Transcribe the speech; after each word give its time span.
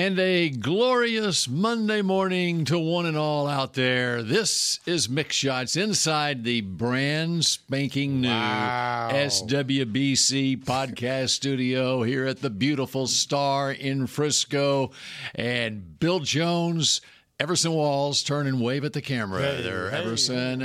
And 0.00 0.16
a 0.20 0.50
glorious 0.50 1.48
Monday 1.48 2.02
morning 2.02 2.64
to 2.66 2.78
one 2.78 3.04
and 3.04 3.16
all 3.16 3.48
out 3.48 3.74
there. 3.74 4.22
This 4.22 4.78
is 4.86 5.08
Mick 5.08 5.32
Shots 5.32 5.74
inside 5.74 6.44
the 6.44 6.60
brand 6.60 7.44
spanking 7.44 8.20
new 8.20 8.28
SWBC 8.28 10.62
podcast 10.62 11.30
studio 11.30 12.04
here 12.04 12.26
at 12.26 12.42
the 12.42 12.48
beautiful 12.48 13.08
Star 13.08 13.72
in 13.72 14.06
Frisco. 14.06 14.92
And 15.34 15.98
Bill 15.98 16.20
Jones, 16.20 17.00
Everson 17.40 17.72
Walls, 17.72 18.22
turn 18.22 18.46
and 18.46 18.60
wave 18.60 18.84
at 18.84 18.92
the 18.92 19.02
camera 19.02 19.40
there, 19.40 19.90
Everson. 19.90 20.62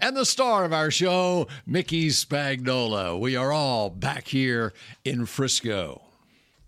and 0.00 0.16
the 0.16 0.24
star 0.24 0.64
of 0.64 0.72
our 0.72 0.92
show, 0.92 1.48
Mickey 1.66 2.06
Spagnola. 2.10 3.18
We 3.18 3.34
are 3.34 3.50
all 3.50 3.90
back 3.90 4.28
here 4.28 4.72
in 5.04 5.26
Frisco. 5.26 6.02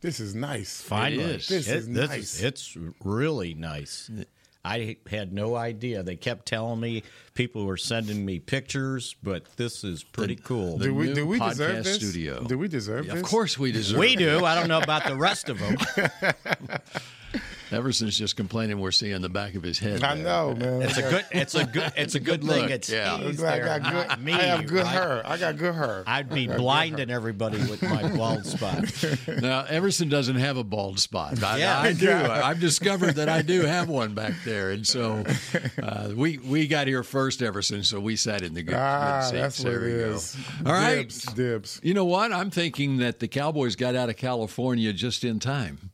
This 0.01 0.21
is 0.21 0.35
nice. 0.35 0.81
Finally, 0.81 1.25
It 1.25 1.31
is. 1.41 1.49
This 1.49 1.69
It- 1.69 1.77
is 1.77 1.89
this 1.89 2.11
nice. 2.11 2.41
it's 2.43 2.77
really 3.05 3.55
nice. 3.55 4.11
I 4.65 4.97
had 5.09 5.33
no 5.33 5.55
idea. 5.57 6.03
They 6.03 6.17
kept 6.17 6.47
telling 6.47 6.79
me 6.81 7.03
people 7.35 7.65
were 7.65 7.77
sending 7.79 8.25
me 8.25 8.39
pictures, 8.39 9.17
but 9.23 9.45
this 9.57 9.83
is 9.83 10.03
pretty 10.05 10.37
cool. 10.37 10.79
do 10.79 10.95
we 10.95 11.07
new 11.07 11.15
do 11.15 11.27
we 11.27 11.39
deserve 11.39 11.77
podcast 11.77 11.85
this? 11.85 11.97
studio. 11.97 12.45
Do 12.45 12.59
we 12.59 12.69
deserve 12.69 13.07
Yeah, 13.07 13.15
this? 13.15 13.23
Of 13.23 13.29
course 13.29 13.57
we 13.59 13.73
deserve 13.73 13.97
it. 13.97 14.01
we 14.01 14.13
it. 14.15 14.19
do. 14.19 14.45
I 14.45 14.55
don't 14.55 14.69
know 14.69 14.81
about 14.81 15.07
the 15.07 15.17
rest 15.17 15.49
of 15.49 15.59
them. 15.59 15.77
Everson's 17.71 18.17
just 18.17 18.35
complaining 18.35 18.81
we're 18.81 18.91
seeing 18.91 19.21
the 19.21 19.29
back 19.29 19.55
of 19.55 19.63
his 19.63 19.79
head. 19.79 20.03
I 20.03 20.15
there. 20.15 20.25
know, 20.25 20.55
man. 20.55 20.81
It's 20.83 20.97
a 20.97 21.03
good. 21.03 21.27
It's 21.31 21.55
a 21.55 21.65
good. 21.67 21.93
It's 21.97 22.15
a 22.15 22.21
good, 22.21 22.41
Good 22.41 22.49
thing. 22.49 22.63
look, 22.63 22.71
It's 22.71 22.89
yeah. 22.89 23.19
he's 23.19 23.43
I 23.43 23.57
there, 23.59 23.65
got 23.67 23.83
not 23.83 24.09
good. 24.17 24.25
me. 24.25 24.33
I 24.33 24.43
have 24.45 24.67
good 24.67 24.85
right? 24.85 24.87
hair. 24.87 25.23
I 25.27 25.37
got 25.37 25.59
good 25.59 25.75
hair. 25.75 26.03
I'd 26.07 26.31
be 26.31 26.47
blinding 26.47 27.11
everybody 27.11 27.59
with 27.59 27.83
my 27.83 28.09
bald 28.17 28.47
spot. 28.47 28.85
Now 29.43 29.65
Everson 29.69 30.09
doesn't 30.09 30.37
have 30.37 30.57
a 30.57 30.65
bald 30.65 30.99
spot. 30.99 31.43
I, 31.43 31.59
Yeah. 31.59 31.79
I 31.79 31.93
do. 31.93 32.11
I've 32.11 32.59
discovered 32.61 33.17
that 33.17 33.29
I 33.29 33.43
do 33.43 33.61
have 33.63 33.91
one 33.91 34.15
back 34.15 34.33
there, 34.47 34.71
and 34.71 34.87
so 34.87 35.23
uh, 35.83 36.11
we 36.17 36.39
we 36.39 36.67
got 36.69 36.87
here 36.87 37.03
first, 37.03 37.43
Everson. 37.43 37.83
So 37.85 38.01
we 38.01 38.17
sat 38.17 38.41
in 38.41 38.55
the 38.55 38.63
good, 38.63 38.77
ah, 38.79 39.21
good 39.21 39.25
seats. 39.29 39.33
that's 39.43 39.59
there 39.63 39.83
it 39.87 39.93
we 39.93 40.01
go. 40.05 40.15
is. 40.17 40.37
All 40.65 40.73
right. 40.73 40.97
Dibs, 41.09 41.25
dibs. 41.35 41.81
You 41.83 41.93
know 41.93 42.07
what? 42.07 42.33
I'm 42.33 42.51
thinking 42.51 42.97
that 42.99 43.19
the 43.21 43.29
Cowboys 43.29 43.77
got 43.77 43.95
out 43.95 44.09
of 44.09 44.17
California 44.17 44.95
just 44.95 45.23
in 45.23 45.39
time. 45.39 45.91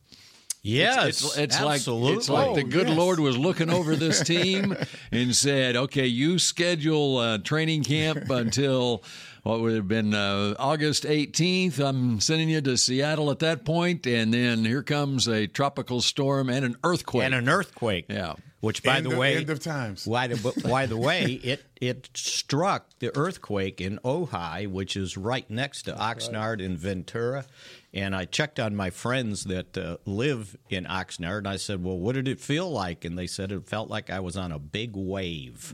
Yes, 0.65 1.07
it's, 1.21 1.37
it's 1.37 1.55
absolutely. 1.61 2.07
like 2.09 2.17
it's 2.17 2.29
like 2.29 2.55
the 2.55 2.61
Oh, 2.63 2.67
good 2.67 2.87
yes. 2.87 2.97
Lord 2.97 3.19
was 3.19 3.37
looking 3.37 3.69
over 3.69 3.95
this 3.95 4.19
team 4.23 4.75
and 5.11 5.35
said, 5.35 5.75
"Okay, 5.75 6.07
you 6.07 6.39
schedule 6.39 7.17
uh, 7.17 7.37
training 7.37 7.83
camp 7.83 8.29
until 8.29 9.03
what 9.43 9.61
would 9.61 9.75
have 9.75 9.87
been 9.87 10.15
uh, 10.15 10.55
August 10.57 11.03
18th. 11.03 11.79
I'm 11.79 12.19
sending 12.19 12.49
you 12.49 12.61
to 12.61 12.77
Seattle 12.77 13.29
at 13.29 13.39
that 13.39 13.63
point, 13.63 14.07
and 14.07 14.33
then 14.33 14.65
here 14.65 14.81
comes 14.81 15.27
a 15.27 15.45
tropical 15.45 16.01
storm 16.01 16.49
and 16.49 16.65
an 16.65 16.75
earthquake. 16.83 17.25
and 17.25 17.35
an 17.35 17.47
earthquake. 17.47 18.05
Yeah. 18.09 18.33
Which, 18.61 18.81
by 18.81 18.97
End 18.97 19.05
the 19.05 19.11
of- 19.11 19.17
way, 19.19 19.37
end 19.37 19.51
of 19.51 19.59
times. 19.59 20.07
Why 20.07 20.25
the, 20.25 20.61
by 20.67 20.87
the 20.87 20.97
way, 20.97 21.25
it 21.43 21.63
it 21.79 22.09
struck 22.15 22.89
the 22.97 23.15
earthquake 23.15 23.79
in 23.79 23.99
Ojai, 24.03 24.67
which 24.67 24.97
is 24.97 25.15
right 25.15 25.47
next 25.51 25.83
to 25.83 25.93
Oxnard 25.93 26.65
and 26.65 26.75
Ventura. 26.75 27.45
And 27.95 28.13
I 28.13 28.25
checked 28.25 28.59
on 28.59 28.75
my 28.75 28.89
friends 28.89 29.45
that 29.45 29.77
uh, 29.77 29.97
live 30.05 30.57
in 30.69 30.83
Oxnard, 30.83 31.39
and 31.39 31.47
I 31.47 31.55
said, 31.55 31.81
"Well, 31.81 31.97
what 31.97 32.13
did 32.15 32.27
it 32.27 32.41
feel 32.41 32.69
like?" 32.69 33.05
And 33.05 33.17
they 33.17 33.25
said 33.25 33.53
it 33.53 33.65
felt 33.65 33.89
like 33.89 34.09
I 34.09 34.19
was 34.19 34.35
on 34.35 34.51
a 34.51 34.59
big 34.59 34.91
wave. 34.95 35.73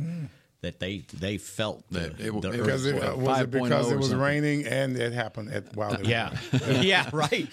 That 0.61 0.79
they 0.79 1.03
they 1.11 1.39
felt 1.39 1.83
the, 1.89 1.99
That 2.01 2.19
it- 2.19 2.39
the 2.41 2.49
Because 2.51 2.85
it, 2.85 3.01
uh, 3.03 3.15
was 3.17 3.41
it 3.41 3.49
because 3.49 3.91
it 3.91 3.95
was 3.97 4.09
something. 4.09 4.19
raining 4.19 4.67
and 4.67 4.95
it 4.95 5.11
happened 5.11 5.51
at 5.51 5.75
while 5.75 5.93
it 5.95 6.05
yeah, 6.05 6.37
yeah, 6.81 7.09
right. 7.11 7.49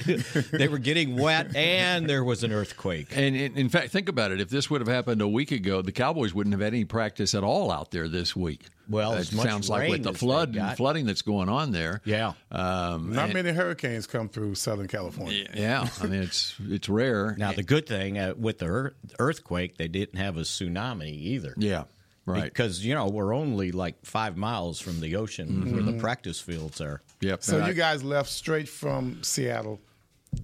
they 0.52 0.68
were 0.68 0.76
getting 0.78 1.16
wet, 1.16 1.56
and 1.56 2.06
there 2.06 2.22
was 2.22 2.44
an 2.44 2.52
earthquake. 2.52 3.06
And 3.16 3.34
in, 3.34 3.56
in 3.56 3.70
fact, 3.70 3.92
think 3.92 4.10
about 4.10 4.30
it. 4.30 4.42
If 4.42 4.50
this 4.50 4.68
would 4.68 4.82
have 4.82 4.88
happened 4.88 5.22
a 5.22 5.28
week 5.28 5.52
ago, 5.52 5.80
the 5.80 5.90
Cowboys 5.90 6.34
wouldn't 6.34 6.52
have 6.52 6.60
had 6.60 6.74
any 6.74 6.84
practice 6.84 7.34
at 7.34 7.42
all 7.42 7.70
out 7.70 7.92
there 7.92 8.08
this 8.08 8.36
week. 8.36 8.66
Well, 8.90 9.14
it 9.14 9.24
sounds 9.24 9.70
like 9.70 9.88
with 9.88 10.02
the 10.02 10.12
flood 10.12 10.52
got. 10.52 10.76
flooding 10.76 11.06
that's 11.06 11.22
going 11.22 11.48
on 11.48 11.72
there. 11.72 12.02
Yeah. 12.04 12.32
Um, 12.50 13.14
Not 13.14 13.26
and- 13.26 13.34
many 13.34 13.52
hurricanes 13.52 14.06
come 14.06 14.28
through 14.28 14.54
Southern 14.54 14.86
California. 14.86 15.46
Yeah, 15.54 15.88
I 16.02 16.06
mean 16.06 16.22
it's 16.22 16.54
it's 16.68 16.90
rare. 16.90 17.34
Now, 17.38 17.52
the 17.52 17.62
good 17.62 17.86
thing 17.86 18.18
uh, 18.18 18.34
with 18.36 18.58
the 18.58 18.92
earthquake, 19.18 19.78
they 19.78 19.88
didn't 19.88 20.18
have 20.18 20.36
a 20.36 20.40
tsunami 20.42 21.08
either. 21.12 21.54
yeah, 21.56 21.84
right. 22.28 22.44
Because, 22.44 22.84
you 22.84 22.94
know, 22.94 23.06
we're 23.08 23.34
only 23.34 23.72
like 23.72 24.04
five 24.04 24.36
miles 24.36 24.80
from 24.80 25.00
the 25.00 25.16
ocean 25.16 25.72
where 25.72 25.82
the 25.82 25.98
practice 25.98 26.40
fields 26.40 26.80
are. 26.80 27.02
Yep. 27.20 27.42
So 27.42 27.56
and 27.56 27.64
I- 27.64 27.68
you 27.68 27.74
guys 27.74 28.02
left 28.04 28.30
straight 28.30 28.68
from 28.68 29.22
Seattle 29.22 29.80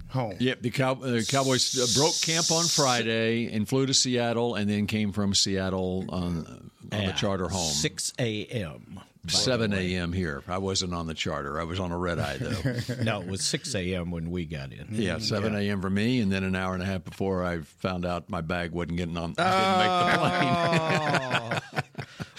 home. 0.08 0.36
Yep. 0.40 0.62
The 0.62 0.70
Cow- 0.70 1.00
uh, 1.02 1.20
Cowboys 1.28 1.78
uh, 1.78 1.98
broke 2.00 2.18
camp 2.22 2.50
on 2.50 2.64
Friday 2.64 3.52
and 3.52 3.68
flew 3.68 3.86
to 3.86 3.94
Seattle, 3.94 4.54
and 4.54 4.68
then 4.68 4.86
came 4.86 5.12
from 5.12 5.34
Seattle 5.34 6.04
on 6.08 6.70
on 6.92 7.06
the 7.06 7.12
charter 7.12 7.48
home. 7.48 7.70
6 7.70 8.12
a.m. 8.18 9.00
by 9.24 9.32
the 9.32 9.36
7 9.38 9.72
a.m. 9.72 10.12
here. 10.12 10.42
I 10.48 10.58
wasn't 10.58 10.94
on 10.94 11.06
the 11.06 11.14
charter. 11.14 11.60
I 11.60 11.64
was 11.64 11.80
on 11.80 11.90
a 11.92 11.98
red 11.98 12.18
eye 12.18 12.36
though. 12.38 12.94
No, 13.02 13.20
it 13.20 13.26
was 13.28 13.44
6 13.44 13.74
a.m. 13.74 14.10
when 14.10 14.30
we 14.30 14.44
got 14.44 14.72
in. 14.72 14.86
yeah, 14.90 15.18
7 15.18 15.54
a.m. 15.54 15.80
for 15.80 15.90
me, 15.90 16.20
and 16.20 16.30
then 16.30 16.44
an 16.44 16.54
hour 16.54 16.74
and 16.74 16.82
a 16.82 16.86
half 16.86 17.04
before 17.04 17.44
I 17.44 17.60
found 17.60 18.04
out 18.06 18.28
my 18.30 18.40
bag 18.40 18.72
wasn't 18.72 18.96
getting 18.98 19.16
on. 19.16 19.32
Didn't 19.32 19.78
make 19.78 20.12
the 20.12 21.60
plane. 21.60 21.60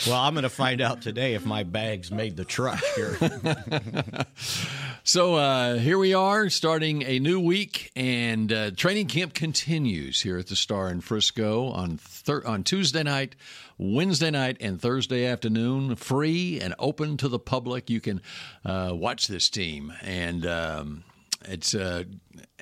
Well, 0.07 0.17
I'm 0.17 0.33
going 0.33 0.43
to 0.43 0.49
find 0.49 0.81
out 0.81 1.01
today 1.01 1.33
if 1.35 1.45
my 1.45 1.63
bags 1.63 2.11
made 2.11 2.35
the 2.35 2.43
truck 2.45 2.79
here. 2.95 3.17
So 5.07 5.35
uh, 5.35 5.75
here 5.77 5.99
we 5.99 6.15
are, 6.15 6.49
starting 6.49 7.03
a 7.03 7.19
new 7.19 7.39
week, 7.39 7.91
and 7.95 8.51
uh, 8.51 8.71
training 8.71 9.05
camp 9.05 9.35
continues 9.35 10.19
here 10.21 10.39
at 10.39 10.47
the 10.47 10.55
Star 10.55 10.89
in 10.89 10.99
Frisco 11.01 11.67
on 11.67 11.97
thir- 11.97 12.43
on 12.43 12.63
Tuesday 12.63 13.03
night, 13.03 13.35
Wednesday 13.77 14.31
night, 14.31 14.57
and 14.59 14.81
Thursday 14.81 15.25
afternoon. 15.25 15.95
Free 15.95 16.59
and 16.59 16.73
open 16.79 17.17
to 17.17 17.27
the 17.27 17.39
public. 17.39 17.89
You 17.89 18.01
can 18.01 18.21
uh, 18.63 18.91
watch 18.93 19.27
this 19.27 19.49
team, 19.49 19.93
and 20.01 20.45
um, 20.45 21.03
it's. 21.45 21.73
Uh, 21.75 22.03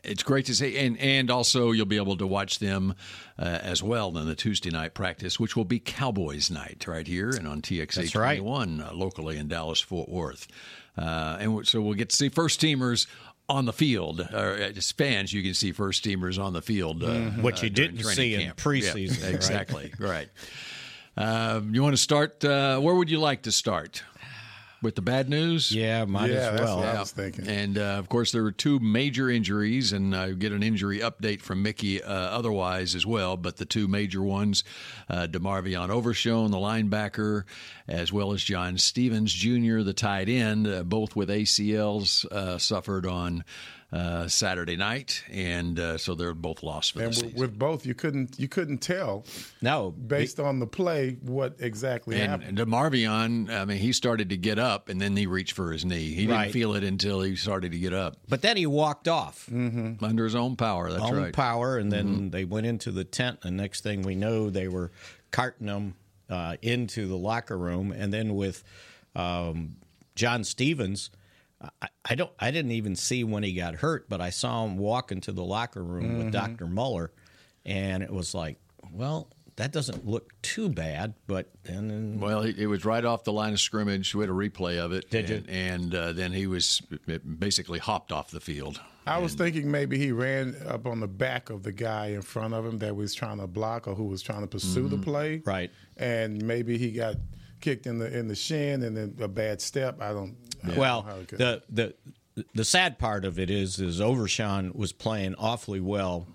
it's 0.03 0.22
great 0.22 0.46
to 0.47 0.56
see, 0.56 0.78
and 0.78 1.00
and 1.00 1.31
also 1.31 1.72
you'll 1.72 1.85
be 1.85 1.96
able 1.96 2.18
to 2.18 2.28
watch 2.28 2.59
them 2.59 2.94
uh, 3.40 3.44
as 3.44 3.81
well 3.81 4.18
in 4.18 4.28
the 4.28 4.35
Tuesday 4.35 4.69
night 4.69 4.94
practice, 4.94 5.40
which 5.40 5.56
will 5.56 5.66
be 5.66 5.79
Cowboys 5.79 6.52
night 6.52 6.85
right 6.88 7.07
here 7.07 7.29
and 7.29 7.47
on 7.47 7.62
TXA 7.62 7.94
That's 7.96 8.16
right. 8.16 8.40
21 8.40 8.81
uh, 8.81 8.94
locally 8.94 9.38
in 9.38 9.47
Dallas 9.47 9.79
Fort 9.79 10.09
Worth, 10.09 10.47
uh, 10.97 11.38
and 11.40 11.66
so 11.66 11.81
we'll 11.81 11.94
get 11.94 12.09
to 12.09 12.16
see 12.16 12.28
first 12.28 12.59
teamers 12.59 13.07
on 13.50 13.66
the 13.66 13.73
field. 13.73 14.22
Or 14.22 14.56
as 14.56 14.91
fans, 14.91 15.34
you 15.34 15.41
can 15.41 15.53
see 15.53 15.72
first 15.72 16.03
teamers 16.03 16.41
on 16.41 16.53
the 16.53 16.62
field, 16.62 17.03
uh, 17.03 17.29
Which 17.41 17.62
you 17.63 17.69
uh, 17.69 17.73
during 17.73 17.96
didn't 17.96 18.03
training 18.03 18.40
see 18.40 18.44
in 18.44 18.52
preseason, 18.52 19.23
right? 19.23 19.34
exactly, 19.34 19.94
right. 20.00 20.29
Um, 21.16 21.74
you 21.75 21.84
want 21.84 21.94
to 21.94 22.01
start? 22.01 22.44
Uh, 22.44 22.79
where 22.79 22.96
would 22.96 23.09
you 23.09 23.19
like 23.19 23.44
to 23.44 23.51
start? 23.51 24.03
With 24.81 24.96
the 24.96 25.01
bad 25.01 25.29
news? 25.29 25.72
yeah, 25.72 26.03
might 26.03 26.29
Yeah, 26.29 26.35
as 26.35 26.44
that's 26.51 26.62
well. 26.63 26.78
what 26.79 26.88
I 26.88 27.00
was 27.00 27.12
thinking. 27.12 27.47
And 27.47 27.78
uh, 27.78 27.81
of 28.00 28.09
course, 28.09 28.34
there 28.34 28.44
were 28.44 28.51
two 28.51 28.79
major 28.79 29.29
injuries, 29.29 29.94
and 29.94 30.13
I 30.13 30.31
get 30.34 30.52
an 30.52 30.62
injury 30.62 31.00
update 31.00 31.40
from 31.40 31.63
Mickey 31.63 32.03
uh, 32.03 32.12
otherwise 32.12 32.94
as 32.94 33.06
well. 33.06 33.38
But 33.38 33.56
the 33.56 33.66
two 33.66 33.88
major 33.88 34.22
ones, 34.22 34.66
uh, 35.09 35.28
Demarvion 35.31 35.90
Overshown, 35.90 36.52
the 36.52 36.58
linebacker, 36.58 37.43
as 37.88 38.11
well 38.11 38.34
as 38.34 38.43
John 38.43 38.78
Stephens 38.78 39.32
Jr., 39.32 39.84
the 39.84 39.93
tight 39.96 40.28
end, 40.28 40.67
uh, 40.67 40.84
both 40.84 41.16
with 41.16 41.29
ACLs, 41.29 42.26
uh, 42.26 42.58
suffered 42.58 43.05
on 43.05 43.46
uh, 43.93 44.28
Saturday 44.28 44.75
night, 44.75 45.23
and 45.31 45.79
uh, 45.79 45.97
so 45.99 46.16
they're 46.16 46.34
both 46.34 46.63
lost 46.63 46.93
for 46.93 46.97
the 46.99 47.05
And 47.05 47.13
season. 47.13 47.29
with, 47.34 47.37
with 47.37 47.59
both, 47.59 47.85
you 47.85 47.93
couldn't 47.93 48.40
you 48.40 48.47
couldn't 48.47 48.79
tell 48.79 49.23
No, 49.61 49.91
based 49.91 50.40
on 50.40 50.59
the 50.59 50.66
play 50.66 51.17
what 51.22 51.57
exactly 51.59 52.19
And, 52.19 52.31
happened. 52.31 52.57
and 52.59 52.72
DeMarvion, 52.72 53.51
I 53.51 53.66
mean, 53.66 53.78
he 53.78 53.93
started 53.93 54.29
to 54.29 54.37
get 54.37 54.57
up, 54.57 54.90
and 54.90 54.99
then 54.99 55.16
he 55.16 55.28
reached 55.28 55.53
for 55.53 55.72
his 55.72 55.85
knee. 55.85 56.09
He 56.16 56.25
didn't 56.25 56.51
feel 56.51 56.73
it 56.73 56.84
until 56.84 57.22
he 57.22 57.35
started 57.35 57.72
to 57.72 57.78
get 57.78 57.93
up 57.93 58.17
but 58.28 58.41
then 58.41 58.57
he 58.57 58.66
walked 58.66 59.07
off. 59.07 59.47
under 59.53 60.23
his 60.23 60.34
own 60.35 60.55
power. 60.55 60.90
That's 60.90 61.03
own 61.03 61.13
right. 61.16 61.22
Mm-hmm. 61.25 61.31
power, 61.31 61.78
and 61.78 61.91
then 61.91 62.31
they 62.31 62.45
went 62.45 62.66
into 62.66 62.90
the 62.91 63.03
tent. 63.03 63.40
And 63.43 63.57
next 63.57 63.81
thing 63.84 64.01
we 64.01 64.16
know, 64.16 64.49
they 64.49 64.67
were 64.67 64.91
carting 65.29 65.67
him 65.67 65.93
uh, 66.31 66.57
into 66.63 67.07
the 67.07 67.17
locker 67.17 67.57
room, 67.57 67.91
and 67.91 68.11
then 68.11 68.34
with 68.34 68.63
um, 69.16 69.75
John 70.16 70.43
Stephens. 70.43 71.11
I, 71.82 71.88
I 72.06 72.16
don't. 72.16 72.32
I 72.40 72.52
didn't 72.52 72.72
even 72.72 72.96
see 72.96 73.24
when 73.24 73.44
he 73.44 73.54
got 73.54 73.76
hurt, 73.76 74.10
but 74.10 74.22
I 74.22 74.30
saw 74.30 74.66
him 74.66 74.78
walk 74.78 75.12
into 75.12 75.32
the 75.32 75.44
locker 75.44 75.84
room 75.84 76.18
with 76.18 76.32
Doctor 76.32 76.66
Muller, 76.68 77.12
and 77.66 78.04
it 78.04 78.12
was 78.12 78.34
like, 78.34 78.60
well, 78.92 79.30
that 79.56 79.72
doesn't 79.72 80.06
look 80.06 80.34
too 80.42 80.70
bad, 80.70 81.14
but 81.28 81.50
then 81.64 82.20
Well, 82.20 82.42
it, 82.42 82.58
it 82.58 82.68
was 82.68 82.86
right 82.86 83.04
off 83.06 83.24
the 83.24 83.34
line 83.34 83.54
of 83.54 83.60
scrimmage. 83.60 84.16
We 84.16 84.22
had 84.22 84.30
a 84.30 84.34
replay 84.34 84.80
of 84.80 84.92
it. 84.94 85.10
Did 85.10 85.30
you? 85.30 85.36
and, 85.36 85.50
And 85.50 85.96
uh, 85.96 86.14
then 86.14 86.32
he 86.32 86.48
was 86.48 86.82
basically 87.40 87.80
hopped 87.80 88.12
off 88.12 88.32
the 88.32 88.40
field. 88.40 88.82
I 89.06 89.20
was 89.20 89.36
thinking 89.36 89.70
maybe 89.70 89.98
he 89.98 90.12
ran 90.12 90.56
up 90.66 90.88
on 90.88 91.02
the 91.02 91.08
back 91.08 91.50
of 91.50 91.64
the 91.64 91.74
guy 91.74 92.08
in 92.08 92.22
front 92.22 92.54
of 92.54 92.66
him 92.66 92.80
that 92.80 92.96
was 92.96 93.14
trying 93.14 93.40
to 93.40 93.48
block 93.48 93.88
or 93.88 93.96
who 93.96 94.06
was 94.06 94.22
trying 94.22 94.42
to 94.42 94.48
pursue 94.48 94.88
the 94.88 94.98
play. 94.98 95.42
Right. 95.46 95.72
And 95.98 96.42
maybe 96.42 96.78
he 96.78 96.92
got 96.92 97.18
kicked 97.60 97.86
in 97.86 98.00
the 98.00 98.18
in 98.18 98.28
the 98.28 98.36
shin 98.36 98.84
and 98.84 98.96
then 98.96 99.16
a 99.22 99.28
bad 99.28 99.62
step. 99.62 100.02
I 100.02 100.14
don't. 100.14 100.36
Don't 100.66 100.78
Well, 100.78 101.04
know 101.04 101.10
how 101.10 101.16
it 101.20 101.28
could- 101.28 101.40
the 101.40 101.64
the 101.70 101.94
the 102.56 102.66
sad 102.66 102.98
part 102.98 103.26
of 103.26 103.38
it 103.38 103.50
is 103.52 103.80
is 103.80 104.02
Overshown 104.02 104.72
was 104.74 104.92
playing 104.92 105.36
awfully 105.36 105.80
well. 105.80 106.28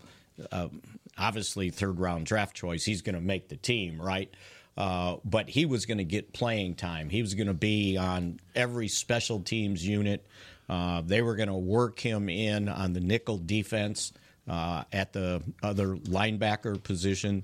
Um, 0.52 0.80
obviously, 1.16 1.70
third 1.70 1.98
round 1.98 2.26
draft 2.26 2.54
choice. 2.54 2.84
He's 2.84 3.02
going 3.02 3.16
to 3.16 3.20
make 3.20 3.48
the 3.48 3.56
team, 3.56 4.00
right? 4.00 4.32
Uh, 4.76 5.16
but 5.24 5.48
he 5.48 5.66
was 5.66 5.86
going 5.86 5.98
to 5.98 6.04
get 6.04 6.32
playing 6.32 6.76
time. 6.76 7.10
He 7.10 7.20
was 7.20 7.34
going 7.34 7.48
to 7.48 7.54
be 7.54 7.96
on 7.96 8.38
every 8.54 8.86
special 8.86 9.40
teams 9.40 9.84
unit. 9.84 10.24
Uh, 10.68 11.00
they 11.04 11.20
were 11.20 11.34
going 11.34 11.48
to 11.48 11.54
work 11.56 11.98
him 11.98 12.28
in 12.28 12.68
on 12.68 12.92
the 12.92 13.00
nickel 13.00 13.38
defense 13.38 14.12
uh, 14.46 14.84
at 14.92 15.12
the 15.12 15.42
other 15.64 15.96
linebacker 15.96 16.80
position. 16.80 17.42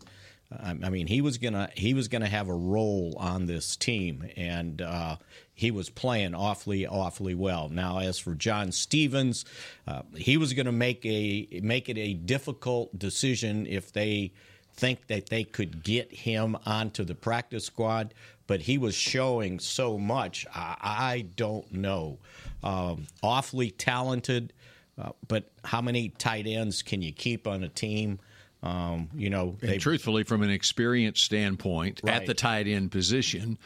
I 0.53 0.71
I 0.71 0.91
mean, 0.91 1.09
he 1.09 1.21
was 1.23 1.39
gonna 1.39 1.71
he 1.75 1.95
was 1.95 2.07
gonna 2.07 2.29
have 2.29 2.49
a 2.49 2.55
role 2.55 3.17
on 3.19 3.47
this 3.47 3.75
team, 3.75 4.31
and 4.37 4.81
uh, 4.81 5.17
he 5.55 5.71
was 5.71 5.89
playing 5.89 6.35
awfully 6.35 6.87
awfully 6.87 7.35
well. 7.35 7.69
Now, 7.69 8.01
as 8.01 8.19
for 8.19 8.35
John 8.35 8.73
Stephens, 8.73 9.45
uh, 9.87 10.03
he 10.17 10.37
was 10.37 10.53
going 10.53 10.67
to 10.67 10.73
make 10.73 11.07
a 11.07 11.61
make 11.63 11.89
it 11.89 11.97
a 11.97 12.15
difficult 12.15 12.99
decision 12.99 13.67
if 13.67 13.93
they 13.93 14.33
think 14.77 15.07
that 15.07 15.29
they 15.29 15.45
could 15.45 15.85
get 15.85 16.13
him 16.13 16.57
onto 16.67 17.05
the 17.05 17.15
practice 17.15 17.65
squad, 17.65 18.13
but 18.49 18.61
he 18.61 18.77
was 18.77 18.95
showing 18.95 19.61
so 19.61 19.97
much. 19.99 20.45
I, 20.53 20.77
I 20.83 21.27
don't 21.37 21.73
know. 21.73 22.19
Um, 22.65 23.07
awfully 23.23 23.71
talented, 23.71 24.53
uh, 24.99 25.11
but 25.29 25.51
how 25.63 25.81
many 25.81 26.09
tight 26.09 26.47
ends 26.49 26.83
can 26.83 27.03
you 27.03 27.13
keep 27.13 27.47
on 27.47 27.63
a 27.63 27.69
team? 27.69 28.19
Um, 28.65 29.11
you 29.15 29.29
know, 29.29 29.59
And 29.63 29.79
truthfully, 29.79 30.25
from 30.25 30.43
an 30.43 30.49
experience 30.49 31.21
standpoint, 31.21 32.01
at 32.07 32.25
the 32.25 32.33
tight 32.33 32.67
end 32.67 32.91
position, 32.91 33.59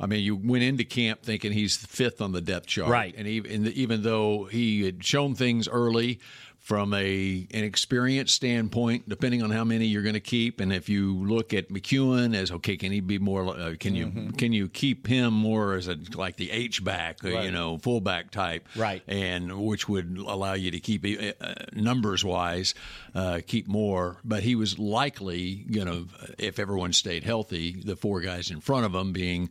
I 0.00 0.06
mean, 0.06 0.24
you 0.24 0.34
went 0.34 0.64
into 0.64 0.82
camp 0.82 1.22
thinking 1.22 1.52
he's 1.52 1.76
fifth 1.76 2.22
on 2.22 2.32
the 2.32 2.40
depth 2.40 2.66
chart, 2.66 2.90
Right. 2.90 3.14
And 3.16 3.28
even, 3.28 3.66
even 3.66 4.02
though 4.02 4.44
he 4.44 4.84
had 4.84 5.04
shown 5.04 5.34
things 5.34 5.68
early 5.68 6.20
from 6.66 6.92
a 6.94 7.46
an 7.52 7.62
experience 7.62 8.32
standpoint, 8.32 9.08
depending 9.08 9.40
on 9.40 9.50
how 9.52 9.62
many 9.62 9.86
you're 9.86 10.02
going 10.02 10.14
to 10.14 10.20
keep, 10.20 10.58
and 10.58 10.72
if 10.72 10.88
you 10.88 11.14
look 11.24 11.54
at 11.54 11.68
McKeon 11.68 12.34
as 12.34 12.50
okay, 12.50 12.76
can 12.76 12.90
he 12.90 12.98
be 12.98 13.20
more? 13.20 13.46
Uh, 13.56 13.74
can 13.78 13.94
you 13.94 14.06
Mm-hmm. 14.08 14.30
can 14.30 14.52
you 14.52 14.68
keep 14.68 15.06
him 15.06 15.32
more 15.32 15.74
as 15.74 15.86
a 15.86 15.96
like 16.16 16.36
the 16.36 16.50
H 16.50 16.82
back, 16.82 17.24
uh, 17.24 17.28
you 17.28 17.52
know, 17.52 17.78
fullback 17.78 18.32
type, 18.32 18.68
Right. 18.74 19.00
and 19.06 19.64
which 19.64 19.88
would 19.88 20.18
allow 20.18 20.54
you 20.54 20.72
to 20.72 20.80
keep 20.80 21.04
uh, 21.40 21.54
numbers 21.72 22.24
wise, 22.24 22.74
uh, 23.14 23.40
keep 23.46 23.68
more. 23.68 24.16
But 24.24 24.42
he 24.42 24.56
was 24.56 24.76
likely 24.76 25.64
going 25.70 25.86
to, 25.86 26.08
if 26.38 26.58
everyone 26.58 26.92
stayed 26.92 27.22
healthy, 27.22 27.80
the 27.84 27.94
four 27.94 28.20
guys 28.22 28.50
in 28.50 28.60
front 28.60 28.86
of 28.86 28.92
him 28.94 29.12
being 29.12 29.50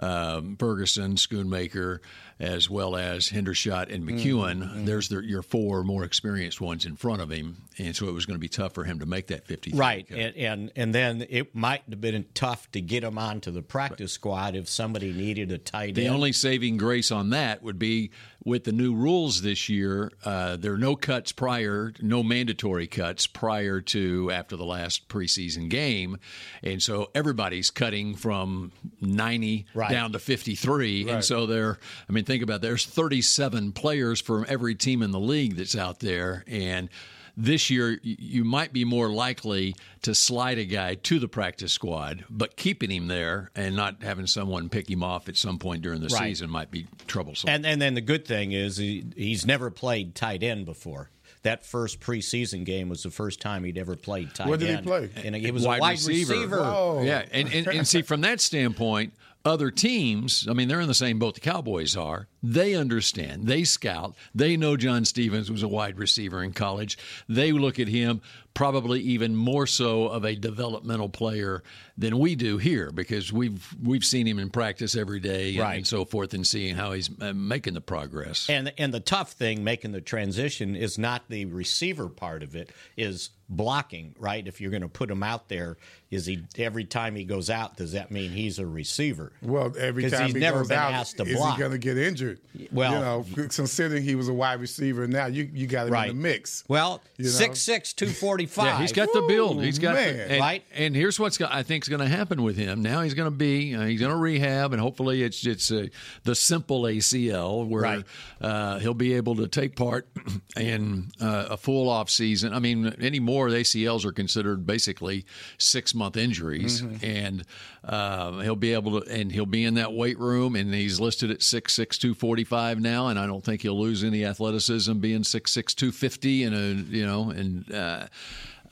um, 0.00 0.56
Ferguson, 0.56 1.14
Schoonmaker, 1.14 2.00
as 2.38 2.68
well 2.68 2.96
as 2.96 3.30
Hendershot 3.30 3.92
and 3.92 4.06
McKeon. 4.06 4.62
Mm-hmm. 4.62 4.84
There's 4.84 5.08
the, 5.08 5.20
your 5.20 5.42
four 5.42 5.82
more 5.84 6.04
experienced 6.04 6.60
ones 6.60 6.84
in 6.84 6.96
front 6.96 7.22
of 7.22 7.30
him, 7.30 7.62
and 7.78 7.96
so 7.96 8.08
it 8.08 8.12
was 8.12 8.26
going 8.26 8.34
to 8.34 8.40
be 8.40 8.48
tough 8.48 8.74
for 8.74 8.84
him 8.84 8.98
to 8.98 9.06
make 9.06 9.28
that 9.28 9.46
50. 9.46 9.72
Right, 9.72 10.06
and, 10.10 10.36
and 10.36 10.72
and 10.76 10.94
then 10.94 11.26
it 11.30 11.54
might 11.54 11.82
have 11.88 12.00
been 12.00 12.26
tough 12.34 12.70
to 12.72 12.80
get 12.80 13.04
him 13.04 13.16
onto 13.16 13.50
the 13.50 13.62
practice 13.62 14.12
squad 14.12 14.54
if 14.54 14.68
somebody 14.68 15.12
needed 15.12 15.50
a 15.50 15.58
tight 15.58 15.94
The 15.94 16.02
end. 16.02 16.10
The 16.10 16.14
only 16.14 16.32
saving 16.32 16.76
grace 16.76 17.10
on 17.10 17.30
that 17.30 17.62
would 17.62 17.78
be 17.78 18.10
with 18.46 18.62
the 18.62 18.70
new 18.72 18.94
rules 18.94 19.42
this 19.42 19.68
year. 19.68 20.10
Uh, 20.24 20.56
there 20.56 20.72
are 20.72 20.78
no 20.78 20.94
cuts 20.94 21.32
prior, 21.32 21.92
no 22.00 22.22
mandatory 22.22 22.86
cuts 22.86 23.26
prior 23.26 23.80
to 23.80 24.30
after 24.30 24.56
the 24.56 24.64
last 24.64 25.08
preseason 25.08 25.68
game, 25.68 26.16
and 26.62 26.80
so 26.82 27.10
everybody's 27.14 27.70
cutting 27.70 28.14
from 28.14 28.70
ninety 29.00 29.66
Right. 29.74 29.90
down 29.90 30.12
to 30.12 30.18
fifty-three. 30.20 31.08
And 31.10 31.24
so 31.24 31.44
there, 31.46 31.78
I 32.08 32.12
mean, 32.12 32.24
think 32.24 32.42
about 32.42 32.56
it, 32.56 32.62
there's 32.62 32.86
thirty-seven 32.86 33.72
players 33.72 34.20
from 34.20 34.46
every 34.48 34.76
team 34.76 35.02
in 35.02 35.10
the 35.10 35.20
league 35.20 35.56
that's 35.56 35.76
out 35.76 35.98
there, 35.98 36.44
and 36.46 36.88
this 37.36 37.68
year 37.70 37.98
you 38.02 38.44
might 38.44 38.72
be 38.72 38.84
more 38.84 39.10
likely 39.10 39.74
to 40.02 40.14
slide 40.14 40.58
a 40.58 40.64
guy 40.64 40.94
to 40.94 41.18
the 41.18 41.28
practice 41.28 41.72
squad, 41.72 42.24
but 42.30 42.56
keeping 42.56 42.90
him 42.90 43.08
there 43.08 43.50
and 43.54 43.76
not 43.76 44.02
having 44.02 44.26
someone 44.26 44.68
pick 44.68 44.90
him 44.90 45.02
off 45.02 45.28
at 45.28 45.36
some 45.36 45.58
point 45.58 45.82
during 45.82 46.00
the 46.00 46.08
Right. 46.08 46.28
season 46.28 46.48
might 46.50 46.70
be 46.70 46.86
troublesome. 47.06 47.50
And 47.50 47.66
and 47.66 47.80
then 47.82 47.94
the 47.94 48.00
good 48.00 48.26
thing 48.26 48.52
is 48.52 48.76
he, 48.78 49.04
he's 49.16 49.44
never 49.44 49.70
played 49.70 50.14
tight 50.14 50.42
end 50.42 50.64
before. 50.64 51.10
That 51.42 51.64
first 51.64 52.00
preseason 52.00 52.64
game 52.64 52.88
was 52.88 53.02
the 53.04 53.10
first 53.10 53.40
time 53.40 53.62
he'd 53.64 53.78
ever 53.78 53.94
played 53.94 54.34
tight 54.34 54.44
end. 54.44 54.48
Where 54.50 54.58
did 54.58 54.76
he 54.78 54.82
play? 54.82 55.10
And 55.24 55.36
it 55.36 55.52
was 55.54 55.64
a 55.64 55.68
wide 55.68 55.92
receiver. 55.92 56.46
Whoa. 56.46 57.02
Yeah, 57.04 57.24
and, 57.30 57.52
and, 57.52 57.66
and 57.68 57.86
see 57.86 58.02
from 58.02 58.22
that 58.22 58.40
standpoint, 58.40 59.12
other 59.44 59.70
teams, 59.70 60.48
I 60.50 60.54
mean, 60.54 60.66
they're 60.66 60.80
in 60.80 60.88
the 60.88 60.94
same 60.94 61.20
boat 61.20 61.34
the 61.34 61.40
Cowboys 61.40 61.96
are. 61.96 62.26
They 62.52 62.74
understand. 62.74 63.46
They 63.46 63.64
scout. 63.64 64.14
They 64.34 64.56
know 64.56 64.76
John 64.76 65.04
Stephens 65.04 65.50
was 65.50 65.62
a 65.62 65.68
wide 65.68 65.98
receiver 65.98 66.42
in 66.44 66.52
college. 66.52 66.96
They 67.28 67.50
look 67.50 67.80
at 67.80 67.88
him 67.88 68.20
probably 68.54 69.00
even 69.02 69.36
more 69.36 69.66
so 69.66 70.06
of 70.08 70.24
a 70.24 70.34
developmental 70.34 71.10
player 71.10 71.62
than 71.98 72.18
we 72.18 72.34
do 72.34 72.56
here 72.56 72.90
because 72.90 73.30
we've 73.30 73.66
we've 73.82 74.04
seen 74.04 74.26
him 74.26 74.38
in 74.38 74.48
practice 74.48 74.96
every 74.96 75.20
day 75.20 75.50
and, 75.50 75.58
Right. 75.58 75.76
and 75.76 75.86
so 75.86 76.04
forth 76.06 76.32
and 76.32 76.46
seeing 76.46 76.74
how 76.74 76.92
he's 76.92 77.10
uh, 77.20 77.34
making 77.34 77.74
the 77.74 77.80
progress. 77.82 78.48
And 78.48 78.72
and 78.78 78.94
the 78.94 79.00
tough 79.00 79.32
thing 79.32 79.62
making 79.64 79.92
the 79.92 80.00
transition 80.00 80.74
is 80.76 80.96
not 80.98 81.24
the 81.28 81.44
receiver 81.46 82.08
part 82.08 82.42
of 82.42 82.54
it, 82.56 82.70
is 82.96 83.28
blocking, 83.48 84.14
right? 84.18 84.46
If 84.46 84.60
you're 84.60 84.70
going 84.70 84.82
to 84.82 84.88
put 84.88 85.10
him 85.10 85.22
out 85.22 85.48
there, 85.48 85.76
is 86.10 86.24
he 86.26 86.42
every 86.58 86.84
time 86.84 87.14
he 87.14 87.24
goes 87.24 87.50
out, 87.50 87.76
does 87.76 87.92
that 87.92 88.10
mean 88.10 88.30
he's 88.30 88.58
a 88.58 88.66
receiver? 88.66 89.32
Well, 89.42 89.72
every 89.78 90.04
'Cause 90.04 90.12
time 90.12 90.26
he's 90.26 90.34
he 90.34 90.40
never 90.40 90.60
goes 90.60 90.68
been 90.68 90.78
out, 90.78 90.92
asked 90.92 91.18
to 91.18 91.24
is 91.24 91.36
block. 91.36 91.56
he 91.56 91.60
going 91.60 91.72
to 91.72 91.78
get 91.78 91.98
injured? 91.98 92.35
Well- 92.72 92.92
you 92.94 92.98
know, 93.36 93.48
considering 93.48 94.02
he 94.02 94.14
was 94.14 94.28
a 94.28 94.32
wide 94.32 94.60
receiver, 94.60 95.06
now 95.06 95.26
you 95.26 95.48
you 95.52 95.66
got 95.66 95.86
him 95.88 95.92
Right. 95.92 96.10
in 96.10 96.16
the 96.16 96.22
mix. 96.22 96.64
Well, 96.68 97.02
You 97.18 97.24
know? 97.26 97.30
six 97.30 97.58
six 97.60 97.92
two 97.92 98.06
forty 98.08 98.46
five. 98.46 98.66
Yeah, 98.66 98.80
he's 98.80 98.92
got 98.92 99.12
the 99.12 99.22
build. 99.28 99.62
He's 99.62 99.78
got 99.78 99.94
man. 99.94 100.16
the, 100.16 100.30
and, 100.32 100.40
Right? 100.40 100.64
And 100.74 100.94
here's 100.96 101.18
what's 101.20 101.40
I 101.40 101.62
think 101.62 101.84
is 101.84 101.88
going 101.88 102.00
to 102.00 102.08
happen 102.08 102.42
with 102.42 102.56
him. 102.56 102.82
Now 102.82 103.02
he's 103.02 103.14
going 103.14 103.30
to 103.30 103.36
be 103.36 103.74
uh, 103.74 103.82
he's 103.84 104.00
going 104.00 104.12
to 104.12 104.16
rehab, 104.18 104.72
and 104.72 104.80
hopefully 104.80 105.22
it's 105.22 105.46
it's 105.46 105.70
uh, 105.70 105.86
the 106.24 106.34
simple 106.34 106.82
ACL 106.82 107.66
where 107.66 107.82
Right. 107.82 108.04
uh, 108.40 108.78
he'll 108.78 108.94
be 108.94 109.14
able 109.14 109.36
to 109.36 109.48
take 109.48 109.76
part 109.76 110.06
in 110.56 111.08
uh, 111.20 111.48
a 111.50 111.56
full 111.56 111.88
off 111.88 112.08
season. 112.10 112.52
I 112.54 112.58
mean, 112.58 112.86
anymore 113.00 113.50
the 113.50 113.58
ACLs 113.58 114.04
are 114.04 114.12
considered 114.12 114.66
basically 114.66 115.26
six 115.58 115.94
month 115.94 116.16
injuries, 116.16 116.82
and 117.02 117.44
um, 117.84 118.40
he'll 118.42 118.56
be 118.56 118.72
able 118.72 119.00
to 119.00 119.10
and 119.12 119.30
he'll 119.30 119.46
be 119.46 119.64
in 119.64 119.74
that 119.74 119.92
weight 119.92 120.18
room, 120.18 120.56
and 120.56 120.72
he's 120.72 120.98
listed 121.00 121.30
at 121.30 121.42
six 121.42 121.74
six 121.74 121.98
two 121.98 122.14
forty 122.14 122.25
five 122.44 122.80
now, 122.80 123.08
and 123.08 123.18
I 123.18 123.26
don't 123.26 123.44
think 123.44 123.62
he'll 123.62 123.78
lose 123.78 124.04
any 124.04 124.24
athleticism 124.24 124.94
being 124.98 125.24
six 125.24 125.52
six 125.52 125.74
two 125.74 125.92
fifty, 125.92 126.44
and 126.44 126.54
a 126.54 126.82
you 126.96 127.06
know, 127.06 127.30
and 127.30 127.72
uh, 127.72 128.06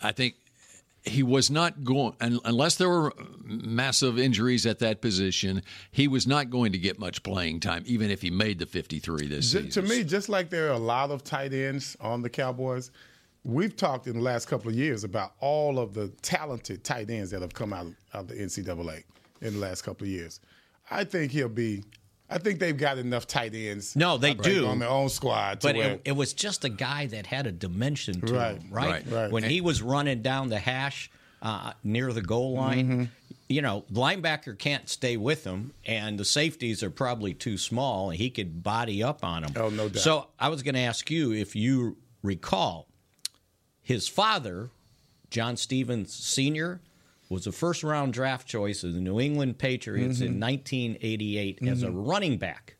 I 0.02 0.12
think 0.12 0.34
he 1.06 1.22
was 1.22 1.50
not 1.50 1.84
going 1.84 2.14
unless 2.20 2.76
there 2.76 2.88
were 2.88 3.12
massive 3.44 4.18
injuries 4.18 4.64
at 4.64 4.78
that 4.78 5.02
position. 5.02 5.62
He 5.90 6.08
was 6.08 6.26
not 6.26 6.48
going 6.50 6.72
to 6.72 6.78
get 6.78 6.98
much 6.98 7.22
playing 7.22 7.60
time, 7.60 7.82
even 7.86 8.10
if 8.10 8.22
he 8.22 8.30
made 8.30 8.58
the 8.58 8.66
fifty-three 8.66 9.26
this 9.26 9.52
J- 9.52 9.64
season. 9.64 9.82
to 9.82 9.88
me, 9.88 10.04
just 10.04 10.28
like 10.28 10.48
there 10.50 10.68
are 10.68 10.74
a 10.74 10.78
lot 10.78 11.10
of 11.10 11.22
tight 11.22 11.52
ends 11.52 11.96
on 12.00 12.22
the 12.22 12.30
Cowboys, 12.30 12.90
we've 13.44 13.76
talked 13.76 14.06
in 14.06 14.14
the 14.14 14.22
last 14.22 14.46
couple 14.46 14.70
of 14.70 14.76
years 14.76 15.04
about 15.04 15.32
all 15.40 15.78
of 15.78 15.92
the 15.92 16.08
talented 16.22 16.82
tight 16.84 17.10
ends 17.10 17.30
that 17.30 17.42
have 17.42 17.52
come 17.52 17.72
out 17.74 17.86
of 18.14 18.28
the 18.28 18.34
NCAA 18.34 19.04
in 19.42 19.54
the 19.54 19.60
last 19.60 19.82
couple 19.82 20.06
of 20.06 20.10
years. 20.10 20.40
I 20.90 21.04
think 21.04 21.32
he'll 21.32 21.48
be. 21.48 21.84
I 22.30 22.38
think 22.38 22.58
they've 22.58 22.76
got 22.76 22.98
enough 22.98 23.26
tight 23.26 23.54
ends. 23.54 23.94
No, 23.94 24.16
they 24.16 24.34
do. 24.34 24.66
on 24.66 24.78
their 24.78 24.88
own 24.88 25.08
squad. 25.10 25.60
But 25.62 25.76
it, 25.76 26.00
it 26.04 26.12
was 26.12 26.32
just 26.32 26.64
a 26.64 26.68
guy 26.70 27.06
that 27.06 27.26
had 27.26 27.46
a 27.46 27.52
dimension 27.52 28.20
to 28.22 28.34
Right, 28.34 28.56
him, 28.56 28.68
right? 28.70 28.88
right, 28.90 29.04
right. 29.12 29.30
When 29.30 29.44
he 29.44 29.60
was 29.60 29.82
running 29.82 30.22
down 30.22 30.48
the 30.48 30.58
hash 30.58 31.10
uh, 31.42 31.72
near 31.84 32.12
the 32.12 32.22
goal 32.22 32.54
line, 32.54 32.86
Mm-hmm. 32.88 33.04
you 33.50 33.60
know, 33.60 33.84
linebacker 33.92 34.58
can't 34.58 34.88
stay 34.88 35.16
with 35.18 35.44
him, 35.44 35.74
and 35.84 36.18
the 36.18 36.24
safeties 36.24 36.82
are 36.82 36.90
probably 36.90 37.34
too 37.34 37.58
small, 37.58 38.08
and 38.10 38.18
he 38.18 38.30
could 38.30 38.62
body 38.62 39.02
up 39.02 39.22
on 39.22 39.44
him. 39.44 39.52
Oh, 39.56 39.68
no 39.68 39.88
doubt. 39.90 40.02
So 40.02 40.28
I 40.40 40.48
was 40.48 40.62
going 40.62 40.74
to 40.74 40.80
ask 40.80 41.10
you 41.10 41.32
if 41.32 41.54
you 41.54 41.98
recall 42.22 42.88
his 43.82 44.08
father, 44.08 44.70
John 45.30 45.58
Stephens 45.58 46.14
Sr., 46.14 46.80
was 47.34 47.46
a 47.46 47.52
first 47.52 47.82
round 47.82 48.12
draft 48.14 48.46
choice 48.48 48.82
of 48.84 48.94
the 48.94 49.00
New 49.00 49.20
England 49.20 49.58
Patriots 49.58 50.18
Mm-hmm. 50.20 50.34
in 50.34 50.40
1988 50.40 51.58
as 51.68 51.82
a 51.82 51.90
running 51.90 52.38
back. 52.38 52.76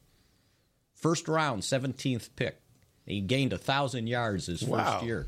First 0.94 1.28
round, 1.28 1.62
17th 1.62 2.30
pick. 2.37 2.61
He 3.04 3.20
gained 3.20 3.52
a 3.52 3.56
1,000 3.56 4.06
yards 4.06 4.46
his 4.46 4.62
Wow. 4.64 4.92
first 4.94 5.04
year. 5.04 5.26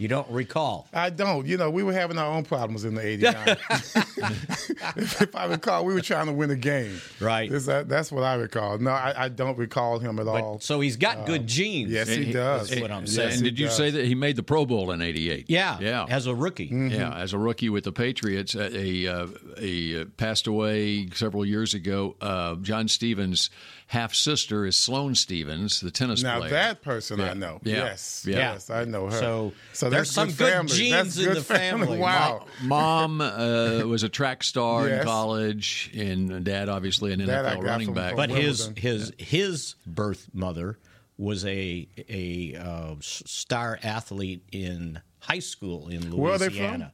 You 0.00 0.08
don't 0.08 0.30
recall. 0.30 0.88
I 0.94 1.10
don't. 1.10 1.46
You 1.46 1.58
know, 1.58 1.68
we 1.68 1.82
were 1.82 1.92
having 1.92 2.16
our 2.16 2.32
own 2.32 2.44
problems 2.44 2.86
in 2.86 2.94
the 2.94 3.04
'89. 3.06 3.36
if 4.96 5.36
I 5.36 5.44
recall, 5.44 5.84
we 5.84 5.92
were 5.92 6.00
trying 6.00 6.24
to 6.24 6.32
win 6.32 6.50
a 6.50 6.56
game. 6.56 6.98
Right. 7.20 7.52
Is 7.52 7.66
that, 7.66 7.86
that's 7.86 8.10
what 8.10 8.24
I 8.24 8.36
recall. 8.36 8.78
No, 8.78 8.92
I, 8.92 9.24
I 9.24 9.28
don't 9.28 9.58
recall 9.58 9.98
him 9.98 10.18
at 10.18 10.26
all. 10.26 10.58
So 10.60 10.80
he's 10.80 10.96
got 10.96 11.26
good 11.26 11.46
genes. 11.46 11.90
yes, 11.90 12.08
he 12.08 12.32
does. 12.32 12.70
That's 12.70 12.80
what 12.80 12.90
I'm 12.90 13.02
Yes, 13.02 13.14
saying. 13.14 13.32
and 13.34 13.42
did 13.42 13.58
you 13.58 13.66
does. 13.66 13.76
say 13.76 13.90
that 13.90 14.06
he 14.06 14.14
made 14.14 14.36
the 14.36 14.42
Pro 14.42 14.64
Bowl 14.64 14.90
in 14.90 15.02
'88? 15.02 15.50
yeah, 15.50 15.78
yeah, 15.80 16.06
as 16.08 16.26
a 16.26 16.34
rookie. 16.34 16.70
Yeah, 16.72 17.14
as 17.14 17.34
a 17.34 17.38
rookie 17.38 17.68
with 17.68 17.84
the 17.84 17.92
Patriots, 17.92 18.54
a, 18.54 18.74
a, 18.74 19.06
uh, 19.06 19.26
a 19.58 20.00
uh, 20.00 20.04
passed 20.16 20.46
away 20.46 21.08
several 21.10 21.44
years 21.44 21.74
ago. 21.74 22.16
Uh, 22.22 22.54
John 22.56 22.88
Stephens' 22.88 23.50
half 23.90 24.14
sister 24.14 24.64
is 24.66 24.76
Sloane 24.76 25.16
Stephens, 25.16 25.80
the 25.80 25.90
tennis 25.90 26.22
now 26.22 26.38
player. 26.38 26.50
Now 26.52 26.56
that 26.56 26.82
person 26.82 27.20
I 27.20 27.34
know. 27.34 27.60
Yeah. 27.64 27.74
Yes, 27.76 28.24
Yeah. 28.24 28.36
yes, 28.52 28.70
I 28.70 28.84
know 28.84 29.06
her. 29.06 29.18
So 29.18 29.52
so 29.72 29.90
there's 29.90 30.08
that's 30.08 30.10
some 30.12 30.28
good 30.28 30.38
good 30.38 30.52
family. 30.52 30.72
genes 30.76 30.92
that's 30.92 31.18
in 31.18 31.24
good 31.24 31.36
the 31.38 31.42
family. 31.42 31.98
Wow. 31.98 32.46
Mom 32.62 33.20
uh, 33.20 33.82
was 33.86 34.04
a 34.04 34.08
track 34.08 34.44
star 34.44 34.88
in 34.88 35.02
college, 35.04 35.90
and 35.96 36.44
dad 36.44 36.68
obviously 36.68 37.12
an 37.12 37.26
That 37.26 37.44
I 37.44 37.54
NFL 37.56 37.56
got 37.56 37.64
running 37.64 37.92
back. 37.94 38.08
from 38.10 38.16
But 38.16 38.30
his 38.30 38.66
Wimbledon. 38.66 38.82
his 38.82 39.12
his 39.18 39.74
birth 39.86 40.28
mother 40.32 40.78
was 41.18 41.44
a 41.44 41.88
a 42.08 42.56
uh, 42.56 42.94
star 43.00 43.78
athlete 43.82 44.44
in 44.52 45.00
high 45.18 45.40
school 45.40 45.88
in 45.88 46.14
Louisiana. 46.14 46.92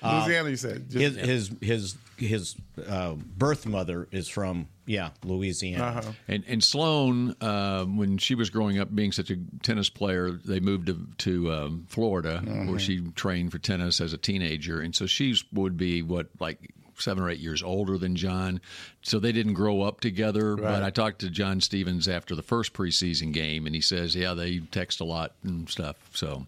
Where 0.00 0.12
are 0.12 0.28
they 0.28 0.34
from? 0.36 0.46
Louisiana, 0.46 0.50
you 0.50 0.56
said. 0.56 0.90
Just- 0.90 1.16
His 1.16 1.48
his 1.50 1.56
his 1.60 1.96
his 2.16 2.56
uh, 2.88 3.14
birth 3.14 3.66
mother 3.66 4.06
is 4.12 4.28
from 4.28 4.68
yeah 4.86 5.10
Louisiana. 5.24 5.84
Uh-huh. 5.84 6.12
And, 6.28 6.44
and 6.46 6.62
Sloane, 6.62 7.34
uh, 7.40 7.84
when 7.86 8.18
she 8.18 8.36
was 8.36 8.50
growing 8.50 8.78
up, 8.78 8.94
being 8.94 9.10
such 9.10 9.30
a 9.30 9.36
tennis 9.64 9.90
player, 9.90 10.30
they 10.30 10.60
moved 10.60 10.86
to, 10.86 11.06
to 11.18 11.52
um, 11.52 11.86
Florida, 11.88 12.40
Mm-hmm. 12.44 12.70
where 12.70 12.78
she 12.78 13.00
trained 13.16 13.50
for 13.50 13.58
tennis 13.58 14.00
as 14.00 14.12
a 14.12 14.18
teenager. 14.18 14.80
And 14.80 14.94
so 14.94 15.06
she 15.06 15.34
would 15.52 15.76
be 15.76 16.02
what 16.02 16.28
like 16.38 16.58
seven 16.96 17.24
or 17.24 17.30
eight 17.30 17.40
years 17.40 17.64
older 17.64 17.98
than 17.98 18.14
John. 18.14 18.60
So 19.02 19.18
they 19.18 19.32
didn't 19.32 19.54
grow 19.54 19.82
up 19.82 19.98
together. 19.98 20.54
But 20.54 20.84
I 20.84 20.90
talked 20.90 21.18
to 21.22 21.30
John 21.30 21.60
Stephens 21.60 22.06
after 22.06 22.36
the 22.36 22.42
first 22.42 22.72
preseason 22.74 23.32
game, 23.32 23.66
and 23.66 23.74
he 23.74 23.80
says, 23.80 24.14
yeah, 24.14 24.34
they 24.34 24.60
text 24.60 25.00
a 25.00 25.04
lot 25.04 25.32
and 25.42 25.68
stuff. 25.68 25.96
So. 26.14 26.46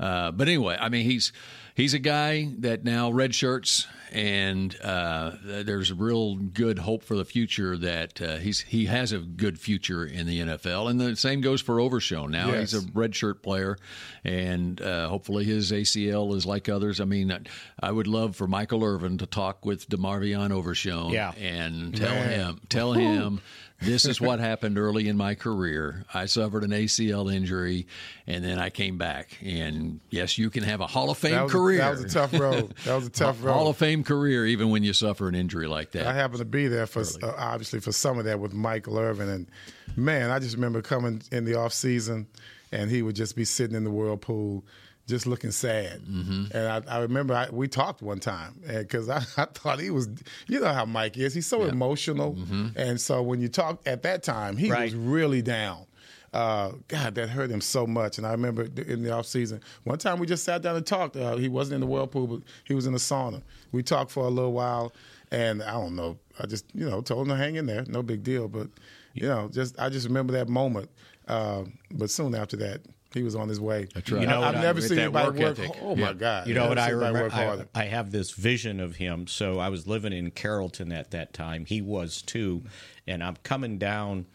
Uh, 0.00 0.30
but 0.30 0.46
anyway, 0.48 0.76
I 0.80 0.88
mean, 0.90 1.04
he's 1.04 1.32
he's 1.78 1.94
a 1.94 1.98
guy 1.98 2.50
that 2.58 2.84
now 2.84 3.10
red 3.10 3.34
shirts, 3.34 3.86
and 4.12 4.76
uh, 4.82 5.32
there's 5.42 5.92
real 5.92 6.34
good 6.34 6.78
hope 6.80 7.02
for 7.02 7.14
the 7.16 7.24
future 7.24 7.76
that 7.78 8.20
uh, 8.20 8.36
he's 8.36 8.60
he 8.60 8.86
has 8.86 9.12
a 9.12 9.18
good 9.20 9.58
future 9.60 10.04
in 10.04 10.26
the 10.26 10.40
NFL, 10.40 10.90
and 10.90 11.00
the 11.00 11.16
same 11.16 11.40
goes 11.40 11.60
for 11.62 11.80
Overshown. 11.80 12.30
Now 12.30 12.48
Yes. 12.48 12.72
he's 12.72 12.84
a 12.84 12.86
red 12.94 13.14
shirt 13.14 13.42
player, 13.42 13.78
and 14.24 14.80
uh, 14.80 15.08
hopefully 15.08 15.44
his 15.44 15.72
ACL 15.72 16.34
is 16.34 16.44
like 16.44 16.68
others. 16.68 17.00
I 17.00 17.04
mean, 17.04 17.32
I 17.80 17.92
would 17.92 18.06
love 18.06 18.36
for 18.36 18.46
Michael 18.46 18.84
Irvin 18.84 19.16
to 19.18 19.26
talk 19.26 19.64
with 19.64 19.88
Demarvion 19.88 20.50
Overshown, 20.50 21.12
Yeah. 21.12 21.32
and 21.32 21.96
tell 21.96 22.14
Man. 22.14 22.30
him 22.30 22.60
tell 22.68 22.92
him. 22.92 23.40
This 23.80 24.06
is 24.06 24.20
what 24.20 24.40
happened 24.40 24.76
early 24.76 25.08
in 25.08 25.16
my 25.16 25.34
career. 25.36 26.04
I 26.12 26.26
suffered 26.26 26.64
an 26.64 26.70
ACL 26.70 27.32
injury, 27.32 27.86
and 28.26 28.44
then 28.44 28.58
I 28.58 28.70
came 28.70 28.98
back. 28.98 29.38
And 29.44 30.00
yes, 30.10 30.36
you 30.36 30.50
can 30.50 30.64
have 30.64 30.80
a 30.80 30.86
Hall 30.86 31.10
of 31.10 31.18
Fame 31.18 31.32
that 31.32 31.44
was, 31.44 31.52
career. 31.52 31.78
That 31.78 31.90
was 31.90 32.04
a 32.04 32.08
tough 32.08 32.32
road. 32.32 32.74
That 32.84 32.96
was 32.96 33.06
a 33.06 33.10
tough 33.10 33.42
road. 33.42 33.52
Hall 33.52 33.68
of 33.68 33.76
Fame 33.76 34.02
career, 34.02 34.46
even 34.46 34.70
when 34.70 34.82
you 34.82 34.92
suffer 34.92 35.28
an 35.28 35.36
injury 35.36 35.68
like 35.68 35.92
that. 35.92 36.06
I 36.06 36.12
happened 36.12 36.40
to 36.40 36.44
be 36.44 36.66
there 36.66 36.86
for 36.86 37.02
uh, 37.22 37.34
obviously 37.36 37.78
for 37.78 37.92
some 37.92 38.18
of 38.18 38.24
that 38.24 38.40
with 38.40 38.52
Michael 38.52 38.98
Irvin, 38.98 39.28
and 39.28 39.46
man, 39.96 40.30
I 40.30 40.40
just 40.40 40.56
remember 40.56 40.82
coming 40.82 41.22
in 41.30 41.44
the 41.44 41.54
off 41.54 41.72
season, 41.72 42.26
and 42.72 42.90
he 42.90 43.02
would 43.02 43.14
just 43.14 43.36
be 43.36 43.44
sitting 43.44 43.76
in 43.76 43.84
the 43.84 43.90
whirlpool, 43.90 44.64
just 45.08 45.26
looking 45.26 45.50
sad. 45.50 46.00
Mm-hmm. 46.02 46.56
And 46.56 46.68
I, 46.68 46.96
I 46.96 46.98
remember 47.00 47.34
I, 47.34 47.48
we 47.50 47.66
talked 47.66 48.02
one 48.02 48.20
time 48.20 48.60
because 48.66 49.08
I, 49.08 49.16
I 49.36 49.46
thought 49.46 49.80
he 49.80 49.90
was, 49.90 50.08
you 50.46 50.60
know 50.60 50.72
how 50.72 50.84
Mike 50.84 51.16
is, 51.16 51.34
he's 51.34 51.46
so 51.46 51.64
emotional, 51.64 52.34
Mm-hmm. 52.34 52.68
and 52.76 53.00
so 53.00 53.22
when 53.22 53.40
you 53.40 53.48
talk 53.48 53.80
at 53.86 54.02
that 54.02 54.22
time, 54.22 54.56
he 54.56 54.70
Right. 54.70 54.84
was 54.84 54.94
really 54.94 55.42
down. 55.42 55.86
Uh, 56.32 56.72
God, 56.88 57.14
that 57.14 57.30
hurt 57.30 57.50
him 57.50 57.62
so 57.62 57.86
much. 57.86 58.18
And 58.18 58.26
I 58.26 58.32
remember 58.32 58.68
in 58.86 59.02
the 59.02 59.10
off 59.12 59.24
season, 59.24 59.62
one 59.84 59.96
time 59.98 60.18
we 60.18 60.26
just 60.26 60.44
sat 60.44 60.60
down 60.60 60.76
and 60.76 60.86
talked. 60.86 61.16
Uh, 61.16 61.36
he 61.36 61.48
wasn't 61.48 61.76
in 61.76 61.80
the 61.80 61.86
whirlpool, 61.86 62.26
but 62.26 62.40
he 62.64 62.74
was 62.74 62.84
in 62.86 62.92
the 62.92 62.98
sauna. 62.98 63.40
We 63.72 63.82
talked 63.82 64.10
for 64.10 64.24
a 64.24 64.28
little 64.28 64.52
while, 64.52 64.92
and 65.32 65.62
I 65.62 65.72
don't 65.72 65.96
know. 65.96 66.18
I 66.38 66.44
just 66.46 66.66
you 66.74 66.88
know 66.88 67.00
told 67.00 67.22
him 67.22 67.28
to 67.30 67.36
hang 67.36 67.54
in 67.56 67.64
there, 67.64 67.82
no 67.88 68.02
big 68.02 68.22
deal. 68.24 68.46
But 68.46 68.68
you 69.14 69.26
know, 69.26 69.48
just 69.50 69.80
I 69.80 69.88
just 69.88 70.06
remember 70.06 70.34
that 70.34 70.50
moment. 70.50 70.90
Uh, 71.26 71.64
but 71.92 72.10
soon 72.10 72.34
after 72.34 72.58
that, 72.58 72.82
he 73.14 73.22
was 73.22 73.34
on 73.34 73.48
his 73.48 73.60
way. 73.60 73.88
That's 73.94 74.10
right. 74.10 74.20
You 74.20 74.26
know 74.26 74.42
I've 74.42 74.56
I- 74.56 74.62
never 74.62 74.80
seen 74.80 74.96
that 74.96 75.02
anybody 75.04 75.26
work 75.42 75.58
work. 75.58 75.58
ethic. 75.58 75.76
Oh 75.82 75.96
Yeah. 75.96 76.04
my 76.06 76.12
God! 76.12 76.46
You 76.46 76.54
know 76.54 76.60
Never 76.68 76.68
what 76.70 76.78
I 76.78 76.88
remember? 76.90 77.30
I. 77.74 77.80
I 77.80 77.84
have 77.84 78.10
this 78.10 78.32
vision 78.32 78.80
of 78.80 78.96
him. 78.96 79.26
So 79.26 79.58
I 79.58 79.68
was 79.70 79.86
living 79.86 80.12
in 80.12 80.30
Carrollton 80.30 80.92
at 80.92 81.10
that 81.12 81.32
time. 81.32 81.64
He 81.64 81.80
was 81.82 82.20
too, 82.22 82.62
and 83.06 83.22
I'm 83.24 83.36
coming 83.42 83.78
down 83.78 84.26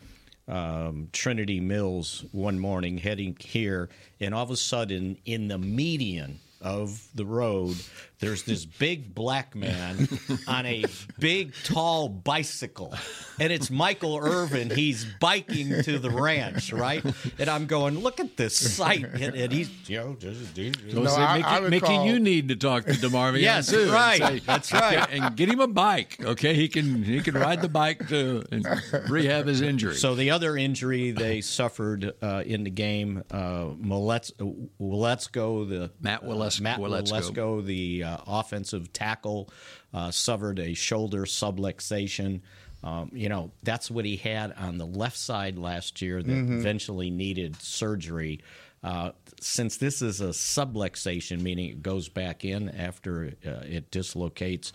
um, 0.48 1.10
Trinity 1.14 1.60
Mills 1.62 2.26
one 2.32 2.60
morning, 2.60 2.98
heading 2.98 3.38
here, 3.40 3.90
and 4.20 4.34
all 4.36 4.44
of 4.44 4.52
a 4.52 4.58
sudden, 4.58 5.18
in 5.26 5.48
the 5.48 5.58
median 5.58 6.40
of 6.64 7.08
the 7.14 7.26
road, 7.26 7.76
there's 8.20 8.44
this 8.44 8.66
big 8.66 9.14
black 9.14 9.54
man 9.54 10.08
on 10.48 10.66
a 10.66 10.86
big, 11.20 11.54
tall 11.66 12.08
bicycle, 12.08 12.94
and 13.40 13.52
it's 13.52 13.70
Michael 13.70 14.18
Irvin. 14.18 14.70
He's 14.70 15.06
biking 15.20 15.84
to 15.84 16.00
the 16.00 16.10
ranch, 16.10 16.72
right? 16.72 17.04
And 17.38 17.50
I'm 17.50 17.66
going, 17.66 18.00
look 18.00 18.22
at 18.22 18.38
this 18.38 18.56
sight, 18.56 19.04
and, 19.04 19.36
and 19.36 19.52
he's, 19.52 19.70
you 19.90 19.98
know, 19.98 20.16
just, 20.18 20.56
So 20.56 21.02
No, 21.02 21.06
say, 21.08 21.22
I- 21.22 21.36
Mickey, 21.38 21.46
I 21.48 21.58
recall- 21.60 21.70
Mickey, 22.04 22.10
you 22.14 22.20
need 22.20 22.48
to 22.48 22.56
talk 22.56 22.86
to 22.86 22.94
Demarvion 22.94 23.42
Yes, 23.42 23.70
too. 23.70 23.92
right. 23.92 24.20
say, 24.22 24.40
That's 24.40 24.72
right. 24.72 25.06
And 25.12 25.36
get 25.36 25.50
him 25.50 25.60
a 25.60 25.68
bike. 25.68 26.18
Okay, 26.24 26.54
he 26.54 26.70
can 26.70 27.04
he 27.04 27.20
can 27.20 27.34
ride 27.36 27.62
the 27.62 27.68
bike 27.70 28.08
to 28.08 28.44
and 28.52 28.66
rehab 29.10 29.48
his 29.48 29.60
injury. 29.62 29.96
So 29.96 30.16
the 30.16 30.32
other 30.32 30.56
injury 30.56 31.12
they 31.12 31.42
suffered 31.42 32.14
uh, 32.22 32.44
in 32.46 32.64
the 32.64 32.70
game, 32.70 33.24
uh, 33.32 33.66
Malets- 33.78 34.32
Waletzko, 34.80 35.68
the 35.68 35.92
Matt 36.00 36.24
Matt. 36.62 36.80
Waletzko, 36.80 37.66
the 37.66 38.04
uh, 38.04 38.18
offensive 38.28 38.92
tackle, 38.94 39.50
uh, 39.94 40.12
suffered 40.12 40.60
a 40.60 40.74
shoulder 40.74 41.26
subluxation. 41.26 42.42
Um, 42.84 43.10
you 43.14 43.30
know, 43.30 43.52
that's 43.64 43.90
what 43.90 44.04
he 44.06 44.18
had 44.18 44.52
on 44.54 44.78
the 44.78 44.86
left 44.86 45.18
side 45.18 45.58
last 45.58 46.02
year 46.02 46.22
that 46.22 46.32
eventually 46.32 47.10
needed 47.10 47.56
surgery. 47.62 48.42
Uh, 48.84 49.12
since 49.40 49.78
this 49.78 50.02
is 50.02 50.20
a 50.20 50.30
subluxation, 50.30 51.42
meaning 51.42 51.70
it 51.70 51.82
goes 51.82 52.10
back 52.10 52.44
in 52.44 52.68
after 52.70 53.34
uh, 53.46 53.62
it 53.64 53.90
dislocates, 53.92 54.74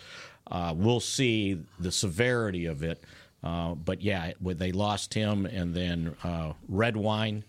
uh, 0.50 0.72
we'll 0.74 1.00
see 1.00 1.60
the 1.78 1.92
severity 1.92 2.64
of 2.64 2.82
it. 2.82 3.04
Uh, 3.44 3.74
but 3.74 4.00
yeah, 4.02 4.32
they 4.40 4.72
lost 4.72 5.12
him, 5.12 5.46
and 5.46 5.74
then 5.74 6.16
uh, 6.24 6.52
Redwine. 6.68 7.44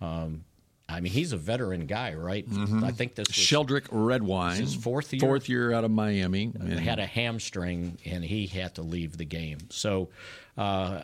Um, 0.00 0.44
I 0.88 1.00
mean, 1.00 1.12
he's 1.12 1.32
a 1.32 1.36
veteran 1.36 1.86
guy, 1.86 2.14
right? 2.14 2.46
I 2.82 2.90
think 2.90 3.14
this 3.14 3.28
was 3.28 3.36
Sheldrick 3.36 3.86
Redwine, 3.90 4.60
his 4.60 4.74
fourth 4.74 5.12
year? 5.12 5.20
fourth 5.20 5.48
year 5.48 5.72
out 5.72 5.84
of 5.84 5.90
Miami. 5.90 6.52
And 6.58 6.78
had 6.78 6.98
a 6.98 7.06
hamstring 7.06 7.98
and 8.04 8.22
he 8.22 8.46
had 8.46 8.74
to 8.74 8.82
leave 8.82 9.16
the 9.16 9.24
game. 9.24 9.58
So 9.70 10.10
uh, 10.58 11.02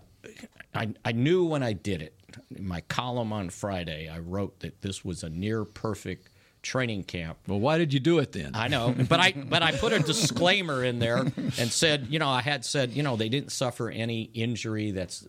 I, 0.74 0.94
I 1.04 1.12
knew 1.12 1.44
when 1.44 1.62
I 1.62 1.72
did 1.72 2.02
it. 2.02 2.14
In 2.54 2.68
my 2.68 2.82
column 2.82 3.32
on 3.32 3.48
Friday, 3.48 4.08
I 4.08 4.18
wrote 4.18 4.60
that 4.60 4.82
this 4.82 5.04
was 5.04 5.22
a 5.22 5.30
near 5.30 5.64
perfect 5.64 6.28
training 6.60 7.04
camp. 7.04 7.38
well, 7.46 7.58
why 7.58 7.78
did 7.78 7.94
you 7.94 8.00
do 8.00 8.18
it 8.18 8.32
then? 8.32 8.50
I 8.54 8.68
know, 8.68 8.94
but 9.08 9.18
I 9.20 9.32
but 9.32 9.62
I 9.62 9.72
put 9.72 9.92
a 9.92 10.00
disclaimer 10.00 10.84
in 10.84 10.98
there 10.98 11.18
and 11.36 11.72
said, 11.72 12.08
you 12.10 12.18
know, 12.18 12.28
I 12.28 12.42
had 12.42 12.64
said, 12.64 12.92
you 12.92 13.02
know, 13.02 13.16
they 13.16 13.28
didn't 13.28 13.52
suffer 13.52 13.88
any 13.88 14.22
injury 14.34 14.90
that's, 14.90 15.24
uh, 15.24 15.28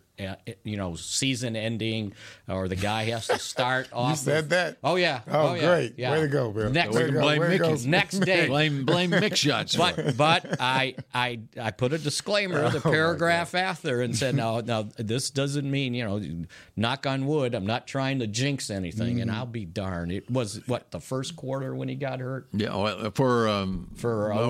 you 0.64 0.78
know, 0.78 0.96
season 0.96 1.56
ending, 1.56 2.14
or 2.48 2.68
the 2.68 2.76
guy 2.76 3.06
has 3.06 3.28
to 3.28 3.40
start 3.40 3.88
off. 3.94 4.12
You 4.12 4.16
said 4.18 4.44
with- 4.46 4.50
that? 4.52 4.78
Oh 4.84 4.96
yeah. 4.96 5.22
Oh, 5.28 5.54
yeah. 5.54 5.68
great. 5.68 5.94
Yeah. 5.98 6.12
Way 6.12 6.22
to 6.22 6.28
go, 6.28 6.52
Bill. 6.52 6.70
Next, 6.70 6.96
Way 6.96 7.06
to 7.06 7.12
go. 7.12 7.22
blame 7.22 7.40
Way 7.42 7.58
to 7.58 7.58
go. 7.58 7.76
Next 7.86 8.20
day. 8.20 8.48
blame 8.48 8.86
blame 8.86 9.12
Mick 9.12 9.36
shots. 9.36 9.76
But 9.76 10.18
but 10.18 10.58
I 10.60 10.96
I 11.14 11.40
I 11.60 11.72
put 11.72 11.94
a 11.94 11.98
disclaimer, 11.98 12.70
the 12.70 12.78
Oh, 12.84 12.90
my 12.90 12.92
paragraph 12.92 13.56
after, 13.56 14.02
and 14.02 14.16
said, 14.16 14.36
"No, 14.36 14.60
no, 14.62 14.84
this 14.98 15.30
doesn't 15.30 15.70
mean 15.70 15.94
you 15.94 16.04
know, 16.06 16.46
knock 16.76 17.06
on 17.06 17.26
wood. 17.26 17.56
I'm 17.56 17.66
not 17.66 17.88
trying 17.88 18.20
to 18.20 18.28
jinx 18.28 18.70
anything." 18.70 19.14
Mm-hmm. 19.16 19.22
And 19.22 19.32
I'll 19.32 19.46
be 19.46 19.66
darned. 19.66 20.12
It 20.12 20.30
was 20.30 20.62
what 20.68 20.92
the 20.92 21.00
first 21.00 21.36
quarter 21.36 21.74
when 21.76 21.88
he 21.90 21.96
got 21.96 22.20
hurt. 22.20 22.48
Yeah, 22.52 22.76
well, 22.76 23.12
for 23.12 23.48
um, 23.48 23.90
For, 23.96 24.34
uh, 24.34 24.38
Overshown, 24.38 24.50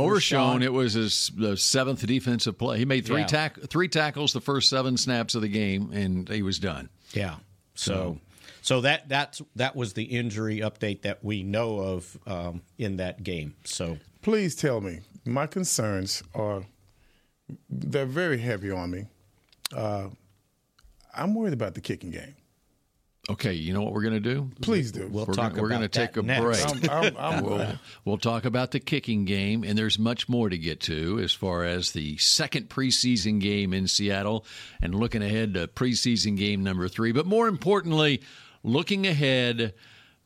Overshown. 0.58 0.64
it 0.64 0.74
was 0.74 0.94
his 0.94 1.32
the 1.36 1.56
seventh 1.58 2.06
defensive 2.06 2.58
play. 2.58 2.78
He 2.80 2.86
made 2.86 3.06
three 3.06 3.22
Yeah. 3.22 3.28
tack 3.28 3.60
three 3.70 3.88
tackles 3.88 4.34
the 4.34 4.42
first 4.42 4.70
seven 4.70 4.98
snaps 4.98 5.36
of 5.36 5.42
the 5.42 5.48
game, 5.48 5.59
and 5.76 6.30
he 6.30 6.42
was 6.42 6.60
done. 6.60 6.90
Yeah. 7.14 7.36
So. 7.76 8.20
So 8.62 8.82
that 8.82 9.08
that's 9.08 9.42
that 9.56 9.76
was 9.76 9.94
the 9.94 10.04
injury 10.04 10.60
update 10.60 11.04
that 11.04 11.24
we 11.24 11.44
know 11.44 11.80
of 11.80 12.18
um, 12.28 12.62
in 12.78 12.98
that 12.98 13.24
game. 13.24 13.56
So 13.64 13.98
Please 14.22 14.56
tell 14.56 14.82
me. 14.82 15.00
My 15.26 15.48
concerns 15.48 16.24
are 16.36 16.64
they're 17.70 18.06
very 18.06 18.38
heavy 18.38 18.70
on 18.72 18.92
me. 18.92 19.06
Uh, 19.76 20.10
I'm 21.16 21.34
worried 21.34 21.54
about 21.54 21.74
the 21.74 21.82
kicking 21.82 22.12
game. 22.12 22.36
Okay, 23.30 23.54
you 23.54 23.74
know 23.74 23.84
what 23.84 23.94
we're 23.94 24.02
going 24.02 24.16
to 24.16 24.20
do? 24.20 24.50
Please 24.62 24.92
do. 24.92 25.08
We'll 25.08 25.26
we're 25.26 25.34
talk 25.34 25.52
gonna, 25.52 25.62
we're 25.62 25.70
gonna 25.70 25.88
take 25.88 26.18
a 26.18 26.24
next. 26.24 26.42
break. 26.42 26.90
I'm, 26.92 27.06
I'm, 27.06 27.18
I'm 27.18 27.44
we'll, 27.44 27.68
we'll 28.04 28.18
talk 28.18 28.46
about 28.46 28.72
the 28.72 28.80
kicking 28.80 29.26
game, 29.26 29.64
and 29.64 29.78
there's 29.78 30.00
much 30.00 30.28
more 30.28 30.50
to 30.50 30.58
get 30.58 30.80
to 30.82 31.20
as 31.20 31.32
far 31.32 31.64
as 31.64 31.92
the 31.92 32.18
second 32.18 32.70
preseason 32.70 33.40
game 33.40 33.72
in 33.72 33.88
Seattle 33.88 34.46
and 34.82 34.96
looking 34.96 35.22
ahead 35.22 35.54
to 35.54 35.68
preseason 35.68 36.38
game 36.38 36.64
number 36.64 36.88
three. 36.88 37.12
But 37.12 37.28
more 37.28 37.48
importantly, 37.48 38.22
looking 38.64 39.06
ahead 39.06 39.76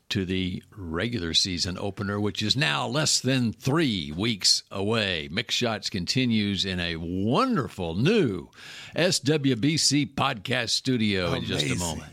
to 0.09 0.25
the 0.25 0.63
regular 0.77 1.33
season 1.33 1.77
opener, 1.79 2.19
which 2.19 2.41
is 2.41 2.55
now 2.55 2.87
less 2.87 3.19
than 3.19 3.51
three 3.51 4.13
weeks 4.15 4.63
away. 4.71 5.27
Mick 5.31 5.49
Shots 5.49 5.89
continues 5.89 6.65
in 6.65 6.79
a 6.79 6.95
wonderful 6.97 7.95
new 7.95 8.49
SWBC 8.95 10.13
podcast 10.13 10.69
studio 10.69 11.33
in 11.33 11.43
just 11.45 11.65
a 11.65 11.75
moment. 11.75 12.12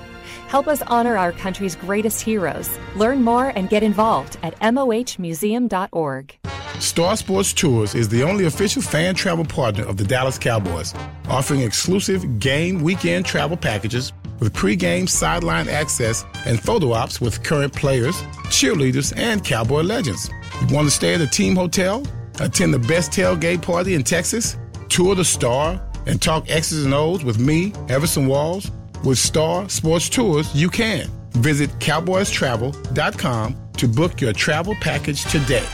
Help 0.51 0.67
us 0.67 0.81
honor 0.81 1.15
our 1.15 1.31
country's 1.31 1.77
greatest 1.77 2.19
heroes. 2.19 2.77
Learn 2.97 3.23
more 3.23 3.53
and 3.55 3.69
get 3.69 3.83
involved 3.83 4.37
at 4.43 4.59
mohmuseum.org. 4.59 6.35
Star 6.77 7.15
Sports 7.15 7.53
Tours 7.53 7.95
is 7.95 8.09
the 8.09 8.23
only 8.23 8.43
official 8.43 8.81
fan 8.81 9.15
travel 9.15 9.45
partner 9.45 9.85
of 9.85 9.95
the 9.95 10.03
Dallas 10.03 10.37
Cowboys, 10.37 10.93
offering 11.29 11.61
exclusive 11.61 12.39
game 12.39 12.81
weekend 12.81 13.25
travel 13.25 13.55
packages 13.55 14.11
with 14.41 14.53
pre-game 14.53 15.07
sideline 15.07 15.69
access 15.69 16.25
and 16.45 16.61
photo 16.61 16.91
ops 16.91 17.21
with 17.21 17.43
current 17.43 17.73
players, 17.73 18.21
cheerleaders, 18.49 19.13
and 19.15 19.45
Cowboy 19.45 19.83
legends. 19.83 20.29
You 20.59 20.75
want 20.75 20.85
to 20.85 20.91
stay 20.91 21.13
at 21.13 21.21
a 21.21 21.27
team 21.27 21.55
hotel, 21.55 22.05
attend 22.41 22.73
the 22.73 22.79
best 22.79 23.13
tailgate 23.13 23.61
party 23.61 23.93
in 23.93 24.03
Texas, 24.03 24.57
tour 24.89 25.15
the 25.15 25.23
Star, 25.23 25.81
and 26.07 26.21
talk 26.21 26.49
X's 26.49 26.83
and 26.83 26.93
O's 26.93 27.23
with 27.23 27.39
me, 27.39 27.73
Everson 27.87 28.27
Walls? 28.27 28.69
With 29.03 29.17
Star 29.17 29.67
Sports 29.67 30.09
Tours, 30.09 30.53
you 30.53 30.69
can. 30.69 31.07
Visit 31.31 31.71
cowboystravel.com 31.79 33.55
to 33.77 33.87
book 33.87 34.21
your 34.21 34.33
travel 34.33 34.75
package 34.79 35.23
today. 35.23 35.65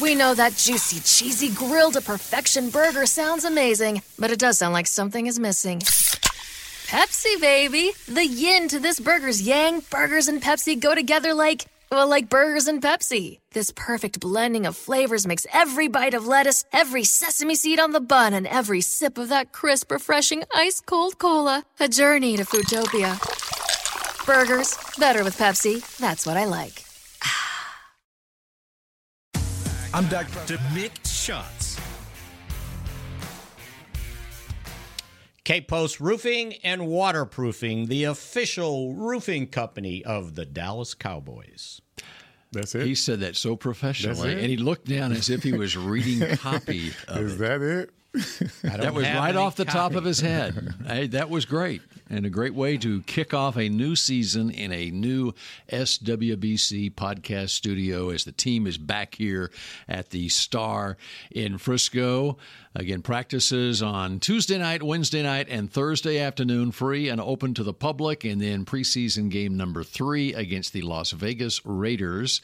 We 0.00 0.14
know 0.14 0.34
that 0.34 0.54
juicy, 0.56 1.00
cheesy, 1.00 1.50
grilled 1.54 1.94
to 1.94 2.00
perfection 2.00 2.70
burger 2.70 3.06
sounds 3.06 3.44
amazing, 3.44 4.02
but 4.18 4.30
it 4.30 4.38
does 4.38 4.58
sound 4.58 4.72
like 4.72 4.86
something 4.86 5.26
is 5.26 5.38
missing. 5.38 5.80
Pepsi, 5.80 7.40
baby! 7.40 7.92
The 8.06 8.24
yin 8.24 8.68
to 8.68 8.78
this 8.78 9.00
burger's 9.00 9.42
yang, 9.42 9.80
burgers 9.90 10.28
and 10.28 10.40
Pepsi 10.40 10.78
go 10.78 10.94
together 10.94 11.34
like, 11.34 11.66
well, 11.96 12.08
like 12.08 12.28
burgers 12.28 12.68
and 12.68 12.82
Pepsi. 12.82 13.40
This 13.52 13.72
perfect 13.74 14.20
blending 14.20 14.66
of 14.66 14.76
flavors 14.76 15.26
makes 15.26 15.46
every 15.50 15.88
bite 15.88 16.12
of 16.12 16.26
lettuce, 16.26 16.66
every 16.70 17.04
sesame 17.04 17.54
seed 17.54 17.80
on 17.80 17.92
the 17.92 18.00
bun, 18.00 18.34
and 18.34 18.46
every 18.46 18.82
sip 18.82 19.16
of 19.16 19.30
that 19.30 19.52
crisp, 19.52 19.90
refreshing, 19.90 20.44
ice 20.54 20.82
cold 20.82 21.16
cola 21.16 21.64
a 21.80 21.88
journey 21.88 22.36
to 22.36 22.44
Foodtopia. 22.44 23.16
Burgers, 24.26 24.76
better 24.98 25.24
with 25.24 25.38
Pepsi. 25.38 25.80
That's 25.96 26.26
what 26.26 26.36
I 26.36 26.44
like. 26.44 26.84
I'm 29.94 30.06
Dak 30.08 30.30
To 30.48 30.58
Mick 30.74 30.92
Shots. 31.06 31.80
K 35.44 35.62
Post 35.62 35.98
Roofing 35.98 36.56
and 36.62 36.88
Waterproofing, 36.88 37.86
the 37.86 38.04
official 38.04 38.92
roofing 38.92 39.46
company 39.46 40.04
of 40.04 40.34
the 40.34 40.44
Dallas 40.44 40.92
Cowboys. 40.92 41.80
That's 42.52 42.74
it. 42.74 42.86
He 42.86 42.94
said 42.94 43.20
that 43.20 43.36
so 43.36 43.56
professionally, 43.56 44.32
and 44.32 44.46
he 44.46 44.56
looked 44.56 44.86
down 44.88 45.12
as 45.12 45.28
if 45.30 45.42
he 45.42 45.52
was 45.52 45.76
reading 45.76 46.36
copy 46.38 46.92
of 47.08 47.18
Is 47.18 47.34
it. 47.34 47.38
that 47.38 47.62
it? 47.62 47.90
That 48.62 48.94
was 48.94 49.04
right 49.04 49.36
off 49.36 49.56
the 49.56 49.66
top 49.66 49.94
of 49.94 50.04
his 50.04 50.20
head. 50.20 50.74
hey, 50.86 51.06
that 51.08 51.28
was 51.28 51.44
great, 51.44 51.82
and 52.08 52.24
a 52.24 52.30
great 52.30 52.54
way 52.54 52.78
to 52.78 53.02
kick 53.02 53.34
off 53.34 53.58
a 53.58 53.68
new 53.68 53.94
season 53.94 54.48
in 54.48 54.72
a 54.72 54.90
new 54.90 55.34
SWBC 55.70 56.94
podcast 56.94 57.50
studio 57.50 58.10
as 58.10 58.24
the 58.24 58.32
team 58.32 58.66
is 58.66 58.78
back 58.78 59.16
here 59.16 59.50
at 59.88 60.10
the 60.10 60.28
Star 60.30 60.96
in 61.30 61.58
Frisco. 61.58 62.38
Again, 62.78 63.00
practices 63.00 63.80
on 63.80 64.20
Tuesday 64.20 64.58
night, 64.58 64.82
Wednesday 64.82 65.22
night, 65.22 65.46
and 65.48 65.72
Thursday 65.72 66.18
afternoon, 66.18 66.72
free 66.72 67.08
and 67.08 67.18
open 67.22 67.54
to 67.54 67.62
the 67.62 67.72
public. 67.72 68.22
And 68.22 68.38
then 68.38 68.66
preseason 68.66 69.30
game 69.30 69.56
number 69.56 69.82
three 69.82 70.34
against 70.34 70.74
the 70.74 70.82
Las 70.82 71.12
Vegas 71.12 71.64
Raiders 71.64 72.42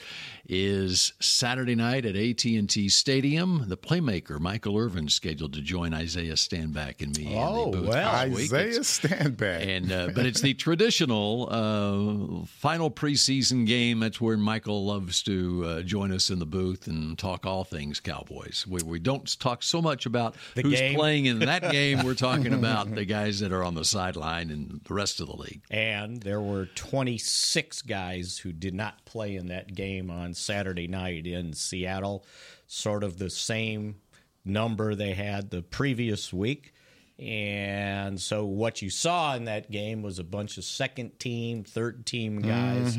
is 0.49 1.13
Saturday 1.21 1.75
night 1.75 2.07
at 2.07 2.17
AT&T 2.17 2.89
Stadium. 2.89 3.67
The 3.69 3.77
playmaker 3.77 4.41
Michael 4.41 4.79
Irvin 4.79 5.11
scheduled 5.11 5.53
to 5.53 5.61
join 5.61 5.93
Isaiah 5.93 6.33
Stanback 6.33 7.03
and 7.03 7.15
me. 7.19 7.35
Oh, 7.37 7.65
in 7.67 7.71
the 7.73 7.77
booth 7.79 7.89
well. 7.89 8.15
Isaiah 8.15 8.69
It's- 8.69 9.01
Stanback. 9.01 9.67
and 9.67 9.93
uh, 9.93 10.09
but 10.15 10.25
it's 10.25 10.41
the 10.41 10.55
traditional 10.55 11.49
uh, 11.51 12.47
final 12.47 12.91
preseason 12.91 13.67
game. 13.67 14.01
That's 14.01 14.19
where 14.21 14.39
Michael 14.39 14.87
loves 14.87 15.23
to 15.25 15.65
uh, 15.67 15.83
join 15.83 16.11
us 16.11 16.31
in 16.31 16.39
the 16.39 16.47
booth 16.47 16.87
and 16.87 17.19
talk 17.19 17.45
all 17.45 17.65
things 17.65 18.01
Cowboys. 18.01 18.65
We, 18.67 18.83
we 18.83 18.99
don't 18.99 19.39
talk 19.39 19.63
so 19.63 19.83
much 19.83 20.07
about 20.07 20.22
The 20.55 20.63
who's 20.63 20.79
game. 20.79 20.95
playing 20.95 21.27
in 21.27 21.39
that 21.41 21.63
game. 21.71 22.03
We're 22.05 22.15
talking 22.15 22.53
about 22.55 22.95
the 22.95 23.05
guys 23.05 23.41
that 23.41 23.53
are 23.53 23.63
on 23.63 23.75
the 23.75 23.85
sideline 23.85 24.51
and 24.51 24.81
the 24.85 24.95
rest 24.95 25.21
of 25.21 25.27
the 25.27 25.37
league. 25.37 25.63
And 25.71 26.23
there 26.23 26.41
were 26.41 26.67
26 26.67 27.83
guys 27.83 28.39
who 28.39 28.53
did 28.53 28.75
not 28.75 29.05
play 29.05 29.37
in 29.37 29.47
that 29.49 29.75
game 29.75 30.11
on 30.11 30.35
Saturday 30.35 30.87
night 30.89 31.27
in 31.27 31.53
Seattle, 31.53 32.25
sort 32.67 33.05
of 33.05 33.19
the 33.19 33.31
same 33.31 33.97
number 34.45 34.95
they 34.95 35.15
had 35.15 35.51
the 35.51 35.63
previous 35.63 36.33
week. 36.33 36.73
And 37.19 38.21
so 38.21 38.45
what 38.45 38.83
you 38.83 38.91
saw 38.91 39.35
in 39.37 39.45
that 39.45 39.71
game 39.71 40.03
was 40.03 40.19
a 40.19 40.25
bunch 40.25 40.59
of 40.59 40.65
second 40.65 41.19
team, 41.21 41.63
third 41.63 42.05
team 42.05 42.41
guys, 42.41 42.99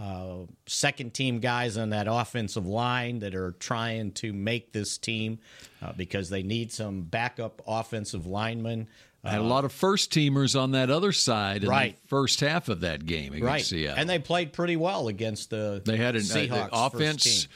uh, 0.00 0.38
second 0.66 1.14
team 1.14 1.40
guys 1.40 1.76
on 1.78 1.90
that 1.90 2.06
offensive 2.08 2.66
line 2.66 3.20
that 3.20 3.34
are 3.34 3.52
trying 3.52 4.12
to 4.12 4.32
make 4.32 4.72
this 4.72 4.98
team 4.98 5.38
uh, 5.80 5.92
because 5.96 6.28
they 6.28 6.42
need 6.42 6.70
some 6.72 7.02
backup 7.02 7.62
offensive 7.66 8.26
linemen. 8.26 8.88
I 9.24 9.30
had 9.30 9.40
a 9.40 9.44
lot 9.44 9.64
of 9.64 9.70
first 9.72 10.10
teamers 10.12 10.60
on 10.60 10.72
that 10.72 10.90
other 10.90 11.12
side 11.12 11.62
in 11.62 11.70
Right. 11.70 11.96
the 12.02 12.08
first 12.08 12.40
half 12.40 12.68
of 12.68 12.80
that 12.80 13.06
game 13.06 13.32
against 13.32 13.46
right, 13.46 13.64
Seattle. 13.64 13.98
and 14.00 14.10
they 14.10 14.18
played 14.18 14.52
pretty 14.52 14.74
well 14.76 15.06
against 15.06 15.48
the 15.50 15.80
They 15.84 15.96
had 15.96 16.16
an 16.16 16.22
uh, 16.22 16.24
Seahawks 16.24 16.70
the 16.70 16.98
offense. 16.98 17.48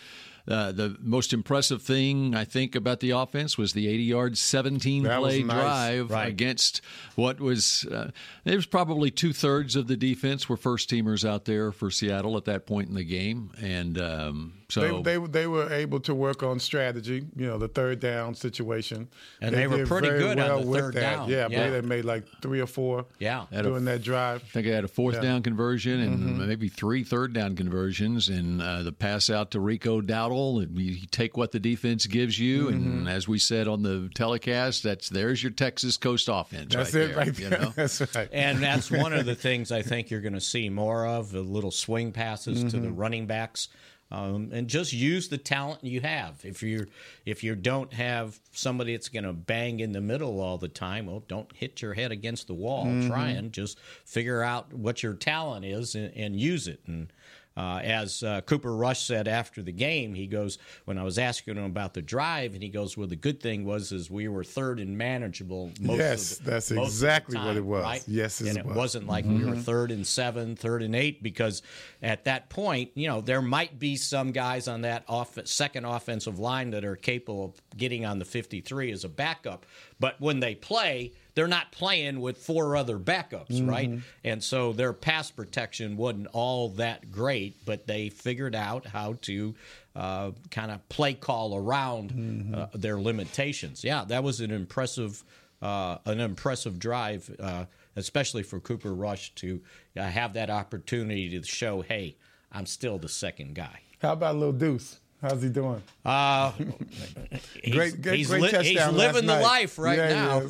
Uh, 0.49 0.71
the 0.73 0.97
most 1.01 1.33
impressive 1.33 1.83
thing 1.83 2.35
I 2.35 2.45
think 2.45 2.75
about 2.77 3.01
the 3.01 3.11
offense 3.11 3.59
was 3.59 3.73
the 3.73 3.87
80-yard, 3.87 4.39
17 4.39 5.03
that 5.03 5.19
play 5.21 5.43
nice. 5.43 5.57
drive 5.57 6.11
Right. 6.11 6.29
against 6.29 6.81
what 7.17 7.41
was. 7.41 7.85
Uh, 7.85 8.11
it 8.45 8.55
was 8.55 8.67
probably 8.67 9.11
two 9.11 9.33
thirds 9.33 9.75
of 9.75 9.89
the 9.89 9.97
defense 9.97 10.49
were 10.49 10.57
first 10.57 10.89
teamers 10.89 11.29
out 11.29 11.47
there 11.47 11.73
for 11.73 11.91
Seattle 11.91 12.37
at 12.37 12.45
that 12.45 12.65
point 12.67 12.89
in 12.89 12.95
the 12.95 13.05
game, 13.05 13.51
and 13.61 14.01
um, 14.01 14.53
so 14.69 15.01
they, 15.03 15.17
they 15.17 15.27
they 15.27 15.47
were 15.47 15.73
able 15.73 16.01
to 16.01 16.15
work 16.15 16.43
on 16.43 16.59
strategy. 16.59 17.25
You 17.37 17.47
know, 17.47 17.59
the 17.59 17.69
third 17.69 18.01
down 18.01 18.35
situation, 18.35 19.09
And 19.41 19.55
they 19.55 19.67
were 19.67 19.87
pretty 19.87 20.09
very 20.09 20.19
good 20.21 20.39
on 20.41 20.49
well 20.49 20.61
the 20.63 20.67
with 20.67 20.81
third 20.81 20.95
that. 20.95 21.01
down. 21.01 21.29
Yeah, 21.29 21.37
I 21.37 21.41
Yeah. 21.41 21.49
believe 21.69 21.73
they 21.73 21.81
made 21.89 22.05
like 22.05 22.25
three 22.43 22.61
or 22.61 22.67
four. 22.67 23.07
Yeah. 23.19 23.47
Had 23.53 23.67
a- 23.67 23.69
doing 23.69 23.85
that 23.85 24.03
drive. 24.03 24.43
I 24.45 24.49
think 24.49 24.67
they 24.67 24.73
had 24.73 24.85
a 24.85 24.89
fourth 24.89 25.15
Yeah. 25.17 25.21
down 25.23 25.43
conversion 25.43 26.01
and 26.01 26.19
Mm-hmm. 26.19 26.49
maybe 26.49 26.69
three 26.69 27.05
third 27.05 27.33
down 27.33 27.55
conversions, 27.55 28.29
and 28.29 28.61
uh, 28.61 28.83
the 28.83 28.93
pass 28.93 29.31
out 29.31 29.53
to 29.53 29.61
Rico 29.61 30.01
Dowdle. 30.01 30.63
And 30.63 30.77
you 30.79 31.07
take 31.11 31.37
what 31.37 31.53
the 31.53 31.61
defense 31.61 32.07
gives 32.07 32.39
you, 32.39 32.67
Mm-hmm. 32.67 32.75
and 32.75 33.09
as 33.09 33.29
we 33.29 33.39
said 33.39 33.69
on 33.69 33.83
the 33.83 34.11
telecast, 34.15 34.83
that's 34.83 35.09
there's 35.09 35.43
your 35.43 35.53
Texas 35.53 35.97
Coast 35.97 36.29
offense. 36.31 36.75
That's 36.75 36.93
right 36.95 37.03
it, 37.05 37.07
there, 37.09 37.17
right 37.17 37.39
you 37.39 37.51
know? 37.51 37.73
That's 37.77 38.01
right. 38.17 38.29
And 38.33 38.63
that's 38.63 38.91
one 38.91 39.13
of 39.13 39.27
the 39.27 39.35
things 39.35 39.71
I 39.71 39.83
think 39.83 40.11
you're 40.11 40.21
going 40.21 40.33
to 40.35 40.41
see 40.41 40.69
more 40.69 41.07
of 41.07 41.31
the 41.31 41.41
little 41.41 41.71
swing 41.71 42.13
passes 42.13 42.65
to 42.73 42.81
the 42.81 42.91
running 42.91 43.27
backs. 43.27 43.69
Um, 44.11 44.51
and 44.53 44.69
just 44.69 44.93
use 44.93 45.29
the 45.29 45.37
talent 45.39 45.83
you 45.83 46.01
have. 46.01 46.45
If 46.45 46.63
you 46.63 46.87
if 47.25 47.43
you 47.43 47.57
don't 47.57 47.93
have 47.93 48.39
somebody 48.53 48.93
that's 48.93 49.09
going 49.09 49.25
to 49.25 49.33
bang 49.33 49.81
in 49.81 49.91
the 49.91 50.01
middle 50.01 50.41
all 50.41 50.59
the 50.59 50.69
time, 50.69 51.07
well, 51.07 51.25
don't 51.27 51.51
hit 51.57 51.83
your 51.83 51.95
head 51.95 52.13
against 52.13 52.47
the 52.47 52.55
wall 52.55 52.87
Mhm. 52.87 53.09
trying. 53.09 53.51
Just 53.51 53.79
figure 54.05 54.43
out 54.43 54.73
what 54.73 55.03
your 55.03 55.15
talent 55.15 55.65
is 55.65 55.97
and, 55.97 56.13
and 56.15 56.39
use 56.39 56.69
it. 56.69 56.81
And 56.87 57.09
uh, 57.57 57.81
as 57.83 58.23
uh, 58.23 58.41
Cooper 58.43 58.75
Rush 58.75 59.03
said 59.03 59.29
after 59.29 59.63
the 59.63 59.73
game, 59.73 60.15
he 60.15 60.27
goes 60.27 60.59
when 60.85 60.99
I 60.99 61.03
was 61.05 61.19
asking 61.19 61.57
him 61.57 61.65
about 61.65 61.95
the 61.95 62.03
drive, 62.03 62.55
and 62.55 62.63
he 62.63 62.69
goes, 62.69 62.97
"Well, 62.97 63.07
the 63.07 63.17
good 63.17 63.41
thing 63.41 63.65
was 63.65 63.93
is 63.93 64.11
we 64.11 64.29
were 64.29 64.45
third 64.45 64.79
and 64.81 64.99
manageable." 64.99 65.71
Most 65.81 65.99
Yes, 65.99 66.33
of 66.39 66.45
the, 66.45 66.51
that's 66.51 66.71
most 66.71 66.95
of 66.95 67.01
the 67.01 67.07
exactly 67.07 67.39
what 67.39 67.57
it 67.57 67.65
was. 67.65 67.83
Right? 67.83 68.05
Yes, 68.07 68.41
it 68.41 68.49
and 68.49 68.59
it 68.59 68.67
was. 68.67 68.77
wasn't 68.77 69.07
like 69.07 69.25
we 69.25 69.45
were 69.45 69.57
Mhm. 69.57 69.63
third 69.63 69.91
and 69.91 70.07
seven, 70.07 70.57
third 70.57 70.83
and 70.83 70.95
eight, 70.95 71.23
because 71.23 71.63
at 72.03 72.25
that 72.25 72.51
point, 72.51 72.91
you 72.95 73.09
know, 73.09 73.21
there 73.21 73.41
might 73.43 73.79
be 73.79 73.97
some 73.97 74.33
guys 74.33 74.69
on 74.69 74.83
that 74.83 75.05
off- 75.09 75.39
second 75.47 75.85
offensive 75.85 76.39
line 76.39 76.71
that 76.71 76.85
are 76.85 76.97
capable 76.97 77.45
of 77.47 77.77
getting 77.77 78.05
on 78.05 78.19
the 78.19 78.25
53 78.25 78.91
as 78.91 79.05
a 79.05 79.09
backup. 79.09 79.65
But 79.99 80.21
when 80.21 80.41
they 80.41 80.55
play, 80.55 81.13
they're 81.37 81.47
not 81.47 81.71
playing 81.71 82.21
with 82.21 82.39
four 82.39 82.77
other 82.77 82.99
backups, 82.99 83.65
right? 83.69 83.91
Mhm. 83.91 84.03
And 84.25 84.43
so 84.43 84.73
their 84.73 84.95
pass 84.95 85.31
protection 85.31 85.97
wasn't 85.99 86.29
all 86.33 86.71
that 86.71 87.13
great, 87.13 87.65
but 87.67 87.87
they 87.87 88.09
figured 88.09 88.55
out 88.57 88.87
how 88.87 89.19
to 89.23 89.55
uh, 89.95 90.33
kind 90.51 90.71
of 90.71 90.87
play 90.89 91.15
call 91.15 91.57
around 91.57 92.55
uh, 92.55 92.67
their 92.75 92.99
limitations. 92.99 93.85
Yeah, 93.85 94.05
that 94.07 94.25
was 94.25 94.41
an 94.41 94.51
impressive, 94.51 95.23
uh, 95.63 95.99
an 96.07 96.21
impressive 96.21 96.79
drive, 96.79 97.35
uh, 97.39 97.67
especially 97.97 98.43
for 98.43 98.59
Cooper 98.59 98.95
Rush 98.95 99.35
to 99.37 99.61
uh, 99.97 100.03
have 100.03 100.33
that 100.35 100.49
opportunity 100.51 101.29
to 101.39 101.47
show, 101.47 101.83
hey, 101.83 102.17
I'm 102.51 102.67
still 102.67 102.99
the 102.99 103.09
second 103.11 103.55
guy. 103.55 103.81
How 104.01 104.13
about 104.15 104.37
Little 104.37 104.53
Deuce? 104.53 105.01
How's 105.23 105.43
he 105.43 105.49
doing? 105.49 105.83
Uh, 106.05 106.53
he's, 107.63 107.75
Great- 107.75 108.03
great- 108.03 108.17
he's, 108.19 108.29
great 108.29 108.43
li- 108.43 108.51
touchdown 108.51 108.65
he's 108.65 108.77
last 108.77 108.93
living 108.95 109.27
the 109.27 109.35
night. 109.37 109.43
life 109.43 109.79
right 109.79 109.99
Yeah, 109.99 110.47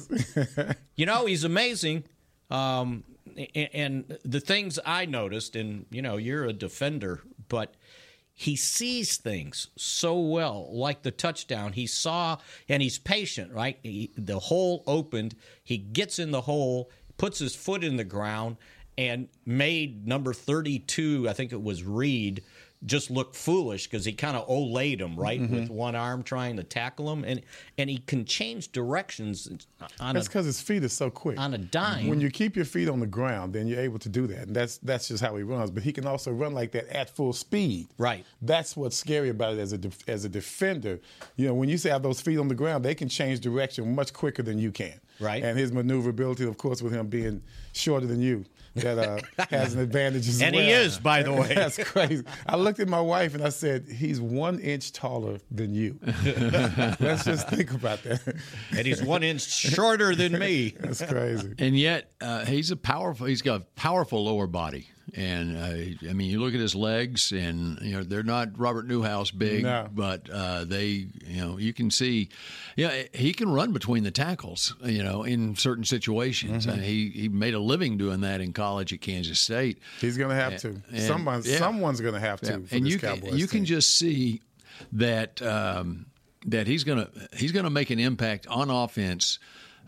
now. 0.56 0.72
you 0.96 1.06
know, 1.06 1.26
he's 1.26 1.44
amazing. 1.44 2.04
Um, 2.50 3.04
a- 3.36 3.70
and 3.76 4.18
the 4.24 4.40
things 4.40 4.78
I 4.84 5.06
noticed, 5.06 5.56
and 5.56 5.86
you 5.90 6.02
know, 6.02 6.16
you're 6.16 6.44
a 6.44 6.52
defender, 6.52 7.22
but 7.48 7.74
he 8.38 8.54
sees 8.56 9.16
things 9.16 9.68
so 9.76 10.18
well, 10.18 10.68
like 10.72 11.02
the 11.02 11.10
touchdown. 11.10 11.72
He 11.72 11.86
saw, 11.86 12.36
and 12.68 12.82
he's 12.82 12.98
patient, 12.98 13.52
right? 13.52 13.78
He, 13.82 14.10
the 14.16 14.38
hole 14.38 14.82
opened. 14.86 15.34
He 15.64 15.78
gets 15.78 16.18
in 16.18 16.32
the 16.32 16.42
hole, 16.42 16.90
puts 17.16 17.38
his 17.38 17.54
foot 17.54 17.82
in 17.82 17.96
the 17.96 18.04
ground, 18.04 18.56
and 18.98 19.28
made 19.46 20.06
number 20.06 20.34
32, 20.34 21.26
I 21.28 21.32
think 21.32 21.52
it 21.52 21.62
was 21.62 21.82
Reed, 21.82 22.42
just 22.84 23.10
look 23.10 23.34
foolish 23.34 23.86
because 23.86 24.04
he 24.04 24.12
kind 24.12 24.36
of 24.36 24.46
olayed 24.48 25.00
him, 25.00 25.16
right? 25.16 25.40
Mhm. 25.40 25.50
With 25.50 25.70
one 25.70 25.94
arm 25.94 26.22
trying 26.22 26.56
to 26.58 26.62
tackle 26.62 27.10
him. 27.10 27.24
And, 27.24 27.40
and 27.78 27.88
he 27.88 27.98
can 27.98 28.24
change 28.26 28.70
directions 28.70 29.48
on 29.98 30.14
That's 30.14 30.28
because 30.28 30.44
his 30.46 30.60
feet 30.60 30.84
are 30.84 30.88
so 30.88 31.08
quick. 31.10 31.38
on 31.40 31.54
a 31.54 31.58
dime. 31.58 32.08
When 32.08 32.20
you 32.20 32.30
keep 32.30 32.54
your 32.54 32.64
feet 32.66 32.88
on 32.88 33.00
the 33.00 33.06
ground, 33.06 33.54
then 33.54 33.66
you're 33.66 33.80
able 33.80 33.98
to 34.00 34.08
do 34.08 34.26
that, 34.26 34.46
and 34.48 34.54
that's 34.56 34.76
that's 34.78 35.08
just 35.08 35.22
how 35.22 35.34
he 35.36 35.42
runs. 35.42 35.70
But 35.70 35.82
he 35.84 35.92
can 35.92 36.06
also 36.06 36.30
run 36.32 36.52
like 36.52 36.72
that 36.72 36.86
at 36.94 37.08
full 37.10 37.32
speed. 37.32 37.88
Right. 37.98 38.24
That's 38.42 38.76
what's 38.76 38.96
scary 38.96 39.30
about 39.30 39.54
it 39.54 39.58
as 39.60 39.72
a 39.72 39.78
def- 39.78 40.08
as 40.08 40.24
a 40.24 40.28
defender. 40.28 41.00
You 41.36 41.46
know, 41.48 41.54
when 41.54 41.68
you 41.68 41.78
say 41.78 41.90
have 41.90 42.02
those 42.02 42.20
feet 42.20 42.38
on 42.38 42.48
the 42.48 42.54
ground, 42.54 42.84
they 42.84 42.94
can 42.94 43.08
change 43.08 43.40
direction 43.40 43.94
much 43.94 44.12
quicker 44.12 44.42
than 44.42 44.58
you 44.58 44.70
can. 44.70 45.00
Right. 45.18 45.42
And 45.42 45.58
his 45.58 45.72
maneuverability, 45.72 46.44
of 46.44 46.58
course, 46.58 46.82
with 46.82 46.92
him 46.92 47.06
being 47.08 47.42
shorter 47.72 48.06
than 48.06 48.20
you, 48.20 48.44
that 48.76 48.98
uh, 48.98 49.46
has 49.50 49.74
an 49.74 49.80
advantage 49.80 50.28
as 50.28 50.40
And 50.40 50.54
well. 50.54 50.64
he 50.64 50.70
is, 50.70 50.98
by 50.98 51.22
the 51.22 51.32
way. 51.32 51.48
That's 51.54 51.78
crazy. 51.82 52.24
I 52.46 52.56
looked 52.56 52.80
at 52.80 52.88
my 52.88 53.00
wife 53.00 53.34
and 53.34 53.42
I 53.44 53.48
said, 53.48 53.86
"He's 53.88 54.20
one 54.20 54.58
inch 54.60 54.92
taller 54.92 55.38
than 55.50 55.74
you." 55.74 55.98
Let's 57.00 57.24
just 57.24 57.48
think 57.48 57.72
about 57.72 58.02
that. 58.04 58.20
and 58.70 58.86
he's 58.86 59.02
one 59.02 59.22
inch 59.22 59.42
shorter 59.42 60.14
than 60.14 60.38
me. 60.38 60.74
That's 60.80 61.02
crazy. 61.04 61.54
And 61.58 61.76
yet, 61.78 62.10
uh, 62.20 62.44
he's 62.44 62.70
a 62.70 62.76
powerful. 62.76 63.26
He's 63.26 63.42
got 63.42 63.60
a 63.62 63.64
powerful 63.76 64.24
lower 64.24 64.46
body, 64.46 64.88
and 65.14 65.56
uh, 65.56 66.08
I 66.10 66.12
mean, 66.12 66.30
you 66.30 66.40
look 66.40 66.52
at 66.54 66.60
his 66.60 66.74
legs, 66.74 67.30
and 67.32 67.78
you 67.80 67.96
know 67.96 68.02
they're 68.02 68.22
not 68.22 68.58
Robert 68.58 68.86
Newhouse 68.86 69.30
big, 69.30 69.62
No. 69.62 69.88
but 69.94 70.28
uh, 70.30 70.64
they, 70.64 71.06
you 71.26 71.40
know, 71.44 71.58
you 71.58 71.72
can 71.72 71.90
see, 71.90 72.28
yeah, 72.76 73.04
he 73.14 73.32
can 73.32 73.48
run 73.50 73.72
between 73.72 74.02
the 74.04 74.10
tackles, 74.10 74.74
you 74.84 75.02
know, 75.02 75.22
in 75.22 75.54
certain 75.56 75.84
situations. 75.84 76.66
Mhm. 76.66 76.72
And 76.72 76.82
he 76.82 77.10
he 77.10 77.28
made 77.28 77.54
a 77.54 77.60
living 77.60 77.96
doing 77.98 78.20
that 78.22 78.40
in 78.40 78.52
college 78.52 78.92
at 78.92 79.00
Kansas 79.00 79.38
State. 79.38 79.78
He's 80.00 80.16
going 80.18 80.30
to 80.30 80.36
have 80.36 80.56
to. 80.62 80.68
and- 80.90 81.00
Someone's 81.00 81.48
yeah. 81.48 81.58
someone's 81.58 82.00
going 82.00 82.14
to 82.14 82.20
have 82.20 82.40
to. 82.42 82.50
Yeah. 82.52 82.58
For 82.66 82.74
and 82.74 82.88
you 82.88 82.98
Cowboys 82.98 83.30
can, 83.30 83.38
you 83.38 83.46
can 83.46 83.64
just 83.64 83.96
see 83.96 84.42
that 84.92 85.40
um, 85.42 86.06
that 86.46 86.66
he's 86.66 86.84
gonna 86.84 87.08
he's 87.36 87.52
gonna 87.52 87.70
make 87.70 87.90
an 87.90 87.98
impact 87.98 88.46
on 88.48 88.70
offense. 88.70 89.38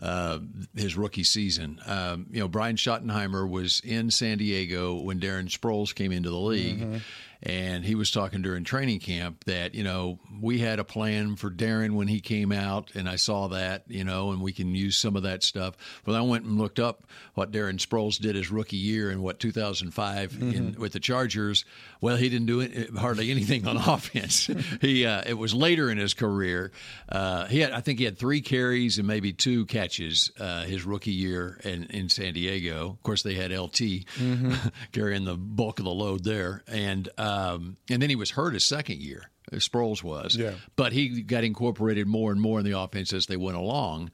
Uh, 0.01 0.39
his 0.75 0.95
rookie 0.95 1.25
season, 1.25 1.79
um, 1.85 2.25
you 2.31 2.39
know, 2.39 2.47
Brian 2.47 2.77
Schottenheimer 2.77 3.49
was 3.49 3.81
in 3.83 4.09
San 4.11 4.37
Diego 4.37 4.95
when 4.95 5.19
Darren 5.19 5.49
Sproles 5.49 5.93
came 5.93 6.13
into 6.13 6.29
the 6.29 6.39
league, 6.39 6.79
Mhm. 6.79 7.01
And 7.41 7.85
he 7.85 7.95
was 7.95 8.11
talking 8.11 8.41
during 8.41 8.63
training 8.63 8.99
camp 8.99 9.43
that 9.45 9.73
you 9.75 9.83
know 9.83 10.19
we 10.41 10.59
had 10.59 10.79
a 10.79 10.83
plan 10.83 11.35
for 11.35 11.49
Darren 11.49 11.91
when 11.95 12.07
he 12.07 12.19
came 12.19 12.51
out, 12.51 12.91
and 12.95 13.07
I 13.09 13.15
saw 13.15 13.47
that 13.49 13.83
you 13.87 14.03
know, 14.03 14.31
and 14.31 14.41
we 14.41 14.51
can 14.51 14.75
use 14.75 14.97
some 14.97 15.15
of 15.15 15.23
that 15.23 15.43
stuff. 15.43 15.75
But 16.03 16.15
I 16.15 16.21
went 16.21 16.45
and 16.45 16.57
looked 16.57 16.79
up 16.79 17.03
what 17.35 17.51
Darren 17.51 17.77
Sproles 17.79 18.19
did 18.19 18.35
his 18.35 18.51
rookie 18.51 18.77
year 18.77 19.09
in 19.11 19.21
what 19.21 19.39
2005 19.39 20.37
in, 20.41 20.73
Mhm. 20.73 20.77
with 20.77 20.93
the 20.93 20.99
Chargers. 20.99 21.65
Well, 22.01 22.17
he 22.17 22.29
didn't 22.29 22.47
do 22.47 22.59
it, 22.61 22.89
hardly 22.95 23.31
anything 23.31 23.67
on 23.67 23.77
offense. 23.95 24.49
he 24.81 25.05
uh, 25.05 25.23
it 25.25 25.35
was 25.37 25.53
later 25.53 25.89
in 25.89 25.97
his 25.97 26.13
career. 26.13 26.71
Uh, 27.07 27.45
he 27.47 27.59
had 27.59 27.71
I 27.71 27.81
think 27.81 27.99
he 27.99 28.05
had 28.05 28.17
three 28.17 28.41
carries 28.41 28.97
and 28.97 29.07
maybe 29.07 29.31
two 29.33 29.65
catches 29.65 30.31
uh, 30.39 30.63
his 30.63 30.83
rookie 30.85 31.11
year 31.11 31.59
in, 31.63 31.85
in 31.85 32.09
San 32.09 32.33
Diego. 32.33 32.89
Of 32.91 33.03
course, 33.03 33.23
they 33.23 33.35
had 33.35 33.51
LT 33.51 34.05
Mhm. 34.19 34.71
carrying 34.91 35.25
the 35.25 35.35
bulk 35.37 35.79
of 35.79 35.85
the 35.85 35.91
load 35.91 36.23
there, 36.23 36.63
and 36.67 37.07
um, 37.29 37.77
and 37.89 38.01
then 38.01 38.09
he 38.09 38.15
was 38.15 38.31
hurt 38.31 38.53
his 38.53 38.65
second 38.65 38.99
year. 39.01 39.29
Sproles 39.53 40.03
was, 40.03 40.35
Yeah. 40.35 40.53
but 40.75 40.93
he 40.93 41.21
got 41.23 41.43
incorporated 41.43 42.07
more 42.07 42.31
and 42.31 42.39
more 42.39 42.59
in 42.59 42.65
the 42.65 42.77
offense 42.77 43.13
as 43.13 43.25
they 43.25 43.37
went 43.37 43.57
along. 43.57 44.11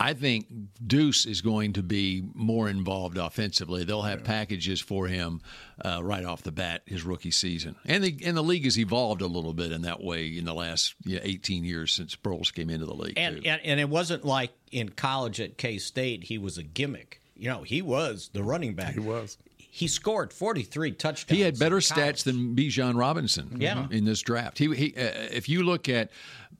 I 0.00 0.14
think 0.14 0.46
Deuce 0.86 1.26
is 1.26 1.40
going 1.42 1.72
to 1.72 1.82
be 1.82 2.22
more 2.32 2.68
involved 2.68 3.18
offensively. 3.18 3.82
They'll 3.82 4.02
have 4.02 4.22
packages 4.22 4.80
for 4.80 5.08
him 5.08 5.42
uh, 5.84 6.00
right 6.04 6.24
off 6.24 6.42
the 6.42 6.52
bat 6.52 6.82
his 6.86 7.02
rookie 7.04 7.32
season, 7.32 7.74
and 7.84 8.04
the 8.04 8.16
and 8.24 8.36
the 8.36 8.42
league 8.44 8.62
has 8.64 8.78
evolved 8.78 9.22
a 9.22 9.26
little 9.26 9.52
bit 9.54 9.72
in 9.72 9.82
that 9.82 10.00
way 10.00 10.28
in 10.28 10.44
the 10.44 10.54
last 10.54 10.94
you 11.04 11.16
know, 11.16 11.22
18 11.24 11.64
years 11.64 11.92
since 11.92 12.14
Sproles 12.14 12.54
came 12.54 12.70
into 12.70 12.86
the 12.86 12.94
league. 12.94 13.14
And, 13.18 13.44
and 13.44 13.60
and 13.64 13.80
it 13.80 13.88
wasn't 13.90 14.24
like 14.24 14.52
in 14.70 14.88
college 14.90 15.40
at 15.40 15.58
K 15.58 15.78
State 15.78 16.22
he 16.24 16.38
was 16.38 16.58
a 16.58 16.62
gimmick. 16.62 17.20
You 17.36 17.48
know, 17.48 17.62
he 17.64 17.82
was 17.82 18.30
the 18.32 18.44
running 18.44 18.74
back. 18.74 18.94
He 18.94 19.00
was. 19.00 19.36
He 19.78 19.86
scored 19.86 20.32
43 20.32 20.92
touchdowns. 20.92 21.36
He 21.38 21.44
had 21.44 21.56
better 21.58 21.76
stats 21.76 22.24
than 22.24 22.56
Bijan 22.56 22.98
Robinson 22.98 23.58
Yeah. 23.60 23.86
in 23.92 24.04
this 24.04 24.20
draft. 24.22 24.58
He, 24.58 24.74
he 24.74 24.88
uh, 24.96 25.28
if 25.30 25.48
you 25.48 25.62
look 25.62 25.88
at 25.88 26.10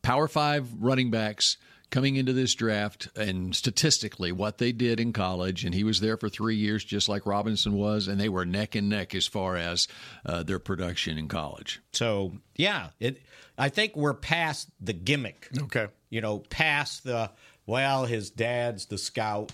Power 0.03 0.29
Five 0.29 0.69
running 0.79 1.11
backs 1.11 1.57
coming 1.91 2.17
into 2.17 2.33
this 2.35 2.55
draft 2.55 3.09
and 3.17 3.57
statistically 3.57 4.31
what 4.31 4.59
they 4.59 4.71
did 4.71 5.01
in 5.01 5.13
college, 5.13 5.65
and 5.65 5.75
he 5.75 5.83
was 5.83 6.01
there 6.01 6.17
for 6.17 6.29
three 6.29 6.55
years, 6.55 6.85
just 6.85 7.09
like 7.09 7.27
Robinson 7.27 7.73
was, 7.73 8.07
and 8.09 8.21
they 8.21 8.29
were 8.29 8.45
neck 8.45 8.75
and 8.75 8.89
neck 8.89 9.15
as 9.15 9.27
far 9.27 9.57
as 9.57 9.89
uh, 10.25 10.43
their 10.45 10.59
production 10.61 11.19
in 11.19 11.27
college. 11.29 11.81
So 11.93 12.35
yeah, 12.57 12.91
it. 13.01 13.21
I 13.57 13.69
think 13.71 13.97
we're 13.97 14.15
past 14.15 14.69
the 14.81 14.93
gimmick. 14.93 15.49
Okay. 15.63 15.89
You 16.11 16.21
know, 16.21 16.39
past 16.39 17.03
the 17.03 17.33
well, 17.67 18.05
his 18.07 18.31
dad's 18.31 18.87
the 18.87 18.97
scout. 18.99 19.51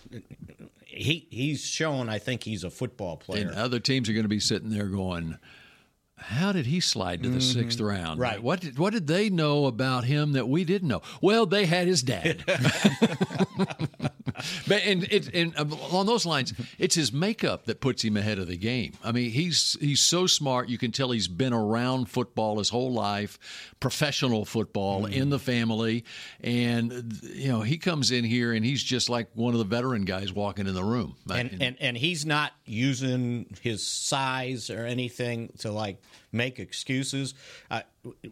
He 0.97 1.27
he's 1.31 1.65
shown. 1.65 2.09
I 2.09 2.19
think 2.19 2.43
he's 2.45 2.65
a 2.65 2.71
football 2.71 3.17
player. 3.17 3.49
And 3.49 3.57
other 3.57 3.81
teams 3.81 4.09
are 4.09 4.13
going 4.13 4.25
to 4.25 4.29
be 4.29 4.41
sitting 4.41 4.71
there 4.71 4.87
going, 4.87 5.39
"How 6.17 6.53
did 6.53 6.67
he 6.67 6.81
slide 6.81 7.23
to 7.23 7.29
the 7.29 7.39
Mhm. 7.39 7.53
sixth 7.53 7.81
round? 7.81 8.21
Right. 8.21 8.43
What 8.43 8.61
did, 8.61 8.79
what 8.79 8.93
did 8.93 9.07
they 9.07 9.29
know 9.31 9.67
about 9.67 10.05
him 10.05 10.33
that 10.33 10.49
we 10.49 10.65
didn't 10.65 10.89
know? 10.89 11.03
Well, 11.21 11.47
they 11.47 11.67
had 11.67 11.87
his 11.89 12.03
dad. 12.03 12.45
but 14.69 14.83
and 14.85 15.05
it 15.05 15.35
and 15.35 15.55
along 15.57 16.07
those 16.07 16.27
lines, 16.27 16.53
it's 16.79 16.95
his 16.95 17.13
makeup 17.13 17.67
that 17.67 17.81
puts 17.81 18.03
him 18.03 18.17
ahead 18.17 18.39
of 18.39 18.47
the 18.47 18.57
game. 18.57 18.93
I 19.03 19.13
mean, 19.13 19.31
he's 19.31 19.77
he's 19.81 20.01
so 20.01 20.27
smart. 20.27 20.69
You 20.69 20.79
can 20.79 20.93
tell 20.93 21.11
he's 21.11 21.29
been 21.29 21.53
around 21.53 22.09
football 22.11 22.59
his 22.59 22.69
whole 22.69 22.93
life, 22.93 23.39
professional 23.81 24.45
football 24.45 25.03
Mm-hmm. 25.05 25.13
in 25.13 25.31
the 25.31 25.39
family, 25.39 26.05
and 26.41 27.19
you 27.23 27.49
know 27.49 27.61
he 27.63 27.79
comes 27.79 28.11
in 28.11 28.25
here 28.25 28.53
and 28.53 28.65
he's 28.65 28.83
just 28.83 29.09
like 29.09 29.29
one 29.35 29.55
of 29.55 29.59
the 29.59 29.65
veteran 29.65 30.05
guys 30.05 30.33
walking 30.33 30.67
in 30.67 30.75
the 30.75 30.85
room. 30.85 31.17
and, 31.31 31.57
and 31.61 31.77
and 31.81 31.97
he's 31.97 32.25
not 32.27 32.53
using 32.65 33.47
his 33.61 33.87
size 33.87 34.71
or 34.71 34.85
anything 34.87 35.53
to 35.59 35.71
like 35.71 36.01
make 36.33 36.59
excuses. 36.59 37.35
Uh, 37.71 37.83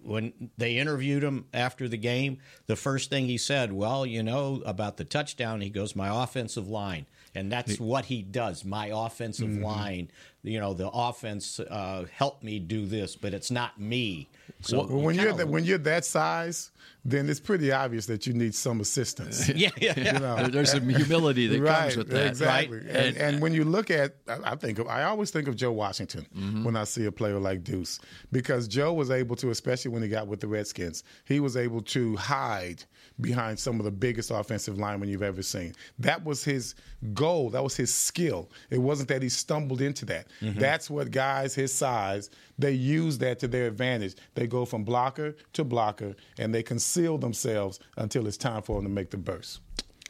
when 0.03 0.51
they 0.57 0.79
interviewed 0.79 1.25
him 1.25 1.47
after 1.53 1.89
the 1.89 1.97
game, 1.97 2.39
the 2.67 2.77
first 2.77 3.11
thing 3.11 3.27
he 3.27 3.39
said, 3.39 3.73
"Well, 3.73 4.05
you 4.05 4.23
know 4.23 4.63
about 4.67 4.97
the 4.97 5.05
touchdown." 5.05 5.61
He 5.61 5.71
goes, 5.71 5.97
"My 5.97 6.23
offensive 6.23 6.69
line," 6.69 7.07
and 7.35 7.51
that's 7.51 7.79
what 7.81 8.05
he 8.07 8.23
does. 8.23 8.65
My 8.65 8.87
offensive 8.93 9.49
Mhm. 9.49 9.63
line 9.63 10.11
you 10.45 10.59
know, 10.59 10.75
the 10.75 10.91
offense 10.91 11.61
uh, 11.61 12.05
helped 12.13 12.43
me 12.43 12.59
do 12.59 12.85
this, 12.85 13.15
but 13.15 13.33
it's 13.33 13.49
not 13.49 13.81
me. 13.81 14.29
So 14.61 14.79
Well, 14.79 14.89
when 15.01 15.15
you 15.15 15.21
you're 15.21 15.31
kinda- 15.31 15.45
that, 15.45 15.49
when 15.53 15.63
you're 15.65 15.79
that 15.79 16.05
size, 16.05 16.73
then 17.05 17.31
it's 17.31 17.39
pretty 17.39 17.71
obvious 17.71 18.07
that 18.07 18.27
you 18.27 18.33
need 18.33 18.53
some 18.53 18.81
assistance. 18.81 19.49
yeah, 19.55 19.71
yeah, 19.81 19.95
yeah. 19.97 20.15
You 20.15 20.19
know? 20.19 20.49
There's 20.49 20.73
some 20.73 20.89
humility 20.89 21.47
that 21.47 21.61
right, 21.61 21.83
comes 21.83 21.97
with 21.97 22.09
that. 22.09 22.27
exactly. 22.27 22.79
Right? 22.79 22.89
And, 22.89 23.17
and 23.19 23.41
when 23.41 23.55
you 23.55 23.63
look 23.63 23.89
at, 23.93 24.17
I 24.27 24.39
I 24.55 24.57
think 24.57 24.81
of, 24.81 24.89
I 24.89 25.05
always 25.05 25.31
think 25.31 25.47
of 25.47 25.55
Joe 25.55 25.71
Washington 25.71 26.27
Mm-hmm. 26.37 26.65
when 26.65 26.75
I 26.75 26.83
see 26.83 27.05
a 27.05 27.13
player 27.13 27.39
like 27.39 27.63
Deuce, 27.63 28.01
because 28.33 28.67
Joe 28.67 28.93
was 28.93 29.13
able 29.13 29.37
to, 29.37 29.51
especially 29.51 29.93
when 29.93 30.03
he 30.03 30.09
got 30.09 30.27
with 30.27 30.41
the 30.41 30.49
Redskins, 30.49 31.05
he 31.25 31.39
was 31.39 31.57
able 31.57 31.83
to 31.83 32.17
hide 32.17 32.83
behind 33.21 33.59
some 33.59 33.79
of 33.79 33.85
the 33.85 33.91
biggest 33.91 34.31
offensive 34.31 34.79
linemen 34.79 35.09
you've 35.09 35.23
ever 35.23 35.43
seen. 35.43 35.75
That 35.99 36.25
was 36.25 36.43
his 36.45 36.75
goal. 37.15 37.51
That 37.51 37.63
was 37.63 37.77
his 37.77 37.93
skill. 37.95 38.51
It 38.71 38.79
wasn't 38.79 39.09
that 39.09 39.23
he 39.23 39.29
stumbled 39.29 39.81
into 39.81 40.05
that. 40.07 40.29
Mm-hmm. 40.41 40.59
That's 40.59 40.89
what 40.91 41.11
guys 41.11 41.55
his 41.55 41.73
size 41.73 42.31
they 42.59 42.73
use 42.73 43.19
that 43.19 43.39
to 43.41 43.49
their 43.49 43.67
advantage. 43.67 44.15
They 44.35 44.47
go 44.47 44.65
from 44.65 44.85
blocker 44.85 45.37
to 45.55 45.65
blocker, 45.65 46.15
and 46.39 46.55
they 46.55 46.63
conceal 46.63 47.19
themselves 47.19 47.81
until 47.97 48.27
it's 48.27 48.37
time 48.37 48.63
for 48.63 48.77
them 48.77 48.85
to 48.85 48.91
make 48.91 49.11
the 49.11 49.17
burst. 49.17 49.61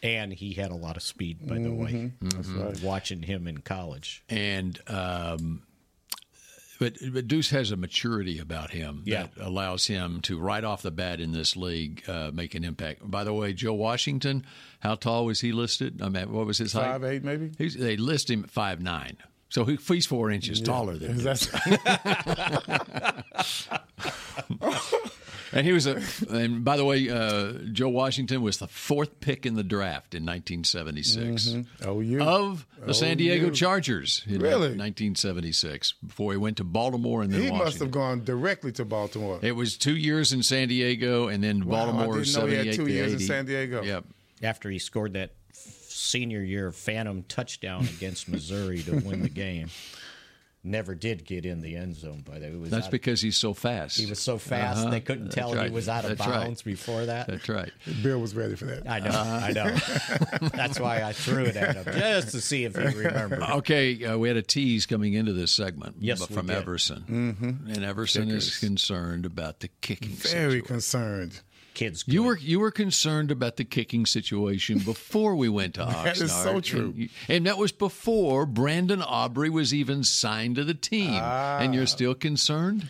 And 0.03 0.33
he 0.33 0.53
had 0.53 0.73
a 0.73 0.75
lot 0.75 0.97
of 0.97 1.03
speed, 1.03 1.47
by 1.47 1.59
the 1.59 1.73
way. 1.73 2.11
That's 2.21 2.49
right. 2.49 2.83
Watching 2.83 3.23
him 3.23 3.47
in 3.47 3.59
college. 3.59 4.25
and 4.29 4.79
um, 4.89 5.63
but 6.83 7.13
but 7.13 7.29
Deuce 7.29 7.51
has 7.51 7.71
a 7.71 7.77
maturity 7.77 8.39
about 8.39 8.71
him 8.71 9.03
Yeah. 9.05 9.29
that 9.35 9.47
allows 9.47 9.87
him 9.87 10.21
to 10.23 10.39
right 10.39 10.65
off 10.65 10.83
the 10.83 10.91
bat 10.91 11.21
in 11.21 11.33
this 11.33 11.57
league 11.57 12.03
uh, 12.09 12.31
make 12.35 12.55
an 12.55 12.65
impact. 12.65 13.09
By 13.09 13.25
the 13.25 13.33
way, 13.33 13.53
Joe 13.53 13.75
Washington, 13.75 14.45
how 14.81 14.97
tall 14.97 15.27
was 15.27 15.41
he 15.41 15.53
listed? 15.53 16.03
I 16.03 16.09
mean, 16.09 16.33
what 16.33 16.47
was 16.47 16.59
his 16.59 16.73
height? 16.73 16.85
Five 16.93 17.05
eight, 17.05 17.23
maybe. 17.25 17.53
He's, 17.59 17.75
they 17.75 17.97
list 17.97 18.29
him 18.31 18.45
at 18.45 18.51
five 18.51 18.81
nine, 18.81 19.17
so 19.49 19.65
he, 19.65 19.77
he's 19.77 20.07
four 20.07 20.31
inches 20.31 20.61
taller 20.61 20.97
than 20.97 21.19
him. 21.19 21.25
That's, 21.25 21.47
And 25.53 25.67
he 25.67 25.73
was 25.73 25.87
a. 25.87 26.03
And 26.31 26.65
by 26.65 26.77
the 26.77 26.85
way, 26.85 27.09
uh, 27.11 27.53
Joe 27.73 27.89
Washington 27.91 28.43
was 28.43 28.59
the 28.59 28.67
fourth 28.67 29.21
pick 29.21 29.45
in 29.45 29.55
the 29.55 29.63
draft 29.63 30.15
in 30.15 30.25
1976 30.25 31.67
oh, 31.85 32.01
you 32.01 32.23
of 32.23 32.67
the 32.85 32.95
San 32.95 33.17
Diego 33.17 33.49
OU. 33.49 33.51
Chargers 33.53 34.23
in 34.27 34.41
Really? 34.41 34.69
1976 34.77 35.93
before 36.07 36.33
he 36.33 36.39
went 36.39 36.57
to 36.57 36.65
Baltimore 36.65 37.23
and 37.23 37.33
then 37.33 37.41
He 37.43 37.51
Washington. 37.51 37.65
must 37.67 37.79
have 37.81 37.91
gone 37.91 38.25
directly 38.25 38.73
to 38.73 38.85
Baltimore. 38.85 39.39
It 39.43 39.53
was 39.53 39.77
two 39.77 39.97
years 39.97 40.33
in 40.33 40.43
San 40.43 40.69
Diego 40.69 41.29
and 41.29 41.43
then 41.45 41.67
Wow, 41.67 41.83
I 41.99 42.07
didn't 42.07 42.33
know 42.35 42.47
he 42.47 42.55
had 42.55 42.75
two 42.75 42.87
to 42.87 42.93
years 42.93 43.13
in 43.13 43.21
San 43.21 43.47
Diego. 43.47 43.83
Yep. 43.83 44.05
After 44.43 44.71
he 44.71 44.79
scored 44.79 45.13
that 45.15 45.33
senior 45.53 46.43
year 46.43 46.73
phantom 46.73 47.25
touchdown 47.29 47.87
against 47.97 48.29
Missouri 48.29 48.83
to 48.83 48.97
win 49.01 49.23
the 49.23 49.29
game. 49.29 49.69
Never 50.65 50.95
did 50.95 51.25
get 51.25 51.45
in 51.45 51.61
the 51.61 51.75
end 51.75 51.97
zone, 51.97 52.23
by 52.25 52.39
the 52.39 52.47
way. 52.47 52.53
It 52.53 52.61
was 52.61 52.71
That's 52.71 52.85
out- 52.87 52.93
because 52.93 53.21
he's 53.21 53.37
so 53.37 53.53
fast. 53.53 53.99
he 53.99 54.07
was 54.07 54.21
so 54.21 54.39
fast 54.39 54.79
Uh-huh. 54.79 54.91
they 54.91 55.01
couldn't 55.01 55.25
That's 55.25 55.35
tell 55.35 55.53
right. 55.55 55.69
he 55.69 55.75
was 55.75 55.89
out 55.89 56.05
of 56.05 56.17
That's 56.17 56.21
right. 56.31 56.45
bounds 56.45 56.63
before 56.63 57.05
that. 57.07 57.27
That's 57.27 57.49
right. 57.49 57.73
Bill 58.01 58.21
was 58.21 58.37
ready 58.37 58.55
for 58.55 58.67
that. 58.67 58.89
I 58.89 59.01
know, 59.01 59.11
I 59.11 59.53
know. 59.53 60.49
That's 60.55 60.79
why 60.79 61.03
I 61.03 61.13
threw 61.15 61.47
it 61.47 61.57
at 61.57 61.75
him 61.85 61.85
just 61.99 62.31
to 62.31 62.41
see 62.41 62.63
if 62.65 62.77
he 62.77 62.85
remembered. 62.97 63.43
Okay, 63.43 64.05
uh, 64.05 64.17
we 64.19 64.29
had 64.29 64.37
a 64.37 64.43
tease 64.43 64.87
coming 64.87 65.15
into 65.15 65.33
this 65.33 65.51
segment 65.51 65.97
Yes, 65.99 66.21
but 66.21 66.31
we 66.31 66.37
from 66.37 66.47
did. 66.47 66.57
Everson. 66.59 67.05
Mm-hmm. 67.11 67.73
And 67.73 67.85
Everson 67.85 68.31
is 68.31 68.57
concerned 68.59 69.27
about 69.27 69.61
the 69.61 69.69
kicking 69.81 70.11
Very 70.11 70.61
situation. 70.61 70.67
concerned. 70.67 71.41
Kids, 71.75 72.05
You 72.07 72.23
were 72.23 72.37
you 72.37 72.61
were 72.61 72.71
concerned 72.71 73.31
about 73.31 73.57
the 73.57 73.65
kicking 73.65 74.07
situation 74.07 74.79
before 74.85 75.35
we 75.35 75.49
went 75.49 75.75
to 75.75 75.85
Oxnard. 75.85 76.05
That 76.05 76.21
is 76.21 76.33
so 76.33 76.61
true. 76.61 76.95
And, 76.97 77.11
and 77.29 77.47
that 77.47 77.59
was 77.59 77.73
before 77.73 78.47
Brandon 78.47 79.03
Aubrey 79.03 79.51
was 79.51 79.73
even 79.73 80.05
signed 80.05 80.57
to 80.57 80.65
the 80.65 80.75
team. 80.75 81.15
And 81.15 81.75
you're 81.75 81.87
still 81.87 82.15
concerned? 82.15 82.89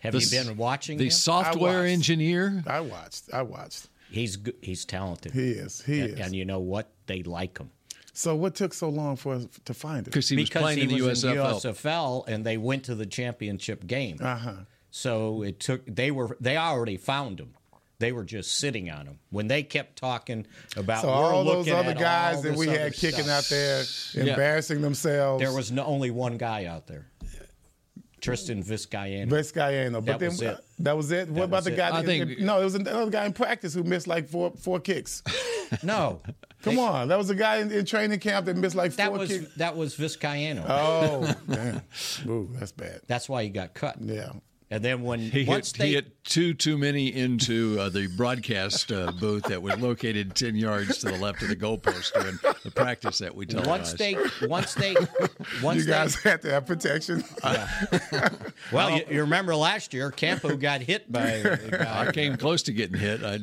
Have 0.00 0.12
The 0.12 0.20
you 0.20 0.30
been 0.44 0.56
watching 0.56 0.98
The 0.98 1.04
him? 1.04 1.10
software 1.10 1.80
watched. 1.80 1.92
engineer? 1.92 2.62
I 2.66 2.80
watched. 2.80 3.24
I 3.32 3.42
watched. 3.42 3.88
He's 4.10 4.36
good. 4.36 4.54
He's 4.60 4.84
talented. 4.84 5.32
He 5.32 5.50
is. 5.50 5.80
He 5.82 6.00
and, 6.00 6.10
is. 6.10 6.20
and 6.20 6.34
you 6.34 6.44
know 6.44 6.60
what? 6.60 6.90
They 7.06 7.22
like 7.22 7.58
him 7.58 7.70
so 8.14 8.36
what 8.36 8.54
took 8.54 8.72
so 8.72 8.88
long 8.88 9.16
for 9.16 9.34
us 9.34 9.46
to 9.64 9.74
find 9.74 10.06
it? 10.06 10.10
Because 10.10 10.28
he 10.28 10.36
was 10.36 10.48
because 10.48 10.62
playing 10.62 10.78
he 10.78 10.84
in 10.84 11.00
the 11.00 11.06
was 11.06 11.24
in 11.24 11.34
USFL. 11.34 11.74
USFL, 11.74 12.28
and 12.28 12.46
they 12.46 12.56
went 12.56 12.84
to 12.84 12.94
the 12.94 13.06
championship 13.06 13.86
game. 13.86 14.18
Uh 14.20 14.36
huh. 14.36 14.52
So 14.92 15.42
it 15.42 15.58
took. 15.58 15.84
They 15.86 16.12
were. 16.12 16.36
They 16.40 16.56
already 16.56 16.96
found 16.96 17.40
him. 17.40 17.54
They 18.00 18.12
were 18.12 18.24
just 18.24 18.58
sitting 18.58 18.90
on 18.90 19.06
him 19.06 19.18
when 19.30 19.46
they 19.46 19.62
kept 19.62 19.96
talking 19.96 20.46
about. 20.76 21.02
So 21.02 21.08
all 21.08 21.44
those 21.44 21.70
other 21.70 21.94
guys 21.94 22.42
that 22.42 22.56
we 22.56 22.66
had 22.68 22.92
kicking 22.92 23.24
stuff. 23.24 23.44
out 23.44 23.48
there, 23.50 23.84
embarrassing 24.14 24.82
themselves. 24.82 25.40
There 25.42 25.52
was 25.52 25.70
no, 25.70 25.84
only 25.84 26.10
one 26.10 26.36
guy 26.36 26.64
out 26.66 26.86
there, 26.86 27.06
Tristan 28.20 28.62
Vizcaino. 28.64 29.28
Vizcaino. 29.28 29.92
But 29.94 30.04
That 30.06 30.18
then 30.18 30.30
was 30.30 30.42
it. 30.42 30.58
that 30.80 30.96
was 30.96 31.10
it. 31.12 31.28
What 31.28 31.44
about 31.44 31.64
the 31.64 31.72
it. 31.72 31.76
guy? 31.76 31.90
That- 31.92 32.06
think- 32.06 32.40
no, 32.40 32.60
it 32.60 32.64
was 32.64 32.74
another 32.74 33.10
guy 33.10 33.26
in 33.26 33.32
practice 33.32 33.74
who 33.74 33.82
missed 33.84 34.06
like 34.06 34.28
four 34.28 34.50
four 34.56 34.80
kicks. 34.80 35.22
no, 35.82 36.20
Come 36.62 36.78
on, 36.78 37.08
that 37.08 37.18
was 37.18 37.28
a 37.28 37.34
guy 37.34 37.58
in, 37.58 37.70
in 37.70 37.84
training 37.84 38.18
camp 38.20 38.46
that 38.46 38.56
missed 38.56 38.74
like 38.74 38.92
four 38.92 38.96
that 39.04 39.12
was 39.12 39.28
kicks. 39.28 39.54
that 39.56 39.76
was 39.76 39.94
Vizcaino. 39.96 40.64
Oh, 40.66 41.34
damn. 41.50 41.82
Ooh, 42.30 42.48
that's 42.54 42.72
bad. 42.72 43.02
That's 43.06 43.28
why 43.28 43.42
he 43.44 43.50
got 43.50 43.74
cut. 43.74 43.96
Yeah. 44.00 44.32
And 44.74 44.84
then 44.84 45.02
when 45.04 45.20
He 45.20 45.44
once 45.44 45.70
hit, 45.70 45.78
they 45.78 45.88
he 45.90 45.94
hit 45.94 46.24
two 46.24 46.52
too 46.52 46.76
many 46.76 47.14
into 47.14 47.78
uh, 47.78 47.90
the 47.90 48.08
broadcast 48.08 48.90
uh, 48.90 49.12
booth 49.20 49.44
that 49.44 49.62
was 49.62 49.78
located 49.78 50.34
10 50.34 50.56
yards 50.56 50.98
to 50.98 51.12
the 51.12 51.16
left 51.16 51.42
of 51.42 51.48
the 51.48 51.54
goalpost 51.54 52.12
during 52.12 52.40
the 52.64 52.72
practice 52.72 53.18
that 53.18 53.36
we 53.36 53.46
televised. 53.46 53.70
once 53.70 53.92
they 53.92 54.16
once 54.48 54.74
they 54.74 54.96
once 55.62 55.78
You 55.78 55.86
guys 55.86 56.20
they 56.20 56.30
had 56.30 56.42
to 56.42 56.50
have 56.50 56.66
protection. 56.66 57.22
well 58.72 58.90
you, 58.90 59.04
you 59.08 59.20
remember 59.20 59.54
last 59.54 59.94
year 59.94 60.10
Campo 60.10 60.56
got 60.56 60.80
hit 60.80 61.12
by 61.12 61.22
a 61.22 61.56
guy. 61.70 62.08
I 62.08 62.10
came 62.10 62.36
close 62.36 62.64
to 62.64 62.72
getting 62.72 62.98
hit. 62.98 63.22
I, 63.22 63.36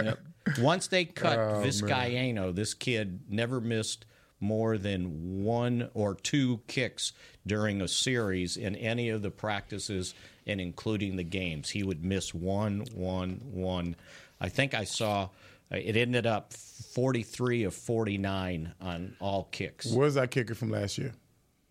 yep. 0.00 0.20
Once 0.60 0.86
they 0.86 1.06
cut 1.06 1.38
Vizcaino, 1.64 2.54
this 2.54 2.72
kid 2.72 3.22
never 3.28 3.60
missed 3.60 4.06
more 4.38 4.78
than 4.78 5.42
one 5.42 5.90
or 5.92 6.14
two 6.14 6.60
kicks 6.68 7.12
during 7.44 7.80
a 7.80 7.88
series 7.88 8.56
in 8.56 8.76
any 8.76 9.08
of 9.08 9.22
the 9.22 9.30
practices 9.30 10.14
and 10.46 10.60
including 10.60 11.16
the 11.16 11.24
games. 11.24 11.70
He 11.70 11.82
would 11.82 12.04
miss 12.04 12.32
one, 12.34 12.84
one, 12.94 13.40
one. 13.50 13.96
I 14.40 14.48
think 14.48 14.74
I 14.74 14.84
saw 14.84 15.28
uh, 15.72 15.76
it 15.76 15.96
ended 15.96 16.26
up 16.26 16.52
43 16.52 17.64
of 17.64 17.74
49 17.74 18.74
on 18.80 19.16
all 19.20 19.48
kicks. 19.50 19.86
Where's 19.90 20.14
that 20.14 20.30
kicker 20.30 20.54
from 20.54 20.70
last 20.70 20.98
year? 20.98 21.12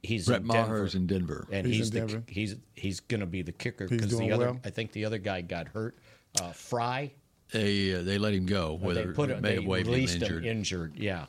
He's 0.03 0.27
Brett 0.27 0.41
in 0.41 0.47
Denver. 0.47 0.67
Maher's 0.73 0.95
in 0.95 1.07
Denver. 1.07 1.47
and 1.51 1.65
He's 1.65 1.77
he's, 1.77 1.87
in 1.89 1.93
the 1.93 1.99
Denver? 2.01 2.23
he's 2.27 2.55
he's 2.75 2.99
going 2.99 3.21
to 3.21 3.25
be 3.25 3.41
the 3.41 3.51
kicker 3.51 3.87
because 3.87 4.15
the 4.17 4.31
other 4.31 4.51
well? 4.51 4.59
I 4.63 4.69
think 4.69 4.91
the 4.91 5.05
other 5.05 5.17
guy 5.17 5.41
got 5.41 5.67
hurt. 5.69 5.97
Uh, 6.39 6.51
Fry, 6.51 7.11
They, 7.51 7.95
uh, 7.95 8.01
they 8.03 8.17
let 8.17 8.33
him 8.33 8.45
go. 8.45 8.77
they 8.83 9.05
put 9.05 9.29
it 9.31 9.37
it, 9.37 9.41
may 9.41 9.49
they 9.49 9.55
have 9.55 9.65
waived 9.65 9.87
him 9.87 9.93
released 9.93 10.15
him 10.17 10.23
injured. 10.23 10.45
injured. 10.45 10.95
Yeah, 10.97 11.25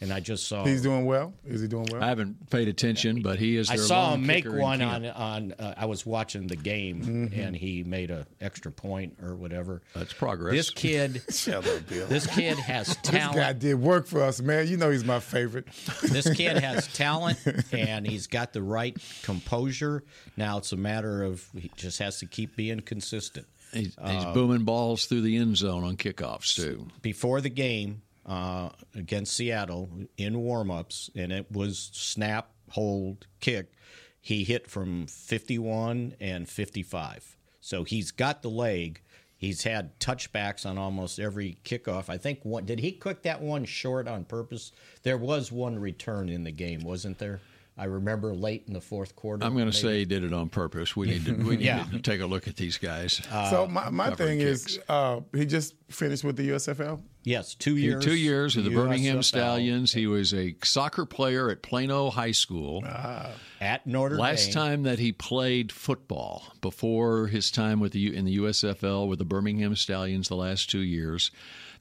and 0.00 0.12
I 0.12 0.20
just 0.20 0.46
saw 0.48 0.64
He's 0.64 0.82
doing 0.82 1.06
well. 1.06 1.32
Is 1.46 1.60
he 1.62 1.68
doing 1.68 1.86
well? 1.90 2.02
I 2.02 2.08
haven't 2.08 2.50
paid 2.50 2.68
attention, 2.68 3.22
but 3.22 3.38
he 3.38 3.56
is 3.56 3.70
I 3.70 3.76
their 3.76 3.84
saw 3.84 4.10
lone 4.10 4.20
him 4.20 4.26
make 4.26 4.44
one 4.46 4.82
on 4.82 5.06
on. 5.06 5.52
Uh, 5.52 5.74
I 5.76 5.86
was 5.86 6.04
watching 6.04 6.46
the 6.46 6.56
game, 6.56 7.02
Mm-hmm. 7.02 7.40
and 7.40 7.56
he 7.56 7.82
made 7.84 8.10
a 8.10 8.26
extra 8.40 8.70
point 8.72 9.16
or 9.22 9.34
whatever. 9.34 9.82
That's 9.94 10.12
progress. 10.12 10.54
This 10.54 10.70
kid, 10.70 11.22
Shut 11.30 11.66
up, 11.66 11.88
Bill. 11.88 12.06
this 12.06 12.26
kid 12.26 12.58
has 12.58 12.96
talent. 12.96 13.34
This 13.34 13.42
guy 13.44 13.52
did 13.52 13.74
work 13.76 14.06
for 14.06 14.22
us, 14.22 14.40
man. 14.40 14.66
You 14.68 14.76
know 14.76 14.90
he's 14.90 15.04
my 15.04 15.20
favorite. 15.20 15.66
This 16.02 16.32
kid 16.34 16.58
has 16.58 16.86
talent, 16.94 17.38
and 17.72 18.06
he's 18.06 18.26
got 18.26 18.52
the 18.52 18.62
right 18.62 18.96
composure. 19.22 20.04
Now 20.36 20.58
it's 20.58 20.72
a 20.72 20.76
matter 20.76 21.22
of 21.22 21.48
he 21.56 21.70
just 21.76 21.98
has 22.00 22.18
to 22.18 22.26
keep 22.26 22.56
being 22.56 22.80
consistent. 22.80 23.46
He's, 23.72 23.96
he's 24.06 24.24
booming 24.26 24.62
balls 24.64 25.06
through 25.06 25.22
the 25.22 25.36
end 25.36 25.56
zone 25.56 25.82
on 25.82 25.96
kickoffs, 25.96 26.54
too. 26.54 26.86
before 27.02 27.40
the 27.40 27.48
game 27.50 28.02
uh, 28.26 28.70
against 28.94 29.36
Seattle 29.36 29.88
in 30.16 30.34
warmups, 30.34 31.10
and 31.14 31.32
it 31.32 31.50
was 31.52 31.90
snap, 31.92 32.50
hold, 32.70 33.26
kick. 33.40 33.72
He 34.20 34.44
hit 34.44 34.70
from 34.70 35.06
51 35.06 36.14
and 36.20 36.48
55. 36.48 37.36
So 37.60 37.84
he's 37.84 38.10
got 38.10 38.42
the 38.42 38.48
leg. 38.50 39.00
He's 39.36 39.62
had 39.64 39.98
touchbacks 40.00 40.64
on 40.64 40.78
almost 40.78 41.18
every 41.18 41.58
kickoff. 41.64 42.08
I 42.08 42.16
think 42.16 42.40
one 42.44 42.64
did 42.64 42.78
he 42.80 42.92
cook 42.92 43.22
that 43.24 43.42
one 43.42 43.64
short 43.66 44.08
on 44.08 44.24
purpose? 44.24 44.72
There 45.02 45.18
was 45.18 45.52
one 45.52 45.78
return 45.78 46.28
in 46.30 46.44
the 46.44 46.50
game, 46.52 46.80
wasn't 46.80 47.18
there? 47.18 47.40
I 47.76 47.84
remember 47.84 48.34
late 48.34 48.64
in 48.68 48.72
the 48.72 48.80
fourth 48.80 49.16
quarter. 49.16 49.44
I'm 49.44 49.54
going 49.54 49.66
to 49.70 49.72
say 49.76 49.98
he 49.98 50.04
did 50.04 50.22
it 50.24 50.32
on 50.32 50.48
purpose. 50.48 50.94
We 50.96 51.08
need 51.08 51.24
to, 51.26 51.32
we 51.34 51.56
need 51.56 51.64
Yeah. 51.66 51.84
to 51.92 51.98
take 51.98 52.20
a 52.20 52.26
look 52.26 52.46
at 52.48 52.56
these 52.56 52.78
guys. 52.78 53.20
Uh, 53.30 53.50
so 53.50 53.66
my, 53.66 53.90
my 53.90 54.10
covering 54.10 54.38
thing 54.38 54.46
is, 54.46 54.78
uh, 54.88 55.20
he 55.34 55.44
just 55.44 55.74
finished 55.90 56.22
with 56.24 56.36
the 56.36 56.50
USFL. 56.50 57.02
Yes, 57.24 57.54
two 57.54 57.76
years. 57.76 58.04
Two 58.04 58.14
years 58.14 58.54
with 58.54 58.66
the 58.66 58.70
Birmingham 58.70 59.18
USFL 59.18 59.24
Stallions. 59.24 59.92
He 59.92 60.06
was 60.06 60.34
a 60.34 60.54
soccer 60.62 61.06
player 61.06 61.50
at 61.50 61.62
Plano 61.62 62.10
High 62.10 62.32
School. 62.32 62.84
Ah. 62.86 63.30
At 63.64 63.86
Notre 63.86 64.16
Last 64.16 64.46
Dame. 64.46 64.52
time 64.54 64.82
that 64.82 64.98
he 64.98 65.10
played 65.10 65.72
football 65.72 66.52
before 66.60 67.28
his 67.28 67.50
time 67.50 67.80
with 67.80 67.92
the 67.92 68.14
in 68.14 68.24
the 68.26 68.36
USFL 68.38 69.08
with 69.08 69.18
the 69.18 69.24
Birmingham 69.24 69.74
Stallions 69.74 70.28
the 70.28 70.36
last 70.36 70.70
two 70.70 70.80
years, 70.80 71.30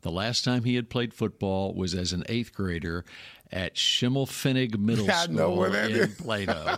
the 0.02 0.10
last 0.12 0.46
time 0.46 0.64
he 0.64 0.76
had 0.76 0.90
played 0.90 1.14
football 1.14 1.74
was 1.74 1.94
as 1.94 2.14
an 2.14 2.24
eighth 2.30 2.54
grader 2.54 3.04
at 3.52 3.76
Schimelpfenig 3.76 4.78
Middle 4.80 5.06
I 5.12 5.28
know 5.28 5.50
School 5.50 5.58
where 5.58 5.70
that 5.72 5.92
in 5.92 5.98
is. 5.98 6.16
Plano. 6.16 6.78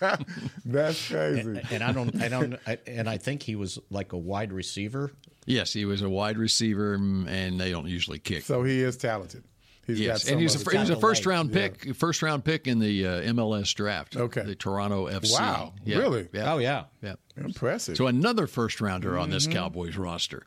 That's 0.64 1.08
crazy. 1.08 1.60
and 1.70 1.82
I 1.82 1.92
don't, 1.92 2.20
I 2.22 2.28
don't, 2.28 2.58
I, 2.66 2.78
and 2.86 3.08
I 3.08 3.16
think 3.18 3.42
he 3.42 3.56
was 3.56 3.78
like 3.90 4.12
a 4.12 4.18
wide 4.18 4.52
receiver. 4.52 5.12
yes, 5.46 5.72
he 5.72 5.84
was 5.84 6.02
a 6.02 6.08
wide 6.10 6.38
receiver, 6.38 6.94
and 6.94 7.58
they 7.58 7.70
don't 7.70 7.88
usually 7.88 8.18
kick. 8.18 8.44
So 8.44 8.62
he 8.62 8.82
is 8.82 8.96
talented. 8.96 9.44
He's 9.88 9.98
got 9.98 10.04
Yes, 10.04 10.28
and 10.28 10.38
he 10.38 10.44
was, 10.44 10.54
a, 10.54 10.58
the 10.64 10.70
he 10.70 10.76
was 10.78 10.88
a 10.90 10.92
got 10.92 10.96
the 10.96 11.00
first 11.00 11.26
round 11.26 11.52
legs, 11.52 11.78
pick, 11.84 11.96
first 11.96 12.22
round 12.22 12.44
pick 12.44 12.68
in 12.68 12.78
the 12.78 13.06
uh, 13.06 13.10
MLS 13.32 13.74
draft. 13.74 14.16
Okay. 14.16 14.42
the 14.42 14.54
Toronto 14.54 15.08
FC. 15.08 15.32
Wow, 15.32 15.72
Yeah, 15.84 15.98
really? 15.98 16.28
Yeah. 16.32 16.52
Oh 16.52 16.58
yeah, 16.58 16.84
yeah. 17.02 17.14
Impressive. 17.36 17.96
So 17.96 18.06
another 18.06 18.46
first 18.46 18.80
rounder 18.80 19.18
on 19.18 19.30
this 19.30 19.46
Mm-hmm. 19.46 19.52
Cowboys 19.58 19.96
roster. 19.96 20.44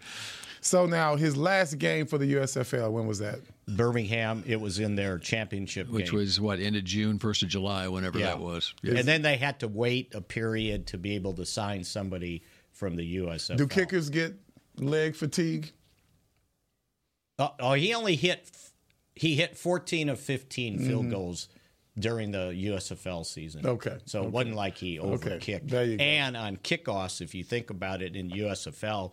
So 0.63 0.85
now 0.85 1.15
his 1.15 1.35
last 1.35 1.79
game 1.79 2.05
for 2.05 2.19
the 2.19 2.35
USFL, 2.35 2.91
when 2.91 3.07
was 3.07 3.17
that? 3.17 3.39
Birmingham. 3.67 4.43
It 4.45 4.61
was 4.61 4.77
in 4.77 4.93
their 4.95 5.17
championship, 5.17 5.89
which 5.89 6.11
game. 6.11 6.19
was 6.19 6.39
what 6.39 6.59
ended 6.59 6.85
June, 6.85 7.17
first 7.17 7.41
of 7.41 7.49
July, 7.49 7.87
whenever 7.87 8.19
Yeah. 8.19 8.27
that 8.27 8.39
was. 8.39 8.75
and 8.83 8.99
then 8.99 9.23
they 9.23 9.37
had 9.37 9.59
to 9.61 9.67
wait 9.67 10.13
a 10.13 10.21
period 10.21 10.85
to 10.87 10.99
be 10.99 11.15
able 11.15 11.33
to 11.33 11.45
sign 11.47 11.83
somebody 11.83 12.43
from 12.73 12.95
the 12.95 13.15
USFL. 13.17 13.57
Do 13.57 13.65
kickers 13.67 14.11
get 14.11 14.35
leg 14.77 15.15
fatigue? 15.15 15.71
Uh, 17.39 17.49
oh, 17.59 17.73
he 17.73 17.93
only 17.95 18.15
hit 18.15 18.47
he 19.15 19.35
hit 19.35 19.57
14 19.57 20.09
of 20.09 20.19
15 20.19 20.79
field 20.79 21.09
goals 21.09 21.47
during 21.99 22.31
the 22.31 22.49
USFL 22.51 23.25
season. 23.25 23.61
Mm-hmm. 23.61 23.69
Okay. 23.71 23.97
So 24.05 24.23
it 24.23 24.31
wasn't 24.31 24.55
like 24.55 24.77
he 24.77 24.97
overkicked. 24.97 25.69
There 25.69 25.83
you 25.85 25.97
go. 25.97 26.03
And 26.03 26.37
on 26.37 26.57
kickoffs, 26.57 27.21
if 27.21 27.35
you 27.35 27.43
think 27.43 27.69
about 27.69 28.01
it 28.01 28.15
in 28.15 28.29
USFL, 28.31 29.11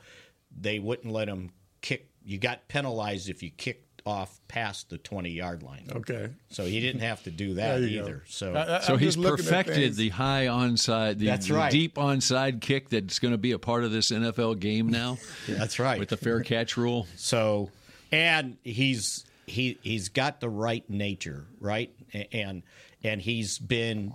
they 0.56 0.78
wouldn't 0.78 1.12
let 1.12 1.28
him 1.28 1.50
kick. 1.80 2.08
You 2.24 2.38
got 2.38 2.68
penalized 2.68 3.28
if 3.28 3.42
you 3.42 3.50
kicked 3.50 3.84
off 4.06 4.40
past 4.48 4.88
the 4.90 4.96
20 4.96 5.28
yard 5.30 5.62
line. 5.62 5.86
Okay. 5.92 6.30
So 6.50 6.64
he 6.64 6.80
didn't 6.80 7.00
have 7.02 7.22
to 7.24 7.30
do 7.30 7.54
that 7.54 7.80
you 7.80 7.98
go. 8.00 8.04
either. 8.06 8.22
So 8.28 8.54
I- 8.54 8.76
I- 8.78 8.80
So 8.80 8.96
he's 8.96 9.08
just 9.16 9.18
looking 9.18 9.44
at 9.44 9.50
perfected 9.50 9.96
the 9.96 10.08
high 10.10 10.46
onside, 10.46 11.18
the, 11.18 11.26
That's 11.26 11.48
the 11.48 11.54
right. 11.54 11.72
deep 11.72 11.96
onside 11.96 12.60
kick 12.60 12.88
that's 12.90 13.18
going 13.18 13.32
to 13.32 13.38
be 13.38 13.52
a 13.52 13.58
part 13.58 13.82
of 13.84 13.90
this 13.90 14.10
NFL 14.12 14.60
game 14.60 14.88
now 14.88 15.18
that's 15.48 15.78
right. 15.78 15.98
with 15.98 16.08
the 16.10 16.16
fair 16.16 16.40
catch 16.42 16.76
rule. 16.76 17.06
So, 17.16 17.70
and 18.12 18.56
he's 18.62 19.24
he 19.48 19.78
he's 19.82 20.08
got 20.08 20.40
the 20.40 20.48
right 20.48 20.88
nature, 20.88 21.46
right? 21.60 21.94
And 22.32 22.62
and 23.02 23.20
he's 23.20 23.58
been 23.58 24.14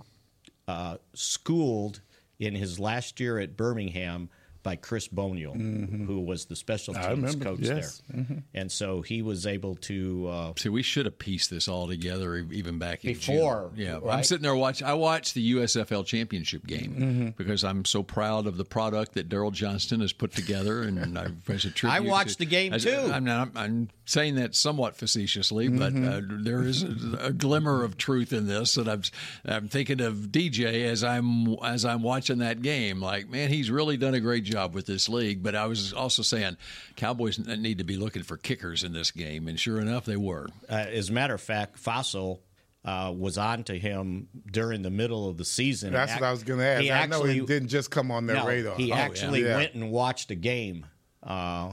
uh, 0.66 0.98
schooled 1.12 2.00
in 2.38 2.54
his 2.54 2.78
last 2.78 3.20
year 3.20 3.38
at 3.38 3.56
Birmingham 3.56 4.28
by 4.64 4.74
Chris 4.76 5.06
Boniol, 5.06 5.52
who 5.54 6.20
was 6.20 6.46
the 6.46 6.56
special 6.56 6.94
teams 6.94 7.06
remember, 7.06 7.44
coach 7.44 7.60
yes. 7.60 8.02
there, 8.08 8.42
and 8.54 8.72
so 8.72 9.02
he 9.02 9.22
was 9.22 9.46
able 9.46 9.76
to. 9.76 10.26
Uh, 10.28 10.52
See, 10.56 10.70
we 10.70 10.82
should 10.82 11.04
have 11.06 11.18
pieced 11.18 11.50
this 11.50 11.68
all 11.68 11.86
together 11.86 12.34
even 12.50 12.78
back 12.80 13.04
in 13.04 13.12
Before, 13.12 13.70
June. 13.76 13.86
Yeah, 13.86 14.00
I'm 14.10 14.24
sitting 14.24 14.42
there 14.42 14.56
watching. 14.56 14.86
I 14.88 14.94
watched 14.94 15.34
the 15.34 15.54
USFL 15.54 16.04
championship 16.04 16.66
game 16.66 16.94
Mm-hmm. 16.94 17.28
because 17.36 17.62
I'm 17.62 17.84
so 17.84 18.02
proud 18.02 18.46
of 18.46 18.56
the 18.56 18.64
product 18.64 19.12
that 19.14 19.28
Daryl 19.28 19.52
Johnston 19.52 20.00
has 20.00 20.12
put 20.12 20.32
together, 20.32 20.82
and 20.82 21.16
I, 21.18 21.26
as 21.48 21.64
a 21.66 21.70
tribute 21.70 21.94
I 21.96 22.00
watched 22.00 22.32
to- 22.32 22.38
the 22.40 22.46
game, 22.46 22.72
as- 22.72 22.84
too. 22.84 23.10
I'm, 23.12 23.24
not, 23.24 23.50
I'm 23.54 23.90
saying 24.06 24.36
that 24.36 24.54
somewhat 24.56 24.96
facetiously, 24.96 25.68
but 25.68 25.92
Mm-hmm. 25.92 26.08
uh, 26.38 26.42
there 26.42 26.62
is 26.62 26.82
a, 26.82 27.26
a 27.26 27.32
glimmer 27.32 27.84
of 27.84 27.96
truth 27.98 28.32
in 28.32 28.46
this, 28.46 28.76
and 28.78 28.88
I'm 28.88 29.02
I'm 29.44 29.68
thinking 29.68 30.00
of 30.00 30.14
DJ 30.32 30.86
as 30.86 31.04
I'm 31.04 31.54
as 31.62 31.84
I'm 31.84 32.02
watching 32.02 32.38
that 32.38 32.62
game. 32.62 33.00
Like, 33.02 33.28
man, 33.28 33.50
he's 33.50 33.70
really 33.70 33.98
done 33.98 34.14
a 34.14 34.20
great 34.20 34.44
job 34.44 34.53
with 34.74 34.86
this 34.86 35.08
league. 35.08 35.42
But 35.42 35.54
I 35.54 35.66
was 35.66 35.92
also 35.92 36.22
saying, 36.22 36.56
Cowboys 36.96 37.38
need 37.38 37.78
to 37.78 37.84
be 37.84 37.96
looking 37.96 38.22
for 38.22 38.36
kickers 38.36 38.84
in 38.84 38.92
this 38.92 39.10
game, 39.10 39.48
and 39.48 39.58
sure 39.58 39.80
enough, 39.80 40.04
they 40.04 40.16
were. 40.16 40.48
uh, 40.70 40.74
as 40.74 41.10
a 41.10 41.12
matter 41.12 41.34
of 41.34 41.40
fact, 41.40 41.82
Fassel. 41.82 42.40
Uh, 42.86 43.10
was 43.16 43.38
on 43.38 43.64
to 43.64 43.78
him 43.78 44.28
during 44.52 44.82
the 44.82 44.90
middle 44.90 45.26
of 45.26 45.38
the 45.38 45.44
season. 45.46 45.90
That's 45.94 46.12
Ac- 46.12 46.20
what 46.20 46.26
I 46.26 46.30
was 46.32 46.42
going 46.42 46.58
to 46.60 46.66
ask. 46.66 46.82
he 46.82 46.92
I 46.92 47.06
know 47.06 47.22
he 47.24 47.30
actually- 47.30 47.46
didn't 47.46 47.68
just 47.70 47.90
come 47.90 48.10
on 48.10 48.26
their 48.26 48.36
no, 48.36 48.46
radar. 48.46 48.76
He 48.76 48.92
Oh, 48.92 48.94
actually 48.94 49.42
yeah. 49.42 49.56
went 49.56 49.72
and 49.72 49.90
watched 49.90 50.30
a 50.30 50.34
game. 50.34 50.84
Uh, 51.22 51.72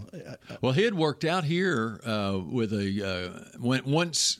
Well, 0.61 0.71
he 0.71 0.83
had 0.83 0.93
worked 0.93 1.25
out 1.25 1.43
here 1.43 1.99
uh, 2.05 2.39
with 2.49 2.71
a 2.71 3.05
uh, 3.05 3.59
when 3.59 3.83
once 3.83 4.39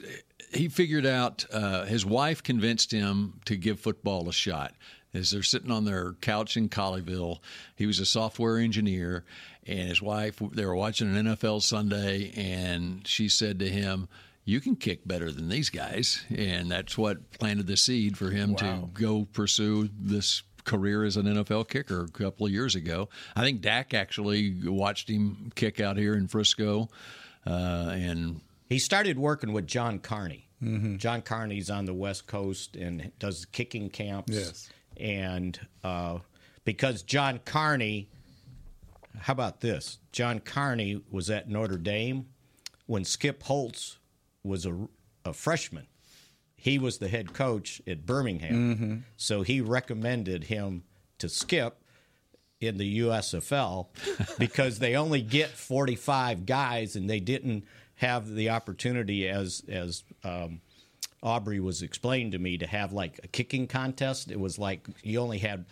he 0.54 0.69
figured 0.69 1.06
out 1.06 1.45
uh, 1.51 1.84
his 1.84 2.06
wife 2.06 2.41
convinced 2.41 2.93
him 2.93 3.41
to 3.47 3.58
give 3.58 3.82
football 3.82 4.30
a 4.30 4.34
shot. 4.34 4.73
As 5.13 5.32
they're 5.32 5.43
sitting 5.43 5.71
on 5.71 5.84
their 5.86 6.13
couch 6.21 6.56
in 6.56 6.69
Colleyville, 6.69 7.39
he 7.76 7.86
was 7.86 8.00
a 8.00 8.06
software 8.06 8.58
engineer, 8.58 9.26
and 9.67 9.89
his 9.89 10.02
wife 10.02 10.41
they 10.54 10.65
were 10.65 10.76
watching 10.76 11.15
an 11.15 11.26
NFL 11.26 11.62
Sunday, 11.62 12.32
and 12.36 13.06
she 13.08 13.28
said 13.30 13.60
to 13.60 13.69
him. 13.69 14.08
You 14.43 14.60
can 14.60 14.76
kick 14.76 15.08
better 15.08 15.32
than 15.32 15.50
these 15.50 15.69
guys, 15.69 16.26
and 16.36 16.71
that's 16.71 16.97
what 16.97 17.30
planted 17.34 17.67
the 17.67 17.78
seed 17.78 18.17
for 18.17 18.32
him 18.32 18.56
to 18.56 18.89
go 18.91 19.28
pursue 19.32 19.88
this 20.00 20.41
career 20.65 21.04
as 21.04 21.15
an 21.15 21.28
NFL 21.28 21.67
kicker 21.69 22.06
a 22.06 22.08
couple 22.10 22.47
of 22.47 22.52
years 22.52 22.74
ago. 22.74 23.08
I 23.36 23.41
think 23.41 23.62
Dak 23.62 23.93
actually 23.93 24.56
watched 24.65 25.08
him 25.10 25.52
kick 25.54 25.80
out 25.80 25.95
here 25.95 26.15
in 26.15 26.28
Frisco, 26.28 26.89
uh, 27.45 27.91
and 27.93 28.41
He 28.67 28.80
started 28.80 29.19
working 29.19 29.54
with 29.54 29.67
John 29.67 30.00
Carney. 30.00 30.47
John 30.97 31.21
Carney's 31.21 31.69
on 31.69 31.86
the 31.86 31.93
West 31.93 32.26
Coast 32.26 32.76
and 32.76 33.12
does 33.19 33.45
kicking 33.45 33.89
camps. 33.89 34.34
Yes. 34.34 34.69
And 35.02 35.60
uh, 35.84 36.20
because 36.64 37.02
John 37.02 37.40
Carney, 37.44 38.08
how 39.20 39.34
about 39.34 39.62
this? 39.62 39.98
John 40.12 40.40
Carney 40.40 41.02
was 41.10 41.30
at 41.30 41.50
Notre 41.50 41.78
Dame 41.78 42.28
when 42.86 43.04
Skip 43.04 43.44
Holtz 43.44 43.98
was 44.44 44.66
a, 44.66 44.88
a 45.26 45.34
freshman. 45.34 45.88
He 46.56 46.78
was 46.78 47.00
the 47.00 47.08
head 47.08 47.34
coach 47.34 47.82
at 47.88 48.06
Birmingham. 48.06 48.56
So 49.18 49.42
he 49.42 49.62
recommended 49.62 50.44
him 50.46 50.84
to 51.18 51.28
Skip 51.28 51.82
in 52.60 52.78
the 52.78 53.00
USFL 53.00 53.88
because 54.38 54.78
they 54.78 54.96
only 54.96 55.24
get 55.24 55.50
45 55.50 56.46
guys 56.46 56.96
and 56.96 57.10
they 57.10 57.20
didn't 57.20 57.66
have 57.96 58.30
the 58.34 58.50
opportunity 58.50 59.28
as 59.28 59.64
as 59.68 60.04
um, 60.24 60.62
Aubrey 61.23 61.60
was 61.60 61.81
explained 61.81 62.31
to 62.31 62.39
me 62.39 62.57
to 62.57 62.67
have 62.67 62.93
like 62.93 63.19
a 63.23 63.27
kicking 63.27 63.67
contest. 63.67 64.31
It 64.31 64.39
was 64.39 64.57
like 64.57 64.88
you 65.03 65.19
only 65.19 65.38
had 65.38 65.65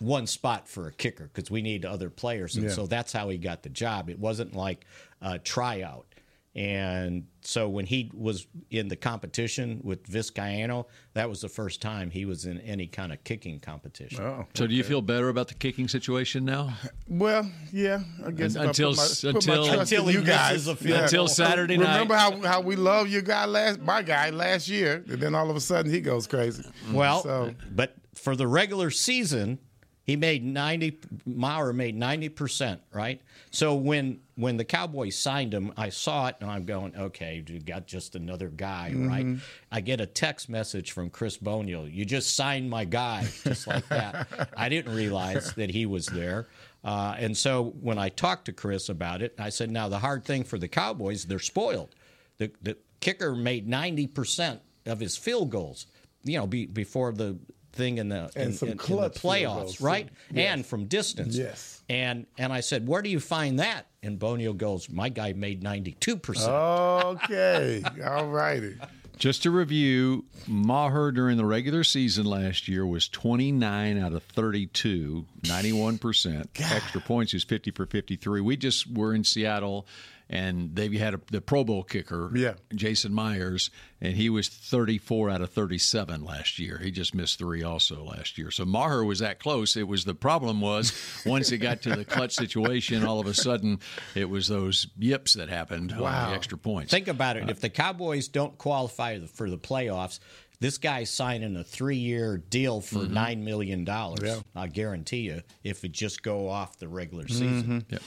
one 0.00 0.26
spot 0.26 0.68
for 0.68 0.88
a 0.88 0.92
kicker 0.92 1.30
because 1.32 1.50
we 1.50 1.62
need 1.62 1.84
other 1.84 2.10
players, 2.10 2.56
and 2.56 2.64
Yeah. 2.64 2.70
so 2.72 2.86
that's 2.86 3.12
how 3.12 3.28
he 3.28 3.38
got 3.38 3.62
the 3.62 3.68
job. 3.68 4.10
It 4.10 4.18
wasn't 4.18 4.54
like 4.54 4.84
a 5.20 5.38
tryout. 5.38 6.06
And 6.54 7.24
so 7.40 7.66
when 7.70 7.86
he 7.86 8.10
was 8.14 8.46
in 8.70 8.88
the 8.88 8.96
competition 8.96 9.80
with 9.82 10.06
Vizcaino, 10.06 10.84
that 11.14 11.28
was 11.30 11.40
the 11.40 11.48
first 11.48 11.80
time 11.80 12.10
he 12.10 12.26
was 12.26 12.44
in 12.44 12.60
any 12.60 12.86
kind 12.86 13.10
of 13.10 13.24
kicking 13.24 13.58
competition. 13.58 14.22
Oh. 14.22 14.44
so 14.54 14.66
do 14.66 14.74
you 14.74 14.84
feel 14.84 15.00
better 15.00 15.30
about 15.30 15.48
the 15.48 15.54
kicking 15.54 15.88
situation 15.88 16.44
now? 16.44 16.74
Well, 17.08 17.50
yeah, 17.72 18.00
I 18.26 18.32
guess 18.32 18.54
if 18.54 18.62
Until- 18.62 18.94
my, 18.94 19.06
until- 19.30 19.80
Until 19.80 20.10
you 20.10 20.22
guys. 20.22 20.64
field 20.66 20.78
Yeah. 20.82 21.02
Until 21.04 21.26
Saturday 21.26 21.78
night. 21.78 21.92
Remember 21.92 22.14
how, 22.16 22.38
how 22.42 22.60
we 22.60 22.76
love 22.76 23.08
your 23.08 23.22
guy 23.22 23.46
last 23.46 23.80
my 23.80 24.02
guy 24.02 24.28
last 24.28 24.68
year, 24.68 25.04
and 25.08 25.20
then 25.22 25.34
all 25.34 25.48
of 25.48 25.56
a 25.56 25.60
sudden 25.60 25.90
he 25.90 26.00
goes 26.02 26.26
crazy. 26.26 26.64
Well, 26.92 27.22
So- 27.22 27.54
but 27.70 27.94
for 28.14 28.36
the 28.36 28.46
regular 28.46 28.90
season, 28.90 29.58
he 30.04 30.16
made 30.16 30.44
ninety. 30.44 30.98
Maher 31.24 31.72
made 31.72 31.94
ninety 31.94 32.28
percent, 32.28 32.80
right? 32.92 33.20
So 33.50 33.74
when 33.74 34.20
when 34.34 34.56
the 34.56 34.64
Cowboys 34.64 35.16
signed 35.16 35.54
him, 35.54 35.72
I 35.76 35.90
saw 35.90 36.26
it 36.28 36.36
and 36.40 36.50
I'm 36.50 36.64
going, 36.64 36.96
okay, 36.96 37.44
you 37.46 37.60
got 37.60 37.86
just 37.86 38.16
another 38.16 38.48
guy, 38.48 38.92
right? 38.96 39.24
I 39.70 39.80
get 39.80 40.00
a 40.00 40.06
text 40.06 40.48
message 40.48 40.90
from 40.92 41.10
Chris 41.10 41.36
Boniol. 41.36 41.88
You 41.88 42.04
just 42.04 42.34
signed 42.34 42.68
my 42.68 42.84
guy, 42.84 43.26
just 43.44 43.66
like 43.66 43.86
that. 43.88 44.26
I 44.56 44.68
didn't 44.68 44.94
realize 44.94 45.52
that 45.54 45.70
he 45.70 45.86
was 45.86 46.06
there. 46.06 46.48
Uh, 46.84 47.14
and 47.18 47.36
so 47.36 47.74
when 47.80 47.98
I 47.98 48.08
talked 48.08 48.46
to 48.46 48.52
Chris 48.52 48.88
about 48.88 49.22
it, 49.22 49.34
I 49.38 49.50
said, 49.50 49.70
now 49.70 49.88
the 49.88 49.98
hard 50.00 50.24
thing 50.24 50.42
for 50.42 50.58
the 50.58 50.68
Cowboys, 50.68 51.24
they're 51.26 51.38
spoiled. 51.38 51.94
The, 52.38 52.50
the 52.60 52.76
kicker 53.00 53.36
made 53.36 53.68
90% 53.68 54.58
of 54.86 54.98
his 54.98 55.16
field 55.16 55.50
goals, 55.50 55.86
you 56.24 56.38
know, 56.38 56.46
be, 56.46 56.66
before 56.66 57.12
the 57.12 57.38
thing 57.72 57.98
in 57.98 58.08
the, 58.08 58.30
And 58.36 58.50
in, 58.50 58.52
some 58.52 58.68
in- 58.68 58.72
in 58.72 58.78
the 58.78 59.10
playoffs, 59.10 59.44
goals, 59.56 59.80
right? 59.80 60.08
Yes. 60.32 60.52
And 60.52 60.66
from 60.66 60.84
distance. 60.86 61.36
Yes. 61.36 61.82
And 61.88 62.26
and 62.38 62.52
I 62.52 62.60
said, 62.60 62.86
where 62.86 63.02
do 63.02 63.10
you 63.10 63.20
find 63.20 63.58
that? 63.58 63.86
And 64.02 64.18
Boniol 64.18 64.54
goes, 64.54 64.88
my 64.88 65.08
guy 65.08 65.32
made 65.32 65.62
92%. 65.62 66.48
Okay, 66.48 67.82
all 68.06 68.26
righty. 68.28 68.76
Just 69.18 69.42
to 69.44 69.50
review, 69.50 70.24
Maher 70.48 71.12
during 71.12 71.36
the 71.36 71.44
regular 71.44 71.84
season 71.84 72.24
last 72.26 72.66
year 72.66 72.84
was 72.84 73.08
29 73.08 73.98
out 73.98 74.12
of 74.14 74.22
32, 74.24 75.26
91%. 75.42 76.46
Extra 76.72 77.00
points, 77.00 77.32
he 77.32 77.36
was 77.36 77.44
50 77.44 77.70
for 77.72 77.86
53. 77.86 78.40
We 78.40 78.56
just 78.56 78.90
were 78.90 79.14
in 79.14 79.22
Seattle 79.22 79.86
and 80.32 80.74
they 80.74 80.88
had 80.96 81.12
a, 81.14 81.20
the 81.30 81.40
Pro 81.42 81.62
Bowl 81.62 81.82
kicker, 81.82 82.30
Yeah. 82.34 82.54
Jason 82.74 83.12
Myers, 83.12 83.70
and 84.00 84.16
he 84.16 84.30
was 84.30 84.48
34 84.48 85.28
out 85.30 85.42
of 85.42 85.50
37 85.50 86.24
last 86.24 86.58
year. 86.58 86.78
He 86.82 86.90
just 86.90 87.14
missed 87.14 87.38
three 87.38 87.62
also 87.62 88.02
last 88.02 88.38
year. 88.38 88.50
So 88.50 88.64
Maher 88.64 89.04
was 89.04 89.18
that 89.18 89.38
close. 89.38 89.76
It 89.76 89.86
was 89.86 90.04
the 90.06 90.14
problem 90.14 90.60
was 90.62 90.92
once 91.26 91.52
it 91.52 91.58
got 91.58 91.82
to 91.82 91.94
the 91.94 92.04
clutch 92.06 92.32
situation, 92.34 93.04
all 93.04 93.20
of 93.20 93.26
a 93.26 93.34
sudden 93.34 93.78
it 94.14 94.30
was 94.30 94.48
those 94.48 94.86
yips 94.98 95.34
that 95.34 95.50
happened 95.50 95.92
on 95.92 96.00
Wow. 96.00 96.30
the 96.30 96.34
extra 96.34 96.56
points. 96.56 96.90
Think 96.90 97.08
about 97.08 97.36
it. 97.36 97.50
If 97.50 97.60
the 97.60 97.68
Cowboys 97.70 98.28
don't 98.28 98.56
qualify 98.56 99.18
for 99.26 99.50
the 99.50 99.58
playoffs, 99.58 100.18
this 100.60 100.78
guy's 100.78 101.10
signing 101.10 101.56
a 101.56 101.64
three-year 101.64 102.38
deal 102.38 102.80
for 102.80 103.00
Mm-hmm. 103.00 103.12
nine 103.14 103.44
million 103.44 103.84
dollars. 103.84 104.20
Yeah. 104.22 104.40
I 104.56 104.68
guarantee 104.68 105.22
you, 105.22 105.42
if 105.62 105.84
it 105.84 105.92
just 105.92 106.22
go 106.22 106.48
off 106.48 106.78
the 106.78 106.88
regular 106.88 107.28
season. 107.28 107.84
Yep. 107.90 108.00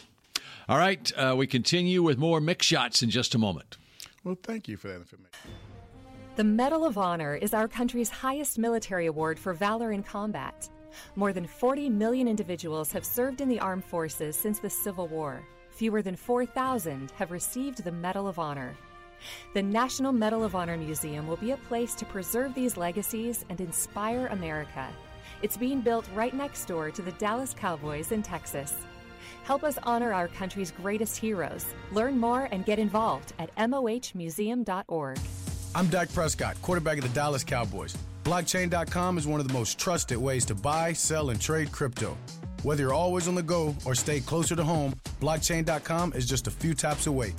All 0.68 0.80
right, 0.80 1.11
uh, 1.16 1.36
we 1.38 1.45
continue 1.45 2.01
with 2.01 2.18
more 2.18 2.39
Mick 2.39 2.63
Shots 2.63 3.03
in 3.03 3.11
just 3.11 3.36
a 3.36 3.38
moment. 3.38 3.78
Well, 4.24 4.38
thank 4.41 4.68
you 4.68 4.78
for 4.78 4.88
that 4.88 4.95
information. 4.95 5.30
The 6.38 6.43
Medal 6.43 6.86
of 6.86 6.97
Honor 6.97 7.36
is 7.36 7.53
our 7.53 7.68
country's 7.68 8.09
highest 8.09 8.57
military 8.57 9.05
award 9.05 9.38
for 9.38 9.53
valor 9.53 9.91
in 9.91 10.01
combat. 10.01 10.68
More 11.16 11.34
than 11.34 11.45
40 11.45 11.89
million 11.91 12.28
individuals 12.28 12.91
have 12.93 13.05
served 13.05 13.41
in 13.41 13.47
the 13.47 13.59
armed 13.59 13.86
forces 13.86 14.36
since 14.36 14.57
the 14.57 14.70
Civil 14.70 15.07
War. 15.07 15.43
Fewer 15.70 16.01
than 16.01 16.16
4,000 16.16 17.11
have 17.11 17.32
received 17.32 17.84
the 17.84 17.91
Medal 17.91 18.28
of 18.28 18.39
Honor. 18.39 18.76
The 19.53 19.61
National 19.61 20.11
Medal 20.11 20.43
of 20.43 20.55
Honor 20.55 20.78
Museum 20.78 21.28
will 21.28 21.38
be 21.38 21.51
a 21.51 21.57
place 21.57 21.93
to 21.93 22.05
preserve 22.05 22.55
these 22.55 22.76
legacies 22.76 23.45
and 23.49 23.61
inspire 23.61 24.28
America. 24.28 24.88
It's 25.43 25.57
being 25.57 25.82
built 25.82 26.09
right 26.16 26.34
next 26.34 26.66
door 26.66 26.89
to 26.89 27.03
the 27.03 27.11
Dallas 27.13 27.53
Cowboys 27.53 28.11
in 28.11 28.24
Texas. 28.24 28.74
Help 29.43 29.63
us 29.63 29.78
honor 29.84 30.13
our 30.13 30.28
country's 30.28 30.71
greatest 30.71 31.17
heroes. 31.17 31.65
Learn 31.91 32.19
more 32.19 32.47
and 32.51 32.65
get 32.65 32.80
involved 32.80 33.34
at 33.39 33.53
mohmuseum.org. 33.55 35.19
I'm 35.76 35.88
Dak 35.88 36.13
Prescott, 36.13 36.61
quarterback 36.61 36.97
of 36.97 37.03
the 37.03 37.09
Dallas 37.09 37.43
Cowboys. 37.43 37.97
Blockchain.com 38.23 39.17
is 39.17 39.28
one 39.28 39.39
of 39.39 39.47
the 39.47 39.53
most 39.53 39.78
trusted 39.78 40.17
ways 40.17 40.45
to 40.45 40.55
buy, 40.55 40.93
sell, 40.93 41.30
and 41.30 41.39
trade 41.39 41.71
crypto. 41.71 42.17
Whether 42.63 42.84
you're 42.84 42.93
always 42.93 43.28
on 43.28 43.36
the 43.36 43.43
go 43.43 43.76
or 43.86 43.93
stay 43.93 44.19
closer 44.19 44.55
to 44.55 44.63
home, 44.63 44.95
blockchain.com 45.21 46.13
is 46.13 46.26
just 46.26 46.47
a 46.47 46.51
few 46.51 46.73
taps 46.73 47.05
away. 47.05 47.34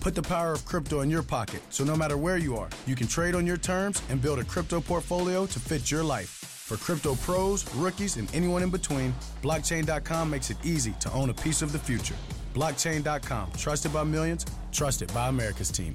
Put 0.00 0.16
the 0.16 0.22
power 0.22 0.52
of 0.52 0.64
crypto 0.64 1.00
in 1.00 1.10
your 1.10 1.22
pocket 1.22 1.62
so 1.70 1.84
no 1.84 1.94
matter 1.94 2.16
where 2.16 2.36
you 2.36 2.56
are, 2.56 2.68
you 2.84 2.96
can 2.96 3.06
trade 3.06 3.34
on 3.34 3.46
your 3.46 3.56
terms 3.56 4.02
and 4.10 4.20
build 4.20 4.40
a 4.40 4.44
crypto 4.44 4.80
portfolio 4.80 5.46
to 5.46 5.60
fit 5.60 5.90
your 5.90 6.02
life. 6.02 6.43
For 6.64 6.78
crypto 6.78 7.14
pros, 7.16 7.62
rookies, 7.74 8.16
and 8.16 8.26
anyone 8.34 8.62
in 8.62 8.70
between, 8.70 9.14
blockchain.com 9.42 10.30
makes 10.30 10.48
it 10.48 10.56
easy 10.64 10.94
to 11.00 11.12
own 11.12 11.28
a 11.28 11.34
piece 11.34 11.60
of 11.60 11.72
the 11.72 11.78
future. 11.78 12.14
Blockchain.com, 12.54 13.52
trusted 13.58 13.92
by 13.92 14.02
millions, 14.02 14.46
trusted 14.72 15.12
by 15.12 15.28
America's 15.28 15.70
team. 15.70 15.94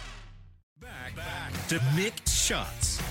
Back 1.15 1.67
to 1.67 1.79
Mick 1.95 2.13
Shots. 2.27 3.01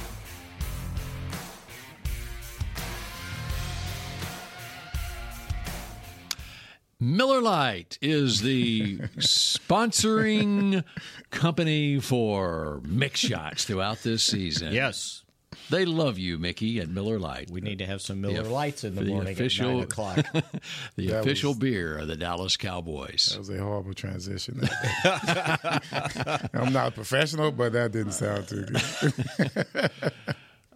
Miller 7.03 7.41
Lite 7.41 7.99
is 8.03 8.43
the 8.43 8.99
sponsoring 9.19 10.85
company 11.31 11.99
for 11.99 12.83
Mick 12.85 13.17
Shots 13.17 13.65
throughout 13.65 14.03
this 14.03 14.23
season. 14.23 14.73
Yes, 14.73 15.25
They 15.71 15.85
love 15.85 16.19
you, 16.19 16.37
Mickey, 16.39 16.81
at 16.81 16.89
Miller 16.89 17.19
Lite. 17.19 17.49
we 17.51 17.61
need 17.61 17.79
to 17.79 17.87
have 17.87 18.03
some 18.03 18.21
Miller 18.21 18.43
The- 18.43 18.49
Lights 18.51 18.85
in 18.85 18.95
the, 18.97 19.05
the 19.05 19.11
morning 19.13 19.33
official- 19.33 19.69
at 19.71 19.75
nine 19.75 19.83
o'clock. 19.85 20.17
the 20.97 21.07
That 21.09 21.21
official 21.21 21.51
was- 21.53 21.59
beer 21.59 21.97
of 21.99 22.09
the 22.09 22.17
Dallas 22.17 22.57
Cowboys. 22.57 23.29
That 23.33 23.39
was 23.39 23.51
a 23.51 23.59
horrible 23.59 23.95
transition. 23.95 24.61
I'm 25.05 26.73
not 26.73 26.89
a 26.89 26.93
professional, 26.93 27.53
but 27.53 27.73
that 27.73 27.93
didn't 27.93 28.13
sound 28.13 28.49
too 28.49 28.67
good. 28.67 29.91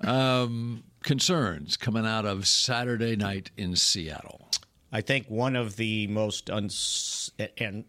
Um, 0.00 0.82
concerns 1.02 1.78
coming 1.78 2.04
out 2.04 2.26
of 2.26 2.46
Saturday 2.46 3.16
night 3.16 3.50
in 3.56 3.74
Seattle. 3.74 4.50
I 4.92 5.00
think 5.00 5.28
one 5.28 5.56
of 5.56 5.76
the 5.76 6.08
most 6.08 6.50
uns- 6.50 7.30
and 7.56 7.84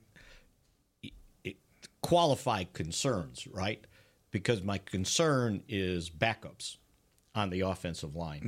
qualified 2.02 2.72
concerns, 2.74 3.48
right? 3.48 3.84
Because 4.32 4.62
my 4.64 4.78
concern 4.78 5.64
is 5.68 6.10
backups 6.10 6.78
on 7.36 7.50
the 7.50 7.62
offensive 7.62 8.16
line. 8.16 8.42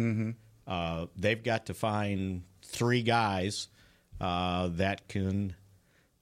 Uh, 0.66 1.06
they've 1.16 1.44
got 1.44 1.66
to 1.68 1.74
find 1.74 2.44
three 2.64 3.04
guys 3.04 3.68
uh, 4.20 4.68
that 4.74 5.08
can 5.08 5.56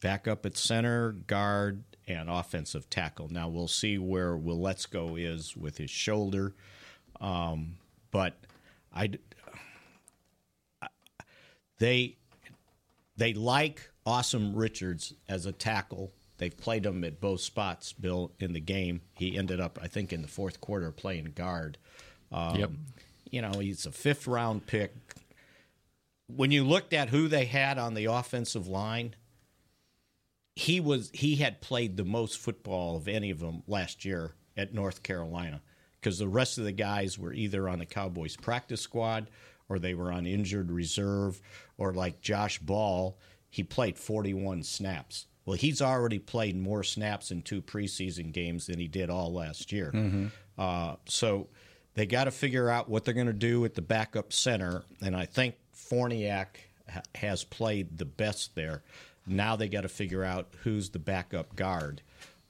back 0.01 0.27
up 0.27 0.45
at 0.45 0.57
center, 0.57 1.13
guard, 1.13 1.83
and 2.07 2.29
offensive 2.29 2.89
tackle. 2.89 3.29
Now 3.29 3.49
we'll 3.49 3.67
see 3.67 3.97
where 3.97 4.37
Waletzko 4.37 5.19
is 5.19 5.55
with 5.55 5.77
his 5.77 5.89
shoulder, 5.89 6.53
um, 7.19 7.77
but 8.11 8.35
I 8.93 9.11
they 11.79 12.17
they 13.17 13.33
like 13.33 13.89
Asim 14.05 14.51
Richards 14.55 15.13
as 15.27 15.45
a 15.45 15.51
tackle. 15.51 16.11
They've 16.37 16.55
played 16.55 16.85
him 16.85 17.03
at 17.03 17.21
both 17.21 17.41
spots, 17.41 17.93
Bill, 17.93 18.33
in 18.39 18.53
the 18.53 18.59
game. 18.59 19.01
He 19.15 19.37
ended 19.37 19.61
up, 19.61 19.79
I 19.81 19.87
think, 19.87 20.11
in 20.11 20.21
the 20.21 20.27
fourth 20.27 20.59
quarter 20.59 20.91
playing 20.91 21.31
guard. 21.33 21.77
Um, 22.31 22.55
Yep. 22.59 22.71
You 23.31 23.41
know, 23.41 23.59
he's 23.59 23.85
a 23.85 23.91
fifth 23.91 24.27
round 24.27 24.65
pick. 24.67 24.95
When 26.27 26.51
you 26.51 26.63
looked 26.63 26.93
at 26.93 27.09
who 27.09 27.27
they 27.27 27.45
had 27.45 27.77
on 27.77 27.93
the 27.93 28.05
offensive 28.05 28.67
line, 28.67 29.15
he 30.55 30.79
was 30.79 31.11
he 31.13 31.35
had 31.35 31.61
played 31.61 31.97
the 31.97 32.05
most 32.05 32.37
football 32.39 32.95
of 32.95 33.07
any 33.07 33.29
of 33.29 33.39
them 33.39 33.63
last 33.67 34.05
year 34.05 34.31
at 34.55 34.73
North 34.73 35.03
Carolina 35.03 35.61
because 35.99 36.17
the 36.17 36.27
rest 36.27 36.57
of 36.57 36.63
the 36.63 36.71
guys 36.71 37.19
were 37.19 37.33
either 37.33 37.67
on 37.67 37.79
the 37.79 37.85
Cowboys 37.85 38.37
practice 38.37 38.81
squad 38.81 39.29
or 39.67 39.79
they 39.79 39.93
were 39.95 40.11
on 40.11 40.25
injured 40.25 40.71
reserve 40.71 41.41
or 41.77 41.93
like 41.93 42.21
Josh 42.21 42.59
Ball, 42.59 43.17
he 43.49 43.63
played 43.63 43.97
41 43.97 44.63
snaps. 44.63 45.25
Well, 45.45 45.57
he's 45.57 45.81
already 45.81 46.19
played 46.19 46.55
more 46.55 46.83
snaps 46.83 47.31
in 47.31 47.41
two 47.41 47.61
preseason 47.61 48.31
games 48.31 48.67
than 48.67 48.79
he 48.79 48.87
did 48.87 49.09
all 49.09 49.33
last 49.33 49.71
year. 49.71 49.91
Uh, 50.57 50.95
so 51.07 51.47
they 51.95 52.05
got 52.05 52.25
to 52.25 52.31
figure 52.31 52.69
out 52.69 52.89
what 52.89 53.03
they're 53.05 53.13
going 53.13 53.27
to 53.27 53.33
do 53.33 53.65
at 53.65 53.73
the 53.73 53.81
backup 53.81 54.31
center, 54.31 54.83
and 55.01 55.15
I 55.15 55.25
think 55.25 55.55
Farniok 55.75 56.47
has 57.15 57.43
played 57.43 57.97
the 57.97 58.05
best 58.05 58.55
there. 58.55 58.83
Now 59.25 59.55
they 59.55 59.67
got 59.69 59.81
to 59.81 59.89
figure 59.89 60.23
out 60.23 60.49
who's 60.63 60.89
the 60.91 60.99
backup 60.99 61.55
guard. 61.55 62.01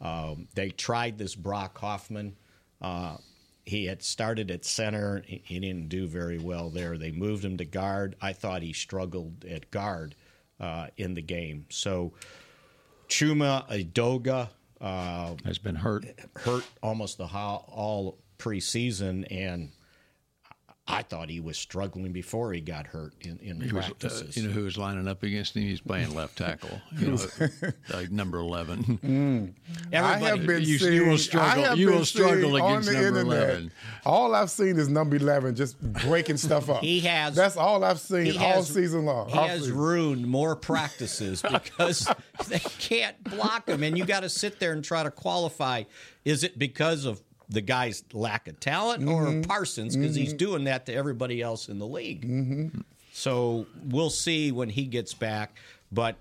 Um, 0.02 0.48
they 0.56 0.70
tried 0.72 1.18
this 1.18 1.36
Brock 1.36 1.78
Hoffman. 1.78 2.36
Uh, 2.82 3.18
he 3.66 3.86
had 3.86 4.04
started 4.04 4.52
at 4.52 4.66
center. 4.66 5.24
He, 5.26 5.42
he 5.46 5.60
didn't 5.60 5.88
do 5.90 6.08
very 6.08 6.38
well 6.38 6.70
there. 6.70 6.98
They 6.98 7.12
moved 7.12 7.46
him 7.46 7.58
to 7.58 7.66
guard. 7.66 8.16
I 8.22 8.34
thought 8.34 8.62
he 8.62 8.74
struggled 8.74 9.46
at 9.46 9.72
guard 9.72 10.16
uh, 10.60 10.88
in 10.98 11.14
the 11.14 11.22
game. 11.22 11.66
So 11.70 12.14
Chuma 13.08 13.68
Edoga 13.70 14.50
uh, 14.82 15.36
Has 15.46 15.58
been 15.58 15.76
hurt. 15.76 16.06
hurt 16.36 16.66
almost 16.84 17.18
the 17.18 17.28
ho- 17.28 17.64
all 17.70 18.18
preseason, 18.38 19.26
and 19.32 19.72
I 20.88 21.02
thought 21.02 21.30
he 21.32 21.40
was 21.40 21.58
struggling 21.58 22.12
before 22.12 22.54
he 22.54 22.62
got 22.62 22.86
hurt 22.86 23.14
in, 23.22 23.40
in 23.40 23.60
He 23.60 23.72
was, 23.74 23.86
uh, 23.86 23.88
practices. 23.88 24.38
you 24.38 24.44
know 24.44 24.52
who 24.54 24.66
was 24.66 24.78
lining 24.78 25.08
up 25.08 25.24
against 25.24 25.56
him? 25.56 25.64
He's 25.64 25.82
playing 25.82 26.14
left 26.14 26.38
tackle, 26.38 26.80
you 27.00 27.08
know, 27.08 27.18
like 27.92 28.12
number 28.12 28.38
eleven. 28.38 29.56
I 29.92 30.18
have 30.20 30.46
been 30.46 30.62
you, 30.62 30.78
seeing, 30.78 30.94
you 30.94 31.06
will 31.08 31.18
struggle. 31.18 31.76
You 31.76 31.90
will 31.92 32.06
struggle 32.06 32.56
against 32.56 32.92
number 32.92 33.08
internet, 33.08 33.26
eleven. 33.26 33.72
All 34.06 34.36
I've 34.36 34.52
seen 34.52 34.78
is 34.78 34.88
number 34.88 35.16
eleven 35.16 35.56
just 35.56 35.82
breaking 35.82 36.38
stuff 36.38 36.70
up. 36.70 36.82
He 36.84 37.00
has- 37.00 37.34
That's 37.36 37.58
all 37.58 37.84
I've 37.84 38.00
seen 38.00 38.26
he 38.26 38.38
all 38.38 38.54
has- 38.58 38.68
season 38.70 39.06
long. 39.06 39.30
He 39.30 39.38
all 39.40 39.48
has 39.48 39.62
season. 39.62 39.78
ruined 39.78 40.28
more 40.28 40.56
practices 40.56 41.42
because 41.52 42.08
they 42.48 42.60
can't 42.60 43.24
block 43.24 43.68
him, 43.68 43.82
and 43.82 43.98
you 43.98 44.06
got 44.06 44.20
to 44.20 44.30
sit 44.30 44.60
there 44.60 44.74
and 44.74 44.84
try 44.84 45.02
to 45.02 45.10
qualify. 45.10 45.82
Is 46.26 46.44
it 46.44 46.60
because 46.60 47.06
of 47.06 47.24
the 47.50 47.62
guy's 47.62 48.04
lack 48.14 48.48
of 48.48 48.60
talent, 48.60 49.04
Mm-hmm. 49.04 49.40
or 49.40 49.44
Parsons 49.44 49.96
because 49.96 50.16
he's 50.16 50.34
doing 50.34 50.64
that 50.66 50.86
to 50.88 50.94
everybody 50.94 51.42
else 51.42 51.70
in 51.70 51.80
the 51.80 51.88
league? 51.88 52.28
Mm-hmm. 52.28 52.80
So 53.14 53.66
we'll 53.86 54.10
see 54.10 54.52
when 54.52 54.70
he 54.70 54.86
gets 54.86 55.14
back, 55.14 55.58
but 55.92 56.18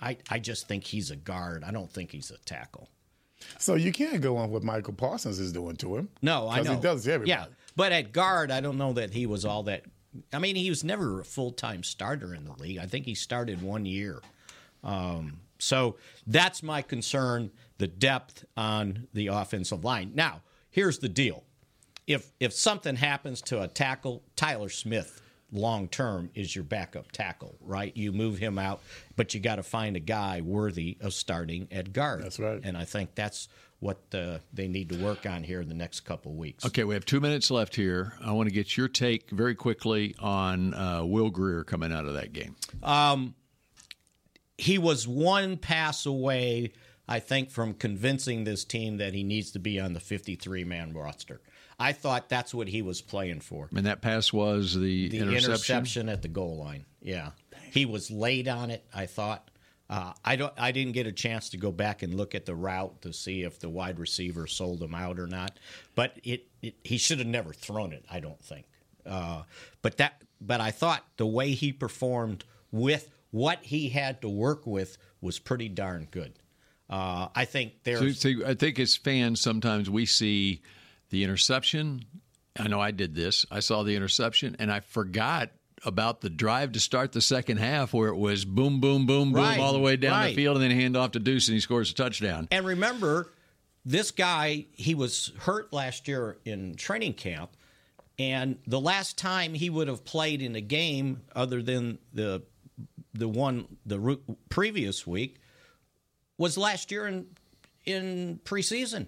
I 0.00 0.16
I 0.30 0.38
just 0.38 0.68
think 0.68 0.84
he's 0.84 1.10
a 1.10 1.16
guard. 1.16 1.64
I 1.64 1.70
don't 1.70 1.90
think 1.90 2.10
he's 2.10 2.30
a 2.30 2.38
tackle. 2.38 2.88
So 3.58 3.74
you 3.74 3.92
can't 3.92 4.20
go 4.22 4.36
on 4.38 4.50
what 4.50 4.62
Micah 4.64 4.92
Parsons 4.92 5.38
is 5.38 5.52
doing 5.52 5.76
to 5.76 5.96
him. 5.96 6.08
No, 6.22 6.48
I 6.48 6.62
know 6.62 6.74
he 6.74 6.80
does 6.80 7.06
everybody. 7.06 7.30
Yeah, 7.30 7.46
but 7.76 7.92
at 7.92 8.12
guard, 8.12 8.50
I 8.50 8.60
don't 8.60 8.78
know 8.78 8.94
that 8.94 9.12
he 9.12 9.26
was 9.26 9.44
all 9.44 9.62
that. 9.64 9.84
I 10.32 10.38
mean, 10.38 10.56
he 10.56 10.70
was 10.70 10.82
never 10.82 11.20
a 11.20 11.24
full 11.24 11.52
time 11.52 11.82
starter 11.82 12.34
in 12.34 12.44
the 12.44 12.52
league. 12.54 12.78
I 12.78 12.86
think 12.86 13.04
he 13.04 13.14
started 13.14 13.60
one 13.62 13.84
year. 13.84 14.20
Um, 14.82 15.40
so 15.58 15.96
that's 16.26 16.62
my 16.62 16.80
concern: 16.82 17.50
the 17.78 17.86
depth 17.86 18.44
on 18.56 19.08
the 19.12 19.28
offensive 19.28 19.84
line. 19.84 20.12
Now, 20.14 20.42
here's 20.70 20.98
the 20.98 21.08
deal: 21.08 21.44
if 22.06 22.32
if 22.40 22.52
something 22.52 22.96
happens 22.96 23.42
to 23.42 23.62
a 23.62 23.68
tackle, 23.68 24.22
Tyler 24.36 24.68
Smith 24.68 25.22
long 25.52 25.88
term 25.88 26.30
is 26.34 26.54
your 26.54 26.64
backup 26.64 27.12
tackle, 27.12 27.56
right? 27.60 27.96
You 27.96 28.12
move 28.12 28.38
him 28.38 28.58
out, 28.58 28.80
but 29.16 29.34
you 29.34 29.40
got 29.40 29.56
to 29.56 29.62
find 29.62 29.96
a 29.96 30.00
guy 30.00 30.40
worthy 30.40 30.98
of 31.00 31.14
starting 31.14 31.68
at 31.70 31.92
guard. 31.92 32.24
That's 32.24 32.38
right. 32.38 32.60
And 32.62 32.76
I 32.76 32.84
think 32.84 33.14
that's 33.14 33.48
what 33.78 33.98
uh, 34.14 34.38
they 34.52 34.68
need 34.68 34.88
to 34.88 34.96
work 35.04 35.26
on 35.26 35.42
here 35.42 35.60
in 35.60 35.68
the 35.68 35.74
next 35.74 36.00
couple 36.00 36.32
of 36.32 36.38
weeks. 36.38 36.64
Okay, 36.64 36.84
we 36.84 36.94
have 36.94 37.04
two 37.04 37.20
minutes 37.20 37.50
left 37.50 37.76
here. 37.76 38.14
I 38.24 38.32
want 38.32 38.48
to 38.48 38.54
get 38.54 38.76
your 38.76 38.88
take 38.88 39.30
very 39.30 39.54
quickly 39.54 40.14
on 40.18 40.72
uh, 40.72 41.04
Will 41.04 41.30
Grier 41.30 41.62
coming 41.62 41.92
out 41.92 42.06
of 42.06 42.14
that 42.14 42.32
game. 42.32 42.56
He 44.58 44.78
was 44.78 45.06
one 45.06 45.58
pass 45.58 46.06
away, 46.06 46.72
I 47.08 47.20
think, 47.20 47.50
from 47.50 47.74
convincing 47.74 48.44
this 48.44 48.64
team 48.64 48.96
that 48.96 49.14
he 49.14 49.22
needs 49.22 49.50
to 49.52 49.58
be 49.58 49.78
on 49.78 49.92
the 49.92 50.00
53 50.00 50.64
man 50.64 50.92
roster. 50.92 51.40
I 51.78 51.92
thought 51.92 52.28
that's 52.28 52.54
what 52.54 52.68
he 52.68 52.80
was 52.82 53.02
playing 53.02 53.40
for. 53.40 53.68
And 53.76 53.86
that 53.86 54.00
pass 54.00 54.32
was 54.32 54.74
the, 54.74 55.08
The 55.08 55.18
interception. 55.18 55.50
interception 55.50 56.08
at 56.08 56.22
the 56.22 56.28
goal 56.28 56.56
line. 56.56 56.86
Yeah. 57.02 57.30
He 57.70 57.84
was 57.84 58.10
late 58.10 58.48
on 58.48 58.70
it, 58.70 58.84
I 58.94 59.06
thought. 59.06 59.50
Uh, 59.88 60.12
I 60.24 60.34
don't. 60.34 60.52
I 60.58 60.72
didn't 60.72 60.94
get 60.94 61.06
a 61.06 61.12
chance 61.12 61.50
to 61.50 61.56
go 61.58 61.70
back 61.70 62.02
and 62.02 62.12
look 62.14 62.34
at 62.34 62.44
the 62.44 62.56
route 62.56 63.02
to 63.02 63.12
see 63.12 63.42
if 63.42 63.60
the 63.60 63.68
wide 63.68 64.00
receiver 64.00 64.48
sold 64.48 64.82
him 64.82 64.96
out 64.96 65.20
or 65.20 65.28
not. 65.28 65.60
But 65.94 66.18
it, 66.24 66.48
it 66.60 66.74
he 66.82 66.98
should 66.98 67.18
have 67.20 67.28
never 67.28 67.52
thrown 67.52 67.92
it. 67.92 68.04
I 68.10 68.18
don't 68.18 68.42
think. 68.42 68.66
Uh, 69.04 69.42
but 69.82 69.98
that. 69.98 70.22
But 70.40 70.60
I 70.60 70.72
thought 70.72 71.04
the 71.18 71.26
way 71.26 71.52
he 71.52 71.72
performed 71.72 72.44
with 72.72 73.10
what 73.30 73.60
he 73.62 73.90
had 73.90 74.20
to 74.22 74.28
work 74.28 74.66
with 74.66 74.98
was 75.20 75.38
pretty 75.38 75.68
darn 75.68 76.08
good. 76.10 76.32
Uh, 76.88 77.28
I 77.34 77.44
think 77.44 77.72
So, 77.84 77.98
there's. 77.98 78.20
so 78.20 78.30
I 78.46 78.54
think 78.54 78.78
as 78.78 78.96
fans, 78.96 79.40
sometimes 79.40 79.90
we 79.90 80.06
see 80.06 80.62
the 81.10 81.24
interception. 81.24 82.04
I 82.58 82.68
know 82.68 82.80
I 82.80 82.90
did 82.90 83.14
this. 83.14 83.44
I 83.50 83.60
saw 83.60 83.82
the 83.82 83.96
interception 83.96 84.56
and 84.58 84.70
I 84.72 84.80
forgot 84.80 85.50
about 85.84 86.20
the 86.20 86.30
drive 86.30 86.72
to 86.72 86.80
start 86.80 87.12
the 87.12 87.20
second 87.20 87.58
half 87.58 87.92
where 87.92 88.08
it 88.08 88.16
was 88.16 88.44
boom, 88.44 88.80
boom, 88.80 89.04
boom, 89.06 89.32
boom 89.32 89.42
Right, 89.42 89.58
all 89.60 89.72
the 89.72 89.78
way 89.78 89.96
down 89.96 90.12
right. 90.12 90.28
the 90.28 90.34
field 90.36 90.56
and 90.56 90.64
then 90.64 90.70
hand 90.70 90.96
off 90.96 91.12
to 91.12 91.18
Deuce 91.18 91.48
and 91.48 91.54
he 91.54 91.60
scores 91.60 91.90
a 91.90 91.94
touchdown. 91.94 92.48
And 92.50 92.64
remember, 92.64 93.30
this 93.84 94.10
guy, 94.10 94.66
he 94.72 94.94
was 94.94 95.32
hurt 95.40 95.72
last 95.72 96.08
year 96.08 96.38
in 96.44 96.76
training 96.76 97.14
camp. 97.14 97.50
And 98.18 98.58
the 98.66 98.80
last 98.80 99.18
time 99.18 99.52
he 99.52 99.68
would 99.68 99.88
have 99.88 100.04
played 100.04 100.40
in 100.40 100.56
a 100.56 100.60
game 100.62 101.20
other 101.34 101.62
than 101.62 101.98
the 102.14 102.42
the 103.12 103.28
one 103.28 103.66
the 103.84 104.18
previous 104.48 105.06
week 105.06 105.38
was 106.38 106.58
last 106.58 106.90
year 106.90 107.06
in 107.06 107.26
in 107.84 108.40
preseason. 108.44 109.06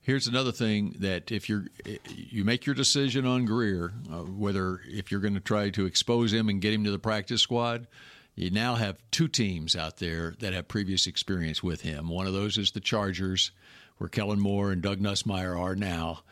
Here's 0.00 0.26
another 0.26 0.50
thing 0.50 0.96
that 0.98 1.30
if 1.30 1.48
you're 1.48 1.66
you 2.08 2.44
make 2.44 2.66
your 2.66 2.74
decision 2.74 3.24
on 3.24 3.44
Grier, 3.44 3.92
uh, 4.10 4.16
whether 4.22 4.80
if 4.86 5.10
you're 5.10 5.20
going 5.20 5.34
to 5.34 5.40
try 5.40 5.70
to 5.70 5.86
expose 5.86 6.32
him 6.32 6.48
and 6.48 6.60
get 6.60 6.72
him 6.72 6.84
to 6.84 6.90
the 6.90 6.98
practice 6.98 7.40
squad, 7.40 7.86
you 8.34 8.50
now 8.50 8.74
have 8.74 8.98
two 9.10 9.28
teams 9.28 9.76
out 9.76 9.98
there 9.98 10.34
that 10.40 10.54
have 10.54 10.66
previous 10.66 11.06
experience 11.06 11.62
with 11.62 11.82
him. 11.82 12.08
One 12.08 12.26
of 12.26 12.32
those 12.32 12.58
is 12.58 12.72
the 12.72 12.80
Chargers, 12.80 13.52
where 13.98 14.08
Kellen 14.08 14.40
Moore 14.40 14.72
and 14.72 14.82
Doug 14.82 14.98
Nussmeier 14.98 15.56
are 15.58 15.76
now. 15.76 16.24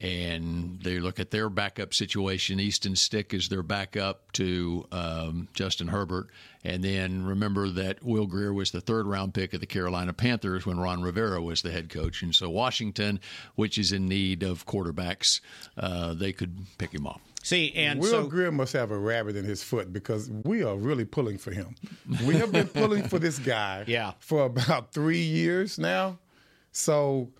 And 0.00 0.80
they 0.82 1.00
look 1.00 1.18
at 1.18 1.30
their 1.32 1.48
backup 1.50 1.92
situation. 1.92 2.60
Easton 2.60 2.94
Stick 2.94 3.34
is 3.34 3.48
their 3.48 3.64
backup 3.64 4.30
to 4.32 4.86
um, 4.92 5.48
Justin 5.54 5.88
Herbert. 5.88 6.28
And 6.64 6.84
then 6.84 7.24
remember 7.24 7.68
that 7.70 8.02
Will 8.04 8.26
Grier 8.26 8.52
was 8.52 8.70
the 8.70 8.80
third 8.80 9.06
round 9.06 9.34
pick 9.34 9.54
of 9.54 9.60
the 9.60 9.66
Carolina 9.66 10.12
Panthers 10.12 10.64
when 10.64 10.78
Ron 10.78 11.02
Rivera 11.02 11.42
was 11.42 11.62
the 11.62 11.72
head 11.72 11.88
coach. 11.88 12.22
And 12.22 12.32
so 12.34 12.48
Washington, 12.48 13.18
which 13.56 13.76
is 13.76 13.90
in 13.92 14.06
need 14.06 14.42
of 14.44 14.66
quarterbacks, 14.66 15.40
uh, 15.76 16.14
they 16.14 16.32
could 16.32 16.56
pick 16.78 16.92
him 16.94 17.06
off. 17.06 17.20
See, 17.42 17.72
and 17.74 18.00
Will 18.00 18.08
so 18.08 18.26
Grier 18.26 18.52
must 18.52 18.72
have 18.74 18.90
a 18.90 18.98
rabbit 18.98 19.34
in 19.36 19.44
his 19.44 19.62
foot 19.62 19.92
because 19.92 20.28
we 20.30 20.62
are 20.62 20.76
really 20.76 21.04
pulling 21.04 21.38
for 21.38 21.50
him. 21.52 21.74
We 22.24 22.34
have 22.36 22.52
been 22.52 22.68
pulling 22.68 23.04
for 23.08 23.18
this 23.18 23.38
guy 23.38 23.84
Yeah. 23.88 24.12
for 24.18 24.44
about 24.44 24.92
three 24.92 25.22
years 25.22 25.78
now. 25.78 26.18
So 26.72 27.30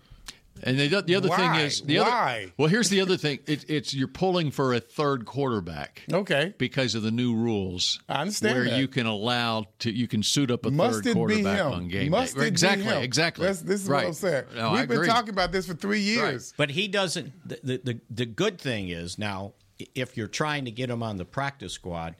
And 0.63 0.79
they, 0.79 0.87
the 0.87 1.15
other 1.15 1.29
Why? 1.29 1.37
thing 1.37 1.55
is 1.55 1.81
the 1.81 1.99
Why? 1.99 2.41
other. 2.43 2.53
Well, 2.57 2.67
here's 2.69 2.89
the 2.89 3.01
other 3.01 3.17
thing. 3.17 3.39
It, 3.47 3.65
it's 3.69 3.93
you're 3.93 4.07
pulling 4.07 4.51
for 4.51 4.73
a 4.73 4.79
third 4.79 5.25
quarterback. 5.25 6.03
Okay. 6.11 6.53
Because 6.57 6.95
of 6.95 7.03
the 7.03 7.11
new 7.11 7.35
rules, 7.35 7.99
I 8.09 8.21
understand 8.21 8.55
where 8.55 8.65
that. 8.65 8.79
you 8.79 8.87
can 8.87 9.05
allow 9.05 9.65
to 9.79 9.91
you 9.91 10.07
can 10.07 10.23
suit 10.23 10.51
up 10.51 10.65
a 10.65 10.71
must 10.71 10.97
third 10.97 11.05
it 11.07 11.09
be 11.09 11.13
quarterback 11.13 11.59
him? 11.59 11.67
on 11.71 11.87
game 11.87 12.11
must 12.11 12.35
day. 12.35 12.43
it 12.43 12.47
exactly, 12.47 12.83
be 12.85 12.89
him? 12.91 13.01
exactly. 13.03 13.45
That's, 13.45 13.61
this 13.61 13.83
is 13.83 13.87
right. 13.89 14.03
what 14.03 14.07
I'm 14.07 14.13
saying. 14.13 14.43
No, 14.55 14.71
We've 14.71 14.81
I 14.81 14.85
been 14.85 14.97
agree. 14.97 15.07
talking 15.07 15.29
about 15.29 15.51
this 15.51 15.65
for 15.67 15.73
three 15.73 16.01
years. 16.01 16.53
But 16.57 16.71
he 16.71 16.87
doesn't. 16.87 17.31
The, 17.47 17.59
the, 17.63 17.77
the, 17.83 17.99
the 18.09 18.25
good 18.25 18.59
thing 18.59 18.89
is 18.89 19.17
now, 19.17 19.53
if 19.95 20.17
you're 20.17 20.27
trying 20.27 20.65
to 20.65 20.71
get 20.71 20.89
him 20.89 21.01
on 21.03 21.17
the 21.17 21.25
practice 21.25 21.73
squad, 21.73 22.15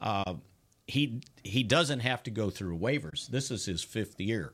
uh, 0.00 0.34
he 0.86 1.20
he 1.42 1.62
doesn't 1.62 2.00
have 2.00 2.22
to 2.24 2.30
go 2.30 2.48
through 2.50 2.78
waivers. 2.78 3.26
This 3.28 3.50
is 3.50 3.66
his 3.66 3.82
fifth 3.82 4.20
year. 4.20 4.52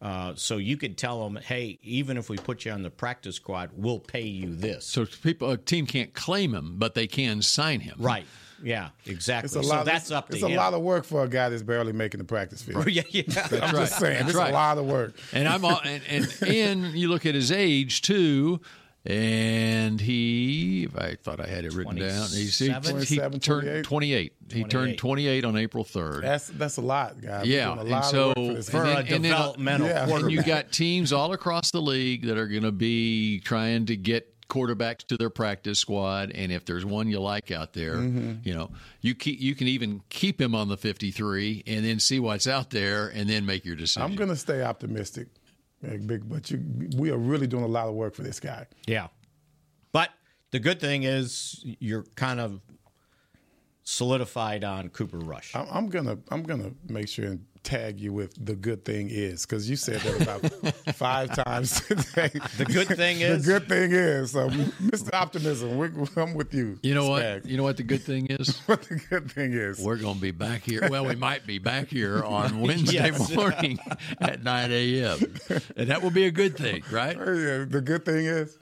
Uh, 0.00 0.34
so 0.36 0.58
you 0.58 0.76
could 0.76 0.98
tell 0.98 1.26
him, 1.26 1.36
hey, 1.36 1.78
even 1.82 2.16
if 2.18 2.28
we 2.28 2.36
put 2.36 2.64
you 2.66 2.72
on 2.72 2.82
the 2.82 2.90
practice 2.90 3.36
squad, 3.36 3.70
we'll 3.74 3.98
pay 3.98 4.22
you 4.26 4.54
this. 4.54 4.84
So 4.84 5.06
people, 5.06 5.50
a 5.50 5.56
team 5.56 5.86
can't 5.86 6.12
claim 6.12 6.54
him, 6.54 6.74
but 6.76 6.94
they 6.94 7.06
can 7.06 7.40
sign 7.42 7.80
him. 7.80 7.96
right. 7.98 8.26
Yeah, 8.62 8.88
exactly. 9.04 9.48
It's 9.48 9.54
a 9.56 9.62
so 9.62 9.68
lot. 9.68 9.84
that's 9.84 10.10
up 10.10 10.30
to 10.30 10.34
It's 10.36 10.42
him. 10.42 10.52
a 10.52 10.56
lot 10.56 10.72
of 10.72 10.80
work 10.80 11.04
for 11.04 11.22
a 11.22 11.28
guy 11.28 11.50
that's 11.50 11.62
barely 11.62 11.92
making 11.92 12.16
the 12.18 12.24
practice 12.24 12.62
field. 12.62 12.86
yeah, 12.90 13.02
yeah. 13.10 13.22
I'm 13.52 13.60
right. 13.60 13.70
just 13.74 13.98
saying, 13.98 14.14
That's 14.20 14.28
it's 14.30 14.34
right. 14.34 14.50
a 14.50 14.54
lot 14.54 14.78
of 14.78 14.86
work. 14.86 15.14
And 15.34 15.46
I'm 15.46 15.62
all, 15.62 15.78
and, 15.84 16.02
and 16.08 16.26
and 16.42 16.86
you 16.94 17.08
look 17.08 17.26
at 17.26 17.34
his 17.34 17.52
age 17.52 18.00
too, 18.00 18.62
and 19.06 20.00
he. 20.00 20.84
If 20.84 20.96
I 20.96 21.16
thought 21.22 21.40
I 21.40 21.46
had 21.46 21.64
it 21.64 21.74
written 21.74 21.96
down. 21.96 22.28
He's, 22.28 22.58
he, 22.58 22.66
27? 22.68 22.82
he 23.00 23.16
27, 23.16 23.40
turned 23.40 23.84
28. 23.84 24.32
He 24.52 24.64
turned 24.64 24.98
28. 24.98 24.98
28 24.98 25.44
on 25.44 25.56
April 25.56 25.84
3rd. 25.84 26.22
That's 26.22 26.48
that's 26.48 26.76
a 26.76 26.80
lot, 26.82 27.20
guys. 27.20 27.46
Yeah, 27.46 27.74
doing 27.74 27.90
a 27.92 27.94
and 27.96 28.04
so- 28.04 28.30
of 28.30 28.34
for 28.36 28.54
this 28.54 28.70
for 28.70 28.84
and 28.84 28.86
guy. 28.86 29.00
a 29.00 29.04
then- 29.04 29.14
and 29.14 29.24
then- 29.24 29.30
developmental 29.32 29.86
Yeah. 29.88 30.02
And 30.04 30.12
and 30.12 30.30
you 30.32 30.42
got 30.42 30.72
teams 30.72 31.12
all 31.12 31.32
across 31.32 31.70
the 31.70 31.80
league 31.82 32.26
that 32.26 32.36
are 32.38 32.48
going 32.48 32.62
to 32.62 32.72
be 32.72 33.40
trying 33.40 33.86
to 33.86 33.96
get 33.96 34.32
quarterbacks 34.48 34.98
to 34.98 35.16
their 35.16 35.28
practice 35.28 35.76
squad 35.80 36.30
and 36.32 36.52
if 36.52 36.64
there's 36.64 36.84
one 36.84 37.08
you 37.08 37.18
like 37.18 37.50
out 37.50 37.72
there 37.72 37.96
Mm-hmm. 37.96 38.34
you 38.44 38.54
know 38.54 38.70
you 39.00 39.12
keep 39.16 39.40
you 39.40 39.56
can 39.56 39.66
even 39.66 40.02
keep 40.08 40.40
him 40.40 40.54
on 40.54 40.68
the 40.68 40.76
53 40.76 41.64
and 41.66 41.84
then 41.84 41.98
see 41.98 42.20
what's 42.20 42.46
out 42.46 42.70
there 42.70 43.08
and 43.08 43.28
then 43.28 43.44
make 43.44 43.64
your 43.64 43.74
decision 43.74 44.02
I'm 44.02 44.14
going 44.14 44.28
to 44.30 44.36
stay 44.36 44.62
optimistic, 44.62 45.26
Big, 45.82 46.06
big, 46.06 46.28
but 46.28 46.50
you, 46.50 46.62
we 46.96 47.10
are 47.10 47.18
really 47.18 47.46
doing 47.46 47.64
a 47.64 47.68
lot 47.68 47.88
of 47.88 47.94
work 47.94 48.14
for 48.14 48.22
this 48.22 48.40
guy. 48.40 48.66
Yeah. 48.86 49.08
But 49.92 50.10
the 50.50 50.58
good 50.58 50.80
thing 50.80 51.02
is 51.02 51.62
you're 51.80 52.04
kind 52.14 52.40
of 52.40 52.60
solidified 53.90 54.64
on 54.64 54.88
Cooper 54.88 55.18
Rush. 55.18 55.54
I'm, 55.54 55.66
I'm 55.70 55.86
gonna 55.88 56.18
I'm 56.30 56.42
gonna 56.42 56.72
make 56.88 57.08
sure 57.08 57.24
and 57.26 57.44
tag 57.62 57.98
you 58.00 58.12
with 58.12 58.32
the 58.44 58.54
good 58.54 58.84
thing 58.84 59.08
is 59.10 59.44
because 59.44 59.68
you 59.68 59.74
said 59.74 60.00
that 60.00 60.22
about 60.22 60.74
five 60.94 61.34
times 61.44 61.80
today. 61.80 62.30
The 62.58 62.64
good 62.64 62.88
thing 62.88 63.20
is- 63.20 63.44
the 63.44 63.52
good 63.58 63.68
thing 63.68 63.90
is 63.92 64.32
so 64.32 64.48
Mr. 64.50 65.12
Optimism. 65.14 65.76
we 65.78 65.88
I'm 66.16 66.34
with 66.34 66.52
you. 66.54 66.78
you 66.82 66.94
know 66.94 67.08
what 67.08 67.44
you 67.46 67.56
know 67.56 67.62
what 67.62 67.76
the 67.76 67.82
good 67.84 68.02
thing 68.02 68.26
is 68.26 68.56
What 68.66 68.82
the 68.82 68.96
good 69.10 69.30
thing 69.30 69.52
is. 69.52 69.78
we're 69.80 69.96
going 69.96 70.16
to 70.16 70.20
be 70.20 70.30
back 70.32 70.62
here 70.62 70.88
well 70.90 71.06
we 71.06 71.14
might 71.16 71.46
be 71.46 71.58
back 71.58 71.88
here 71.88 72.22
on 72.24 72.60
wednesday 72.66 72.94
Yes. 73.10 73.32
morning 73.34 73.78
at 74.20 74.42
9 74.42 74.72
a.m 74.72 75.18
and 75.76 75.88
that 75.90 76.02
will 76.02 76.10
be 76.10 76.26
a 76.26 76.30
good 76.32 76.56
thing 76.56 76.82
right 76.90 77.16
Yeah, 77.16 77.64
the 77.68 77.82
good 77.84 78.04
thing 78.04 78.26
is 78.26 78.58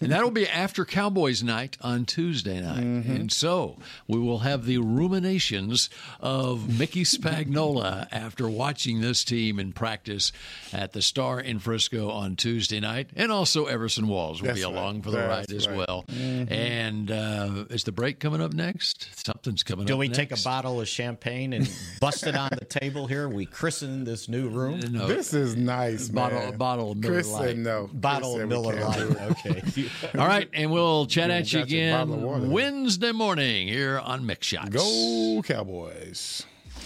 and 0.00 0.12
that'll 0.12 0.30
be 0.30 0.48
after 0.48 0.84
Cowboys 0.84 1.42
night 1.42 1.76
on 1.80 2.04
Tuesday 2.04 2.60
night. 2.60 2.82
Mm-hmm. 2.84 3.12
And 3.14 3.32
so 3.32 3.76
we 4.06 4.18
will 4.18 4.40
have 4.40 4.64
the 4.66 4.78
ruminations 4.78 5.90
of 6.20 6.78
Mickey 6.78 7.04
Spagnola 7.04 8.08
after 8.12 8.48
watching 8.48 9.00
this 9.00 9.24
team 9.24 9.58
in 9.58 9.72
practice 9.72 10.32
at 10.72 10.92
the 10.92 11.02
Star 11.02 11.40
in 11.40 11.58
Frisco 11.58 12.10
on 12.10 12.36
Tuesday 12.36 12.80
night. 12.80 13.10
And 13.16 13.30
also 13.32 13.66
Everson 13.66 14.08
Walls 14.08 14.40
will 14.40 14.48
That's 14.48 14.60
be 14.60 14.64
right. 14.64 14.74
along 14.74 15.02
for 15.02 15.10
the 15.10 15.18
That's 15.18 15.50
ride 15.50 15.56
as 15.56 15.68
right. 15.68 15.76
Mm-hmm. 15.88 16.48
well. 16.48 16.58
And 16.58 17.10
uh, 17.10 17.64
is 17.70 17.84
the 17.84 17.92
break 17.92 18.20
coming 18.20 18.40
up 18.40 18.52
next? 18.52 19.08
Something's 19.26 19.62
coming 19.62 19.86
Do 19.86 19.94
up 19.94 19.98
we 19.98 20.08
next. 20.08 20.16
take 20.18 20.32
a 20.32 20.42
bottle 20.42 20.80
of 20.80 20.88
champagne 20.88 21.52
and 21.52 21.70
bust 22.00 22.26
it 22.26 22.34
on 22.36 22.50
the 22.58 22.64
table 22.64 23.06
here? 23.06 23.28
We 23.28 23.46
christen 23.46 24.04
this 24.04 24.28
new 24.28 24.48
room. 24.48 24.80
No, 24.90 25.06
This 25.06 25.34
is 25.34 25.56
nice, 25.56 26.08
bottle, 26.08 26.38
man. 26.40 26.54
a 26.54 26.56
bottle 26.56 26.92
of 26.92 26.98
Miller 26.98 27.14
Chris 27.14 27.28
Lite. 27.30 27.56
no. 27.58 27.88
Bottle 27.92 28.34
Chris 28.34 28.42
of 28.44 28.48
Miller 28.48 28.74
can't 28.76 29.10
Lite. 29.10 29.30
Okay. 29.46 29.62
All 30.18 30.26
right, 30.26 30.48
and 30.52 30.70
we'll 30.70 31.06
chat 31.06 31.28
You 31.30 31.36
at 31.36 31.52
you 31.52 31.58
got 31.60 31.68
your 31.70 31.98
bottle 31.98 32.14
of 32.14 32.20
water 32.22 32.38
again. 32.38 32.50
Wednesday 32.50 33.12
morning 33.12 33.68
here 33.68 33.98
on 33.98 34.22
Mick 34.24 34.42
Shots. 34.42 34.70
Go 34.70 35.42
Cowboys. 35.42 36.44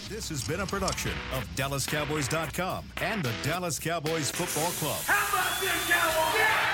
This 0.08 0.28
has 0.28 0.46
been 0.46 0.60
a 0.60 0.66
production 0.66 1.12
of 1.34 1.44
DallasCowboys.com 1.56 2.84
and 2.98 3.22
the 3.22 3.32
Dallas 3.42 3.78
Cowboys 3.78 4.30
Football 4.30 4.70
Club. 4.72 5.00
How 5.06 5.38
about 5.38 5.60
this, 5.60 5.90
Cowboys? 5.90 6.71